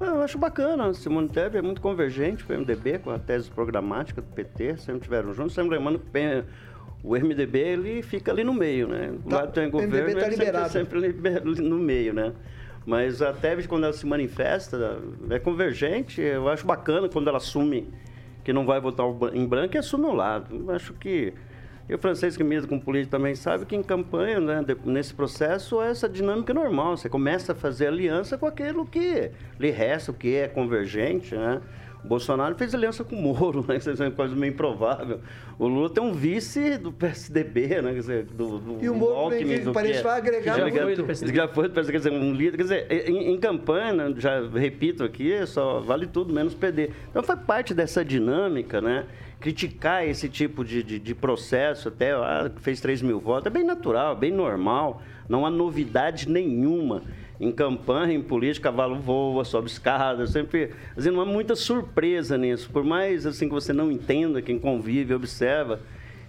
Eu 0.00 0.22
acho 0.22 0.36
bacana. 0.38 0.92
Simone 0.92 1.28
Tebet 1.28 1.56
é 1.56 1.62
muito 1.62 1.80
convergente 1.80 2.44
com 2.44 2.52
o 2.52 2.56
MDB, 2.58 2.98
com 2.98 3.10
a 3.10 3.18
tese 3.18 3.50
programática 3.50 4.20
do 4.20 4.28
PT, 4.28 4.76
sempre 4.76 5.02
tiveram 5.02 5.32
juntos. 5.32 5.54
Sempre 5.54 5.76
lembrando 5.76 5.98
que 5.98 6.44
o 7.02 7.14
MDB 7.14 7.58
ele 7.58 8.02
fica 8.02 8.30
ali 8.30 8.44
no 8.44 8.52
meio, 8.52 8.88
né? 8.88 9.12
Do 9.12 9.30
tá, 9.30 9.36
lado 9.36 9.52
tem 9.52 9.70
governo, 9.70 10.20
tá 10.20 10.26
ele 10.26 10.36
liberado. 10.36 10.70
sempre, 10.70 11.00
sempre 11.00 11.62
no 11.62 11.78
meio, 11.78 12.12
né? 12.12 12.32
Mas 12.84 13.20
a 13.20 13.32
Tebet, 13.32 13.66
quando 13.66 13.84
ela 13.84 13.92
se 13.92 14.06
manifesta, 14.06 14.98
é 15.30 15.38
convergente. 15.38 16.20
Eu 16.20 16.48
acho 16.48 16.66
bacana 16.66 17.08
quando 17.08 17.28
ela 17.28 17.38
assume 17.38 17.88
que 18.44 18.52
não 18.52 18.64
vai 18.64 18.80
votar 18.80 19.06
em 19.32 19.44
branco 19.44 19.76
e 19.76 19.78
assume 19.78 20.04
o 20.04 20.12
lado. 20.12 20.54
Eu 20.54 20.70
acho 20.70 20.92
que 20.94 21.32
e 21.88 21.94
o 21.94 21.98
francês 21.98 22.36
que 22.36 22.42
mesmo 22.42 22.68
com 22.68 22.80
político 22.80 23.12
também 23.12 23.34
sabe 23.34 23.64
que 23.64 23.76
em 23.76 23.82
campanha, 23.82 24.40
né, 24.40 24.64
nesse 24.84 25.14
processo, 25.14 25.80
é 25.80 25.90
essa 25.90 26.08
dinâmica 26.08 26.52
normal. 26.52 26.96
Você 26.96 27.08
começa 27.08 27.52
a 27.52 27.54
fazer 27.54 27.86
aliança 27.86 28.36
com 28.36 28.46
aquilo 28.46 28.84
que 28.84 29.30
lhe 29.58 29.70
resta, 29.70 30.10
o 30.10 30.14
que 30.14 30.34
é 30.34 30.48
convergente, 30.48 31.34
né? 31.34 31.60
O 32.04 32.08
Bolsonaro 32.08 32.54
fez 32.54 32.74
aliança 32.74 33.02
com 33.02 33.16
o 33.16 33.20
Moro, 33.20 33.64
né? 33.68 33.76
Isso 33.76 33.90
é 33.90 33.94
uma 33.94 34.10
coisa 34.10 34.34
meio 34.34 34.52
improvável. 34.52 35.20
O 35.58 35.66
Lula 35.66 35.90
tem 35.90 36.02
um 36.02 36.12
vice 36.12 36.76
do 36.76 36.92
PSDB, 36.92 37.82
né? 37.82 37.92
Quer 37.92 38.00
dizer, 38.00 38.24
do, 38.24 38.58
do 38.58 38.84
e 38.84 38.88
o 38.88 38.94
Moro, 38.94 39.14
Alckmin, 39.14 39.60
do 39.60 39.72
parece 39.72 39.98
que 39.98 40.04
vai 40.04 40.18
agregar 40.18 40.56
já 40.56 40.70
foi 40.70 40.94
do 40.94 41.04
PSDB. 41.04 41.36
Já 41.36 41.48
foi, 41.48 41.68
quer 41.68 41.82
dizer, 41.82 42.12
um 42.12 42.32
líder. 42.32 42.56
Quer 42.56 42.62
dizer, 42.62 43.08
em, 43.08 43.32
em, 43.32 43.38
campanha, 43.38 44.14
já 44.18 44.40
repito 44.48 45.02
aqui, 45.02 45.46
só 45.46 45.80
vale 45.80 46.06
tudo 46.06 46.32
menos 46.32 46.54
PD. 46.54 46.90
Então 47.10 47.22
faz 47.22 47.40
parte 47.40 47.72
dessa 47.74 48.04
dinâmica, 48.04 48.80
né? 48.80 49.04
Criticar 49.40 50.06
esse 50.06 50.28
tipo 50.28 50.64
de, 50.64 50.82
de, 50.82 50.98
de 50.98 51.14
processo, 51.14 51.88
até 51.88 52.12
ah, 52.12 52.50
fez 52.56 52.80
3 52.80 53.02
mil 53.02 53.20
votos, 53.20 53.46
é 53.46 53.50
bem 53.50 53.64
natural, 53.64 54.16
bem 54.16 54.32
normal, 54.32 55.02
não 55.28 55.44
há 55.44 55.50
novidade 55.50 56.28
nenhuma. 56.28 57.02
Em 57.38 57.52
campanha, 57.52 58.14
em 58.14 58.22
política, 58.22 58.70
cavalo 58.70 58.98
voa, 58.98 59.44
sobe 59.44 59.68
escada, 59.68 60.26
sempre. 60.26 60.70
Assim, 60.96 61.10
não 61.10 61.20
há 61.20 61.26
muita 61.26 61.54
surpresa 61.54 62.38
nisso. 62.38 62.70
Por 62.70 62.82
mais 62.82 63.26
assim 63.26 63.46
que 63.46 63.52
você 63.52 63.74
não 63.74 63.92
entenda, 63.92 64.40
quem 64.40 64.58
convive, 64.58 65.12
observa 65.12 65.80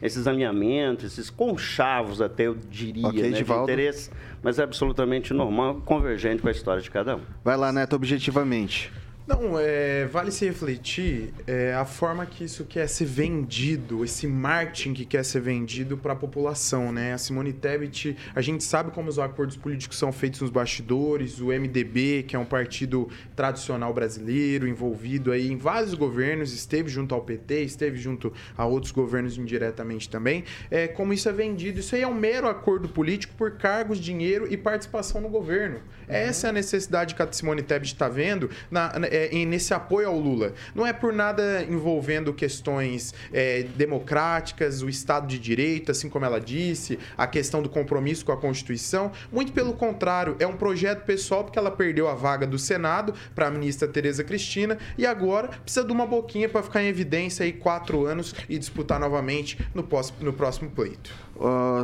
esses 0.01 0.27
alinhamentos, 0.27 1.05
esses 1.05 1.29
conchavos, 1.29 2.21
até 2.21 2.47
eu 2.47 2.55
diria, 2.69 3.07
okay, 3.07 3.31
né, 3.31 3.41
de 3.41 3.51
interesse, 3.51 4.11
mas 4.43 4.59
é 4.59 4.63
absolutamente 4.63 5.33
normal, 5.33 5.81
convergente 5.85 6.41
com 6.41 6.49
a 6.49 6.51
história 6.51 6.81
de 6.81 6.91
cada 6.91 7.15
um. 7.15 7.21
Vai 7.43 7.57
lá, 7.57 7.71
Neto, 7.71 7.95
objetivamente. 7.95 8.91
Não, 9.27 9.59
é, 9.59 10.05
vale 10.05 10.31
se 10.31 10.45
refletir 10.45 11.33
é, 11.45 11.73
a 11.73 11.83
forma 11.83 12.25
que 12.25 12.45
isso 12.45 12.63
quer 12.63 12.87
ser 12.87 13.03
vendido, 13.03 14.05
esse 14.05 14.25
marketing 14.25 14.93
que 14.93 15.03
quer 15.03 15.25
ser 15.25 15.41
vendido 15.41 15.97
para 15.97 16.13
a 16.13 16.15
população, 16.15 16.93
né? 16.93 17.11
A 17.11 17.17
Simone 17.17 17.51
Tebet, 17.51 18.15
a 18.33 18.39
gente 18.39 18.63
sabe 18.63 18.89
como 18.91 19.09
os 19.09 19.19
acordos 19.19 19.57
políticos 19.57 19.97
são 19.97 20.13
feitos 20.13 20.39
nos 20.39 20.49
bastidores, 20.49 21.41
o 21.41 21.47
MDB, 21.47 22.23
que 22.25 22.37
é 22.37 22.39
um 22.39 22.45
partido 22.45 23.09
tradicional 23.35 23.93
brasileiro, 23.93 24.65
envolvido 24.65 25.33
aí 25.33 25.51
em 25.51 25.57
vários 25.57 25.93
governos, 25.93 26.53
esteve 26.53 26.87
junto 26.87 27.13
ao 27.13 27.19
PT, 27.19 27.63
esteve 27.63 27.97
junto 27.97 28.31
a 28.55 28.65
outros 28.65 28.93
governos 28.93 29.37
indiretamente 29.37 30.09
também. 30.09 30.45
É, 30.71 30.87
como 30.87 31.11
isso 31.11 31.27
é 31.27 31.33
vendido, 31.33 31.81
isso 31.81 31.93
aí 31.95 32.01
é 32.01 32.07
um 32.07 32.15
mero 32.15 32.47
acordo 32.47 32.87
político 32.87 33.33
por 33.35 33.57
cargos, 33.57 33.99
dinheiro 33.99 34.47
e 34.49 34.55
participação 34.55 35.19
no 35.19 35.27
governo. 35.27 35.75
Uhum. 35.75 35.81
Essa 36.07 36.47
é 36.47 36.49
a 36.49 36.53
necessidade 36.53 37.13
que 37.13 37.21
a 37.21 37.29
Simone 37.29 37.61
Tebet 37.61 37.91
está 37.91 38.07
vendo 38.07 38.49
na, 38.71 38.93
é, 39.17 39.45
nesse 39.45 39.73
apoio 39.73 40.07
ao 40.07 40.17
Lula. 40.17 40.53
Não 40.75 40.85
é 40.85 40.93
por 40.93 41.11
nada 41.11 41.63
envolvendo 41.63 42.33
questões 42.33 43.13
é, 43.33 43.63
democráticas, 43.75 44.81
o 44.81 44.89
Estado 44.89 45.27
de 45.27 45.39
Direito, 45.39 45.91
assim 45.91 46.09
como 46.09 46.25
ela 46.25 46.39
disse, 46.39 46.99
a 47.17 47.25
questão 47.25 47.61
do 47.61 47.69
compromisso 47.69 48.25
com 48.25 48.31
a 48.31 48.37
Constituição. 48.37 49.11
Muito 49.31 49.51
pelo 49.51 49.73
contrário, 49.73 50.35
é 50.39 50.47
um 50.47 50.55
projeto 50.55 51.03
pessoal 51.05 51.43
porque 51.43 51.57
ela 51.57 51.71
perdeu 51.71 52.07
a 52.07 52.15
vaga 52.15 52.45
do 52.45 52.59
Senado 52.59 53.13
para 53.33 53.47
a 53.47 53.51
ministra 53.51 53.87
Tereza 53.87 54.23
Cristina 54.23 54.77
e 54.97 55.05
agora 55.05 55.49
precisa 55.63 55.85
de 55.85 55.91
uma 55.91 56.05
boquinha 56.05 56.49
para 56.49 56.63
ficar 56.63 56.83
em 56.83 56.87
evidência 56.87 57.43
aí 57.43 57.53
quatro 57.53 58.05
anos 58.05 58.35
e 58.49 58.57
disputar 58.57 58.99
novamente 58.99 59.57
no, 59.73 59.83
pós- 59.83 60.13
no 60.19 60.33
próximo 60.33 60.69
pleito. 60.69 61.26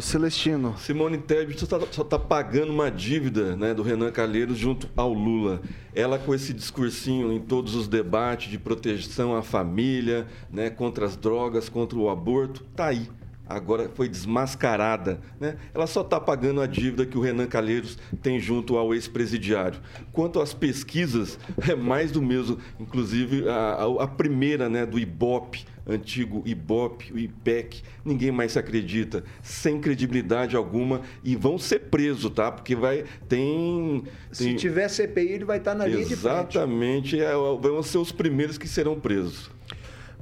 Celestino. 0.02 0.76
Simone 0.78 1.18
Tebet 1.18 1.60
só 1.60 1.78
está 1.78 2.04
tá 2.04 2.20
pagando 2.20 2.72
uma 2.72 2.90
dívida 2.90 3.56
né, 3.56 3.74
do 3.74 3.84
Renan 3.84 4.12
Calheiros 4.12 4.58
junto 4.58 4.90
ao 4.96 5.14
Lula. 5.14 5.62
Ela 5.94 6.18
com 6.18 6.34
esse 6.34 6.54
discursinho 6.54 7.32
em 7.32 7.40
todos 7.40 7.76
os 7.76 7.88
debates 7.88 8.50
de 8.50 8.58
proteção 8.58 9.36
à 9.36 9.42
família, 9.42 10.28
né, 10.52 10.70
contra 10.70 11.06
as 11.06 11.16
drogas, 11.16 11.70
contra 11.70 11.98
o 11.98 12.10
aborto, 12.10 12.64
tá 12.76 12.88
aí. 12.88 13.08
Agora 13.56 13.90
foi 13.94 14.08
desmascarada. 14.10 15.20
Né? 15.40 15.56
Ela 15.74 15.88
só 15.88 16.02
está 16.02 16.20
pagando 16.20 16.62
a 16.62 16.68
dívida 16.68 17.06
que 17.06 17.18
o 17.18 17.22
Renan 17.22 17.48
Calheiros 17.48 17.98
tem 18.22 18.40
junto 18.40 18.78
ao 18.78 18.94
ex-presidiário. 18.94 19.80
Quanto 20.12 20.40
às 20.42 20.54
pesquisas, 20.54 21.38
é 21.70 21.76
mais 21.76 22.12
do 22.12 22.22
mesmo. 22.22 22.58
Inclusive, 22.80 23.48
a, 23.48 23.54
a- 23.54 24.04
a 24.04 24.08
primeira 24.08 24.70
né, 24.70 24.86
do 24.86 24.98
IBOP, 25.00 25.66
antigo 25.88 26.42
IBOP, 26.46 27.12
o 27.14 27.20
IPEC, 27.20 27.82
ninguém 28.06 28.32
mais 28.32 28.54
se 28.54 28.60
acredita, 28.60 29.24
sem 29.42 29.80
credibilidade 29.82 30.56
alguma, 30.56 31.02
e 31.24 31.36
vão 31.36 31.58
ser 31.58 31.80
presos, 31.82 32.32
tá? 32.32 32.52
Porque 32.52 32.76
vai. 32.76 33.04
Tem. 33.28 34.04
Se 34.32 34.46
tem- 34.46 34.56
tiver 34.56 34.88
CPI, 34.88 35.28
ele 35.34 35.46
vai 35.46 35.58
estar 35.58 35.76
na 35.76 35.86
linha 35.86 35.98
de 36.06 36.16
frente. 36.16 36.20
Exatamente, 36.20 37.20
é, 37.20 37.34
vão 37.34 37.84
ser 37.84 37.98
os 37.98 38.12
primeiros 38.12 38.58
que 38.58 38.68
serão 38.68 39.00
presos. 39.00 39.52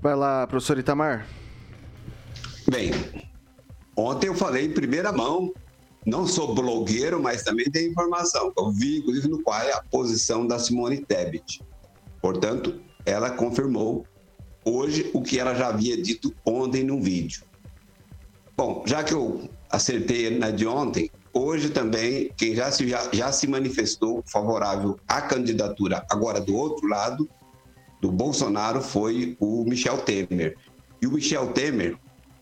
Vai 0.01 0.15
lá, 0.15 0.47
professor 0.47 0.79
Itamar. 0.79 1.27
Bem, 2.71 2.89
ontem 3.97 4.27
eu 4.27 4.33
falei 4.33 4.67
em 4.67 4.71
primeira 4.71 5.11
mão, 5.11 5.53
não 6.05 6.25
sou 6.25 6.55
blogueiro, 6.55 7.21
mas 7.21 7.43
também 7.43 7.69
tenho 7.69 7.91
informação. 7.91 8.53
Eu 8.57 8.71
vi, 8.71 8.99
inclusive, 8.99 9.27
no 9.27 9.43
qual 9.43 9.59
é 9.59 9.73
a 9.73 9.83
posição 9.83 10.47
da 10.47 10.57
Simone 10.57 11.05
Tebet. 11.05 11.61
Portanto, 12.21 12.79
ela 13.05 13.29
confirmou 13.31 14.05
hoje 14.63 15.11
o 15.13 15.21
que 15.21 15.37
ela 15.37 15.53
já 15.53 15.67
havia 15.67 16.01
dito 16.01 16.33
ontem 16.45 16.81
num 16.81 17.01
vídeo. 17.01 17.43
Bom, 18.55 18.85
já 18.87 19.03
que 19.03 19.13
eu 19.13 19.49
acertei 19.69 20.39
na 20.39 20.49
de 20.49 20.65
ontem, 20.65 21.11
hoje 21.33 21.71
também 21.71 22.31
quem 22.37 22.55
já 22.55 22.71
se, 22.71 22.87
já, 22.87 23.09
já 23.11 23.33
se 23.33 23.47
manifestou 23.47 24.23
favorável 24.27 24.97
à 25.09 25.21
candidatura 25.21 26.05
agora 26.09 26.39
do 26.39 26.55
outro 26.55 26.87
lado, 26.87 27.29
do 27.99 28.09
Bolsonaro, 28.09 28.81
foi 28.81 29.35
o 29.41 29.65
Michel 29.65 29.97
Temer. 29.97 30.55
E 31.01 31.07
o 31.07 31.11
Michel 31.11 31.51
Temer, 31.51 31.97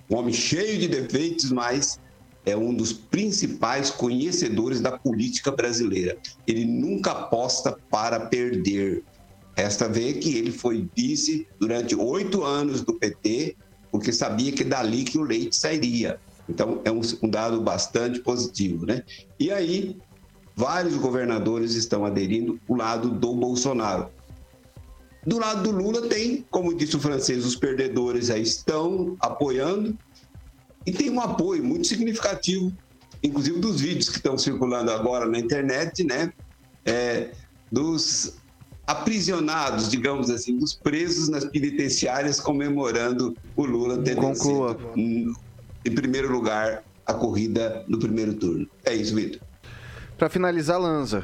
um 0.09 0.17
homem 0.17 0.33
cheio 0.33 0.79
de 0.79 0.87
defeitos, 0.87 1.51
mas 1.51 1.99
é 2.45 2.55
um 2.55 2.73
dos 2.73 2.91
principais 2.91 3.89
conhecedores 3.89 4.81
da 4.81 4.97
política 4.97 5.51
brasileira. 5.51 6.17
Ele 6.47 6.65
nunca 6.65 7.11
aposta 7.11 7.77
para 7.89 8.19
perder. 8.21 9.03
Resta 9.55 9.87
ver 9.89 10.13
que 10.19 10.37
ele 10.37 10.51
foi 10.51 10.87
vice 10.95 11.47
durante 11.59 11.95
oito 11.95 12.43
anos 12.43 12.81
do 12.81 12.93
PT, 12.93 13.55
porque 13.91 14.11
sabia 14.11 14.51
que 14.51 14.63
dali 14.63 15.03
que 15.03 15.17
o 15.17 15.23
leite 15.23 15.55
sairia. 15.55 16.19
Então, 16.47 16.81
é 16.83 16.91
um, 16.91 17.01
um 17.21 17.29
dado 17.29 17.61
bastante 17.61 18.19
positivo, 18.21 18.85
né? 18.85 19.03
E 19.39 19.51
aí, 19.51 19.97
vários 20.55 20.95
governadores 20.95 21.75
estão 21.75 22.05
aderindo 22.05 22.59
ao 22.67 22.75
lado 22.75 23.09
do 23.09 23.35
Bolsonaro. 23.35 24.09
Do 25.25 25.37
lado 25.37 25.63
do 25.63 25.71
Lula 25.71 26.07
tem, 26.07 26.45
como 26.49 26.73
disse 26.73 26.95
o 26.95 26.99
francês, 26.99 27.45
os 27.45 27.55
perdedores 27.55 28.29
aí 28.29 28.41
estão 28.41 29.17
apoiando 29.19 29.97
e 30.85 30.91
tem 30.91 31.09
um 31.09 31.19
apoio 31.19 31.63
muito 31.63 31.87
significativo, 31.87 32.71
inclusive 33.21 33.59
dos 33.59 33.81
vídeos 33.81 34.09
que 34.09 34.17
estão 34.17 34.37
circulando 34.37 34.91
agora 34.91 35.25
na 35.25 35.37
internet, 35.37 36.03
né? 36.03 36.31
É, 36.85 37.31
dos 37.71 38.37
aprisionados, 38.87 39.89
digamos 39.89 40.31
assim, 40.31 40.57
dos 40.57 40.73
presos 40.73 41.29
nas 41.29 41.45
penitenciárias 41.45 42.39
comemorando 42.39 43.37
o 43.55 43.63
Lula 43.65 43.99
ter 43.99 44.15
Conclua. 44.15 44.73
vencido, 44.73 44.93
hum, 44.97 45.33
em 45.85 45.91
primeiro 45.93 46.31
lugar 46.31 46.83
a 47.05 47.13
corrida 47.13 47.83
no 47.87 47.99
primeiro 47.99 48.33
turno. 48.33 48.67
É 48.83 48.95
isso, 48.95 49.13
Vitor. 49.13 49.41
Pra 50.17 50.29
finalizar, 50.29 50.79
Lanza. 50.79 51.23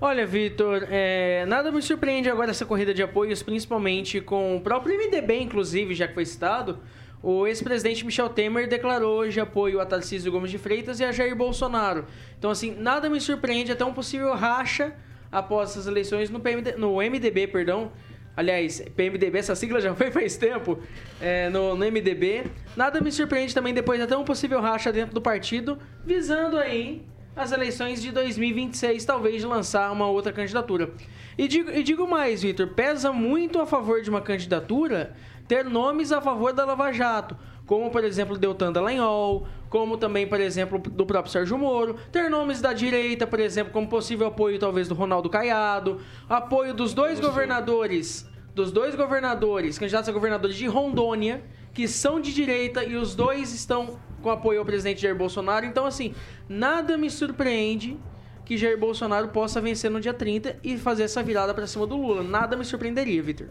Olha, 0.00 0.26
Vitor, 0.26 0.86
é, 0.90 1.46
nada 1.46 1.70
me 1.70 1.80
surpreende 1.80 2.28
agora 2.28 2.50
essa 2.50 2.66
corrida 2.66 2.92
de 2.92 3.02
apoios, 3.02 3.42
principalmente 3.42 4.20
com 4.20 4.56
o 4.56 4.60
próprio 4.60 4.96
MDB, 4.98 5.38
inclusive, 5.40 5.94
já 5.94 6.08
que 6.08 6.14
foi 6.14 6.26
citado. 6.26 6.80
O 7.22 7.46
ex-presidente 7.46 8.04
Michel 8.04 8.28
Temer 8.28 8.68
declarou 8.68 9.20
hoje 9.20 9.40
apoio 9.40 9.80
a 9.80 9.86
Tarcísio 9.86 10.30
Gomes 10.30 10.50
de 10.50 10.58
Freitas 10.58 10.98
e 10.98 11.04
a 11.04 11.12
Jair 11.12 11.34
Bolsonaro. 11.34 12.04
Então, 12.38 12.50
assim, 12.50 12.74
nada 12.74 13.08
me 13.08 13.20
surpreende 13.20 13.70
até 13.72 13.84
um 13.84 13.94
possível 13.94 14.34
racha 14.34 14.92
após 15.30 15.70
essas 15.70 15.86
eleições 15.86 16.28
no, 16.28 16.40
PMD, 16.40 16.72
no 16.72 16.96
MDB, 16.96 17.46
perdão. 17.46 17.92
Aliás, 18.36 18.80
PMDB, 18.96 19.38
essa 19.38 19.54
sigla 19.54 19.80
já 19.80 19.94
foi 19.94 20.10
faz 20.12 20.36
tempo, 20.36 20.78
é, 21.20 21.48
no, 21.48 21.76
no 21.76 21.86
MDB. 21.86 22.44
Nada 22.76 23.00
me 23.00 23.12
surpreende 23.12 23.54
também 23.54 23.72
depois 23.72 24.00
até 24.00 24.16
um 24.16 24.24
possível 24.24 24.60
racha 24.60 24.92
dentro 24.92 25.14
do 25.14 25.22
partido, 25.22 25.78
visando 26.04 26.58
aí 26.58 27.06
as 27.36 27.52
eleições 27.52 28.00
de 28.00 28.12
2026, 28.12 29.04
talvez 29.04 29.40
de 29.40 29.46
lançar 29.46 29.90
uma 29.90 30.06
outra 30.06 30.32
candidatura. 30.32 30.90
E 31.36 31.48
digo, 31.48 31.70
e 31.70 31.82
digo 31.82 32.06
mais, 32.06 32.42
Vitor, 32.42 32.68
pesa 32.68 33.12
muito 33.12 33.60
a 33.60 33.66
favor 33.66 34.00
de 34.00 34.10
uma 34.10 34.20
candidatura 34.20 35.14
ter 35.48 35.64
nomes 35.64 36.12
a 36.12 36.20
favor 36.20 36.52
da 36.52 36.64
Lava 36.64 36.92
Jato, 36.92 37.36
como 37.66 37.90
por 37.90 38.04
exemplo 38.04 38.38
Deltan 38.38 38.72
Dallagnol, 38.72 39.46
como 39.68 39.96
também, 39.96 40.26
por 40.26 40.40
exemplo, 40.40 40.78
do 40.78 41.04
próprio 41.04 41.32
Sérgio 41.32 41.58
Moro, 41.58 41.96
ter 42.12 42.30
nomes 42.30 42.60
da 42.60 42.72
direita, 42.72 43.26
por 43.26 43.40
exemplo, 43.40 43.72
como 43.72 43.88
possível 43.88 44.28
apoio 44.28 44.58
talvez 44.58 44.88
do 44.88 44.94
Ronaldo 44.94 45.28
Caiado, 45.28 46.00
apoio 46.28 46.72
dos 46.72 46.94
dois 46.94 47.18
governadores, 47.18 48.28
dos 48.54 48.70
dois 48.70 48.94
governadores, 48.94 49.78
candidatos 49.78 50.08
a 50.08 50.12
governadores 50.12 50.56
de 50.56 50.66
Rondônia, 50.66 51.42
que 51.74 51.88
são 51.88 52.20
de 52.20 52.32
direita 52.32 52.84
e 52.84 52.96
os 52.96 53.14
dois 53.14 53.52
estão 53.52 53.98
com 54.22 54.30
apoio 54.30 54.60
ao 54.60 54.64
presidente 54.64 55.02
Jair 55.02 55.16
Bolsonaro. 55.16 55.66
Então, 55.66 55.84
assim, 55.84 56.14
nada 56.48 56.96
me 56.96 57.10
surpreende 57.10 57.98
que 58.44 58.56
Jair 58.56 58.78
Bolsonaro 58.78 59.28
possa 59.28 59.60
vencer 59.60 59.90
no 59.90 60.00
dia 60.00 60.14
30 60.14 60.56
e 60.62 60.78
fazer 60.78 61.02
essa 61.02 61.22
virada 61.22 61.52
pra 61.52 61.66
cima 61.66 61.86
do 61.86 61.96
Lula. 61.96 62.22
Nada 62.22 62.56
me 62.56 62.64
surpreenderia, 62.64 63.22
Vitor. 63.22 63.48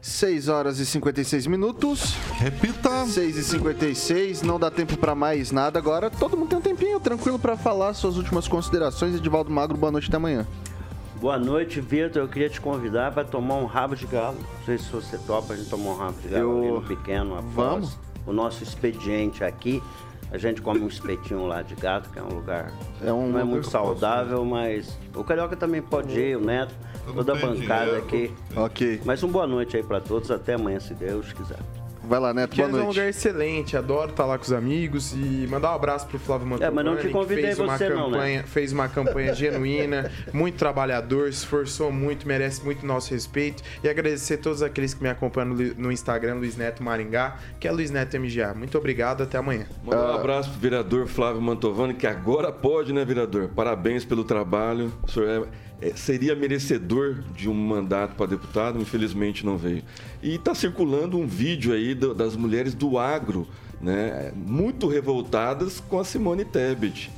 6 0.00 0.48
horas 0.48 0.78
e 0.78 0.84
56 0.84 1.46
minutos. 1.46 2.14
Repita. 2.34 3.06
6 3.06 3.36
e 3.38 3.42
56, 3.42 4.42
não 4.42 4.60
dá 4.60 4.70
tempo 4.70 4.98
pra 4.98 5.14
mais 5.14 5.50
nada 5.50 5.78
agora. 5.78 6.10
Todo 6.10 6.36
mundo 6.36 6.50
tem 6.50 6.58
um 6.58 6.62
tempinho 6.62 7.00
tranquilo 7.00 7.38
pra 7.38 7.56
falar 7.56 7.94
suas 7.94 8.18
últimas 8.18 8.46
considerações. 8.46 9.14
Edivaldo 9.14 9.50
Magro, 9.50 9.78
boa 9.78 9.90
noite 9.90 10.08
até 10.08 10.18
amanhã. 10.18 10.46
Boa 11.24 11.38
noite, 11.38 11.80
Vitor. 11.80 12.20
Eu 12.20 12.28
queria 12.28 12.50
te 12.50 12.60
convidar 12.60 13.10
para 13.10 13.24
tomar 13.24 13.54
um 13.54 13.64
rabo 13.64 13.96
de 13.96 14.06
galo. 14.06 14.36
Não 14.36 14.64
sei 14.66 14.76
se 14.76 14.90
você 14.92 15.16
topa 15.16 15.54
a 15.54 15.56
gente 15.56 15.70
tomar 15.70 15.92
um 15.92 15.96
rabo 15.96 16.20
de 16.20 16.28
galo 16.28 16.42
Eu- 16.42 16.58
ali 16.58 16.70
no 16.72 16.82
pequeno 16.82 17.32
após 17.38 17.54
Vamos. 17.54 17.98
o 18.26 18.32
nosso 18.34 18.62
expediente 18.62 19.42
aqui. 19.42 19.82
A 20.30 20.36
gente 20.36 20.60
come 20.60 20.80
um 20.80 20.86
espetinho 20.86 21.46
lá 21.46 21.62
de 21.62 21.74
gato, 21.76 22.10
que 22.10 22.18
é 22.18 22.22
um 22.22 22.28
lugar 22.28 22.70
É 23.02 23.10
um 23.10 23.28
não 23.30 23.40
é 23.40 23.44
muito 23.44 23.70
saudável, 23.70 24.44
mas 24.44 24.98
o 25.14 25.24
Carioca 25.24 25.56
também 25.56 25.80
pode 25.80 26.12
ir, 26.12 26.36
o 26.36 26.40
Neto, 26.42 26.74
toda 27.14 27.32
a 27.32 27.36
bancada 27.36 28.02
dinheiro. 28.02 28.04
aqui. 28.04 28.34
Ok. 28.54 29.00
Mas 29.02 29.22
um 29.22 29.28
boa 29.28 29.46
noite 29.46 29.78
aí 29.78 29.82
para 29.82 30.02
todos, 30.02 30.30
até 30.30 30.52
amanhã, 30.52 30.78
se 30.78 30.92
Deus 30.92 31.32
quiser. 31.32 31.56
Vai 32.08 32.20
lá, 32.20 32.34
Neto, 32.34 32.50
Que 32.50 32.56
boa 32.58 32.68
é 32.68 32.72
um 32.72 32.76
noite. 32.76 32.86
lugar 32.88 33.08
excelente, 33.08 33.76
adoro 33.76 34.10
estar 34.10 34.24
lá 34.26 34.36
com 34.36 34.44
os 34.44 34.52
amigos 34.52 35.12
e 35.12 35.46
mandar 35.48 35.72
um 35.72 35.74
abraço 35.74 36.06
pro 36.06 36.18
Flávio 36.18 36.46
Mantovani, 36.46 36.70
É, 36.70 36.74
mas 36.74 36.84
não 36.84 36.96
te 36.96 37.08
convidei 37.08 37.36
que 37.36 37.42
fez 37.46 37.58
uma 37.58 37.78
você 37.78 37.88
não, 37.88 37.96
né? 38.10 38.16
campanha, 38.16 38.42
fez 38.44 38.72
uma 38.72 38.88
campanha 38.88 39.34
genuína, 39.34 40.10
muito 40.32 40.56
trabalhador, 40.56 41.32
se 41.32 41.38
esforçou 41.40 41.90
muito, 41.90 42.26
merece 42.28 42.64
muito 42.64 42.84
nosso 42.86 43.12
respeito 43.12 43.62
e 43.82 43.88
agradecer 43.88 44.34
a 44.34 44.38
todos 44.38 44.62
aqueles 44.62 44.92
que 44.94 45.02
me 45.02 45.08
acompanham 45.08 45.54
no, 45.76 45.90
Instagram, 45.92 46.34
Luiz 46.34 46.56
Neto 46.56 46.82
Maringá, 46.82 47.36
que 47.58 47.66
é 47.68 47.72
Luiz 47.72 47.90
Neto 47.90 48.18
MGA. 48.18 48.54
Muito 48.54 48.76
obrigado, 48.76 49.22
até 49.22 49.38
amanhã. 49.38 49.66
Mandar 49.84 50.12
um 50.12 50.14
abraço 50.16 50.50
pro 50.50 50.58
vereador 50.60 51.06
Flávio 51.06 51.40
Mantovani, 51.40 51.94
que 51.94 52.06
agora 52.06 52.52
pode, 52.52 52.92
né, 52.92 53.04
vereador? 53.04 53.48
Parabéns 53.54 54.04
pelo 54.04 54.24
trabalho. 54.24 54.92
O 55.02 55.10
senhor 55.10 55.28
é- 55.28 55.64
seria 55.96 56.34
merecedor 56.34 57.16
de 57.36 57.48
um 57.48 57.54
mandato 57.54 58.14
para 58.14 58.26
deputado, 58.26 58.80
infelizmente 58.80 59.44
não 59.44 59.56
veio. 59.56 59.82
E 60.22 60.34
está 60.36 60.54
circulando 60.54 61.18
um 61.18 61.26
vídeo 61.26 61.72
aí 61.72 61.94
do- 61.94 62.14
das 62.14 62.36
mulheres 62.36 62.74
do 62.74 62.98
agro, 62.98 63.46
né, 63.80 64.32
muito 64.34 64.86
revoltadas 64.88 65.80
com 65.80 65.98
a 65.98 66.04
Simone 66.04 66.44
Tebet. 66.44 67.10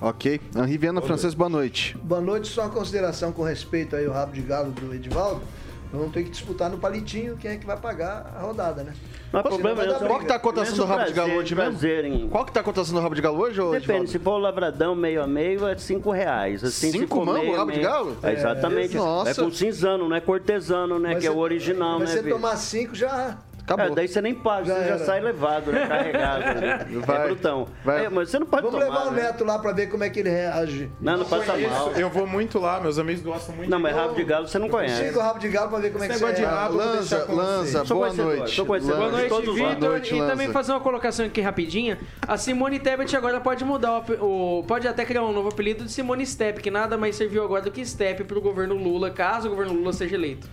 Ok. 0.00 0.40
Henri 0.54 0.78
Viana 0.78 1.00
Francês, 1.00 1.34
boa 1.34 1.50
noite. 1.50 1.96
Boa 2.02 2.20
noite, 2.20 2.46
só 2.48 2.62
uma 2.62 2.70
consideração 2.70 3.32
com 3.32 3.42
respeito 3.42 3.96
aí 3.96 4.06
ao 4.06 4.12
rabo 4.12 4.32
de 4.32 4.42
galo 4.42 4.70
do 4.70 4.94
Edivaldo. 4.94 5.42
Vamos 5.90 6.12
ter 6.12 6.22
que 6.22 6.30
disputar 6.30 6.68
no 6.70 6.76
palitinho 6.76 7.36
quem 7.38 7.52
é 7.52 7.56
que 7.56 7.64
vai 7.66 7.76
pagar 7.76 8.30
a 8.36 8.42
rodada, 8.42 8.82
né? 8.84 8.92
Não 9.32 9.40
há 9.40 9.42
Senão 9.42 9.56
problema 9.58 9.86
nenhum. 9.86 9.98
Qual 10.06 10.18
que 10.20 10.26
tá 10.26 10.34
a 10.34 10.38
cotação 10.38 10.76
do 10.76 10.84
rabo 10.84 11.04
de 11.06 11.12
galo 11.14 11.32
hoje 11.34 11.54
mesmo? 11.54 11.70
prazer 11.70 12.04
em- 12.04 12.28
Qual 12.28 12.44
que 12.44 12.52
tá 12.52 12.60
a 12.60 12.62
cotação 12.62 12.94
do 12.94 13.00
rabo 13.00 13.14
de 13.14 13.22
galo 13.22 13.38
hoje, 13.38 13.58
Depende, 13.58 13.76
Edivaldo? 13.78 14.06
se 14.08 14.18
for 14.18 14.30
o 14.32 14.38
lavradão 14.38 14.94
meio 14.94 15.22
a 15.22 15.26
meio, 15.26 15.66
é 15.66 15.76
5 15.78 16.10
reais. 16.10 16.62
Assim, 16.62 16.90
se 16.92 16.98
Cinco 16.98 17.24
mangos, 17.24 17.42
meio 17.42 17.56
rabo 17.56 17.72
de 17.72 17.80
galo? 17.80 18.16
É, 18.22 18.32
exatamente. 18.34 18.94
É, 18.96 19.00
É, 19.00 19.02
nossa. 19.02 19.42
com 19.42 19.50
cinzano, 19.50 20.08
não 20.08 20.16
é 20.16 20.20
cortesano, 20.20 20.98
né? 20.98 21.10
Mas 21.14 21.20
que 21.20 21.26
é 21.26 21.30
você- 21.30 21.36
o 21.36 21.40
original, 21.40 21.98
Mas 21.98 22.08
né, 22.10 22.14
você 22.16 22.22
Vitor? 22.22 22.38
tomar 22.40 22.56
cinco 22.56 22.94
já. 22.94 23.38
É, 23.76 23.90
daí 23.90 24.08
você 24.08 24.20
nem 24.22 24.34
paga, 24.34 24.66
Já 24.66 24.74
você 24.74 24.80
já 24.80 24.86
era. 24.94 24.98
sai 25.04 25.20
levado, 25.20 25.72
né? 25.72 25.86
Carregado. 25.86 26.60
né? 26.60 26.86
Vai. 27.06 27.16
É 27.16 27.26
brutão. 27.26 27.68
Vai. 27.84 28.04
É, 28.06 28.08
mas 28.08 28.30
você 28.30 28.38
não 28.38 28.46
pode 28.46 28.62
Vamos 28.62 28.80
tomar. 28.80 28.92
levar 28.98 29.08
o 29.08 29.14
né? 29.14 29.22
neto 29.24 29.44
lá 29.44 29.58
pra 29.58 29.72
ver 29.72 29.88
como 29.88 30.04
é 30.04 30.10
que 30.10 30.20
ele 30.20 30.30
reage. 30.30 30.90
Não, 31.00 31.16
não 31.18 31.24
passa 31.24 31.56
mal. 31.56 31.92
Eu 31.92 32.08
vou 32.10 32.26
muito 32.26 32.58
lá, 32.58 32.80
meus 32.80 32.98
amigos 32.98 33.22
gostam 33.22 33.54
muito. 33.54 33.68
Não, 33.70 33.78
mas 33.78 33.94
rabo 33.94 34.14
de 34.14 34.24
galo 34.24 34.48
você 34.48 34.58
não 34.58 34.68
conhece. 34.68 35.06
Cinco 35.08 35.20
rabo 35.20 35.38
de 35.38 35.48
galo 35.48 35.70
pra 35.70 35.78
ver 35.78 35.92
como 35.92 36.04
é 36.04 36.08
que 36.08 36.14
Esse 36.14 36.22
você 36.24 36.32
de 36.34 36.40
reage. 36.40 36.54
rabo, 36.56 36.76
Lanza, 36.76 37.26
Lanza, 37.32 37.84
boa 37.84 38.12
noite. 38.12 38.62
Boa 38.62 39.10
noite, 39.10 39.28
Todos 39.28 39.58
lá. 39.58 39.68
Vitor. 39.70 39.88
noite, 39.90 40.14
e 40.14 40.18
Lanza. 40.18 40.30
também 40.32 40.48
fazer 40.52 40.72
uma 40.72 40.80
colocação 40.80 41.26
aqui 41.26 41.40
rapidinha. 41.40 41.98
A 42.26 42.36
Simone 42.36 42.78
Tebet 42.78 43.16
agora 43.16 43.40
pode 43.40 43.64
mudar 43.64 44.02
o, 44.20 44.58
o- 44.60 44.64
Pode 44.64 44.86
até 44.88 45.04
criar 45.04 45.22
um 45.24 45.32
novo 45.32 45.48
apelido 45.48 45.84
de 45.84 45.92
Simone 45.92 46.26
Step, 46.26 46.60
que 46.62 46.70
nada 46.70 46.96
mais 46.96 47.16
serviu 47.16 47.42
agora 47.44 47.62
do 47.62 47.70
que 47.70 47.84
Step 47.84 48.24
pro 48.24 48.40
governo 48.40 48.74
Lula, 48.76 49.10
caso 49.10 49.46
o 49.48 49.50
governo 49.50 49.72
Lula 49.72 49.92
seja 49.92 50.14
eleito. 50.14 50.48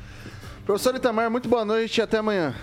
Professor 0.66 0.96
Itamar, 0.96 1.30
muito 1.30 1.48
boa 1.48 1.64
noite 1.64 1.98
e 2.00 2.02
até 2.02 2.18
amanhã. 2.18 2.54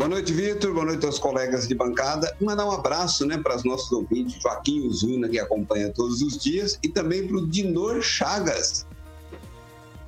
Boa 0.00 0.08
noite, 0.08 0.32
Vitor. 0.32 0.72
Boa 0.72 0.86
noite 0.86 1.04
aos 1.04 1.18
colegas 1.18 1.68
de 1.68 1.74
bancada. 1.74 2.34
Mandar 2.40 2.64
um 2.64 2.70
abraço 2.72 3.26
né, 3.26 3.36
para 3.36 3.54
os 3.54 3.64
nossos 3.64 3.92
ouvintes, 3.92 4.40
Joaquim 4.40 4.86
Uzuna, 4.86 5.28
que 5.28 5.38
acompanha 5.38 5.90
todos 5.92 6.22
os 6.22 6.38
dias, 6.38 6.78
e 6.82 6.88
também 6.88 7.28
para 7.28 7.36
o 7.36 7.46
Dinor 7.46 8.00
Chagas. 8.00 8.86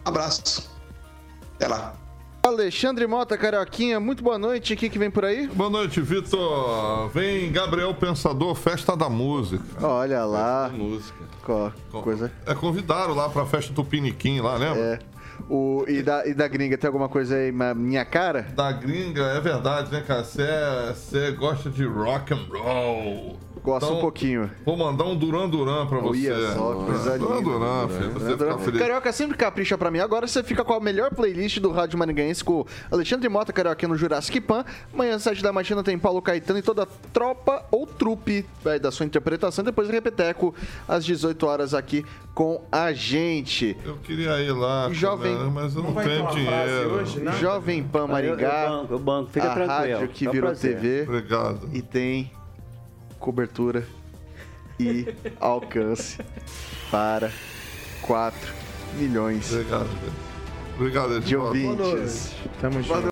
Abraço. 0.02 0.70
Até 1.56 1.68
lá. 1.68 1.94
Alexandre 2.42 3.06
Mota, 3.06 3.36
Carioquinha, 3.36 4.00
muito 4.00 4.24
boa 4.24 4.38
noite. 4.38 4.72
O 4.72 4.76
que, 4.78 4.88
que 4.88 4.98
vem 4.98 5.10
por 5.10 5.26
aí? 5.26 5.46
Boa 5.48 5.68
noite, 5.68 6.00
Vitor. 6.00 7.10
Vem 7.10 7.52
Gabriel 7.52 7.94
Pensador, 7.94 8.54
Festa 8.54 8.96
da 8.96 9.10
Música. 9.10 9.62
Olha 9.86 10.24
lá. 10.24 10.70
Música. 10.74 11.22
Co- 11.44 11.70
coisa. 12.00 12.32
É, 12.46 12.54
convidaram 12.54 13.14
lá 13.14 13.28
pra 13.28 13.44
festa 13.44 13.74
do 13.74 13.84
Piniquim 13.84 14.40
lá, 14.40 14.56
lembra? 14.56 14.80
É. 14.80 14.98
O, 15.54 15.84
e, 15.86 16.02
da, 16.02 16.26
e 16.26 16.32
da 16.32 16.48
gringa, 16.48 16.78
tem 16.78 16.88
alguma 16.88 17.10
coisa 17.10 17.36
aí, 17.36 17.52
ma- 17.52 17.74
minha 17.74 18.06
cara? 18.06 18.46
Da 18.54 18.72
gringa, 18.72 19.20
é 19.22 19.38
verdade, 19.40 19.92
né, 19.92 20.00
cara? 20.00 20.24
Você 20.24 21.30
gosta 21.32 21.68
de 21.68 21.84
rock 21.84 22.32
and 22.32 22.46
roll. 22.50 23.36
Gosto 23.62 23.84
Então, 23.86 23.98
um 23.98 24.00
pouquinho. 24.00 24.50
Vou 24.64 24.76
mandar 24.76 25.04
um 25.04 25.14
Duran 25.14 25.48
Duran 25.48 25.86
pra 25.86 25.98
você. 26.00 26.32
Olha 26.32 26.52
só, 26.52 26.74
coisa 26.84 27.16
Duran 27.18 27.36
linda. 27.36 27.50
Duran, 27.50 27.88
filho. 27.88 28.10
Você 28.14 28.32
fica 28.32 28.58
feliz. 28.58 28.80
Carioca 28.80 29.12
sempre 29.12 29.36
capricha 29.36 29.78
pra 29.78 29.88
mim. 29.90 30.00
Agora 30.00 30.26
você 30.26 30.42
fica 30.42 30.64
com 30.64 30.72
a 30.72 30.80
melhor 30.80 31.14
playlist 31.14 31.60
do 31.60 31.70
Rádio 31.70 31.96
Maringaense 31.96 32.42
com 32.42 32.66
Alexandre 32.90 33.28
Mota, 33.28 33.52
Carioca 33.52 33.86
no 33.86 33.96
Jurassic 33.96 34.40
Pan. 34.40 34.64
Amanhã, 34.92 35.14
às 35.14 35.22
7 35.22 35.42
da 35.44 35.52
manhã, 35.52 35.80
tem 35.84 35.96
Paulo 35.96 36.20
Caetano 36.20 36.58
e 36.58 36.62
toda 36.62 36.82
a 36.82 36.86
tropa 37.12 37.64
ou 37.70 37.86
trupe 37.86 38.44
vai, 38.64 38.80
da 38.80 38.90
sua 38.90 39.06
interpretação. 39.06 39.62
Depois 39.64 39.88
Repeteco, 39.88 40.52
às 40.88 41.04
18 41.04 41.46
horas 41.46 41.72
aqui 41.72 42.04
com 42.34 42.62
a 42.72 42.92
gente. 42.92 43.76
Eu 43.84 43.96
queria 43.98 44.40
ir 44.40 44.50
lá, 44.52 44.88
Jovem- 44.90 45.41
cara, 45.42 45.50
mas 45.50 45.74
eu 45.76 45.82
não, 45.82 45.90
Não 45.92 46.02
tenho 46.02 46.26
dinheiro. 46.30 46.90
hoje, 46.94 47.20
né? 47.20 47.32
Jovem 47.40 47.82
Pan 47.82 48.06
Maringá. 48.06 48.64
Eu, 48.64 48.72
eu 48.72 48.78
banco, 48.78 48.92
eu 48.94 48.98
banco, 48.98 49.30
fica 49.30 49.46
a 49.50 49.54
tranquilo. 49.54 49.98
rádio 49.98 50.08
que 50.08 50.26
é 50.26 50.28
um 50.28 50.32
virou 50.32 50.50
prazer. 50.50 50.74
TV 50.80 51.02
Obrigado. 51.02 51.68
e 51.72 51.82
tem 51.82 52.30
cobertura 53.18 53.86
e 54.80 55.06
alcance 55.40 56.18
para 56.90 57.30
4 58.02 58.38
milhões 58.98 59.52
Obrigado, 59.52 59.86
velho. 59.86 60.12
Obrigado, 60.76 61.08
de 61.10 61.16
Edivaldo. 61.34 61.84
ouvintes. 61.84 62.34
Tamo 62.60 62.82
junto. 62.82 63.11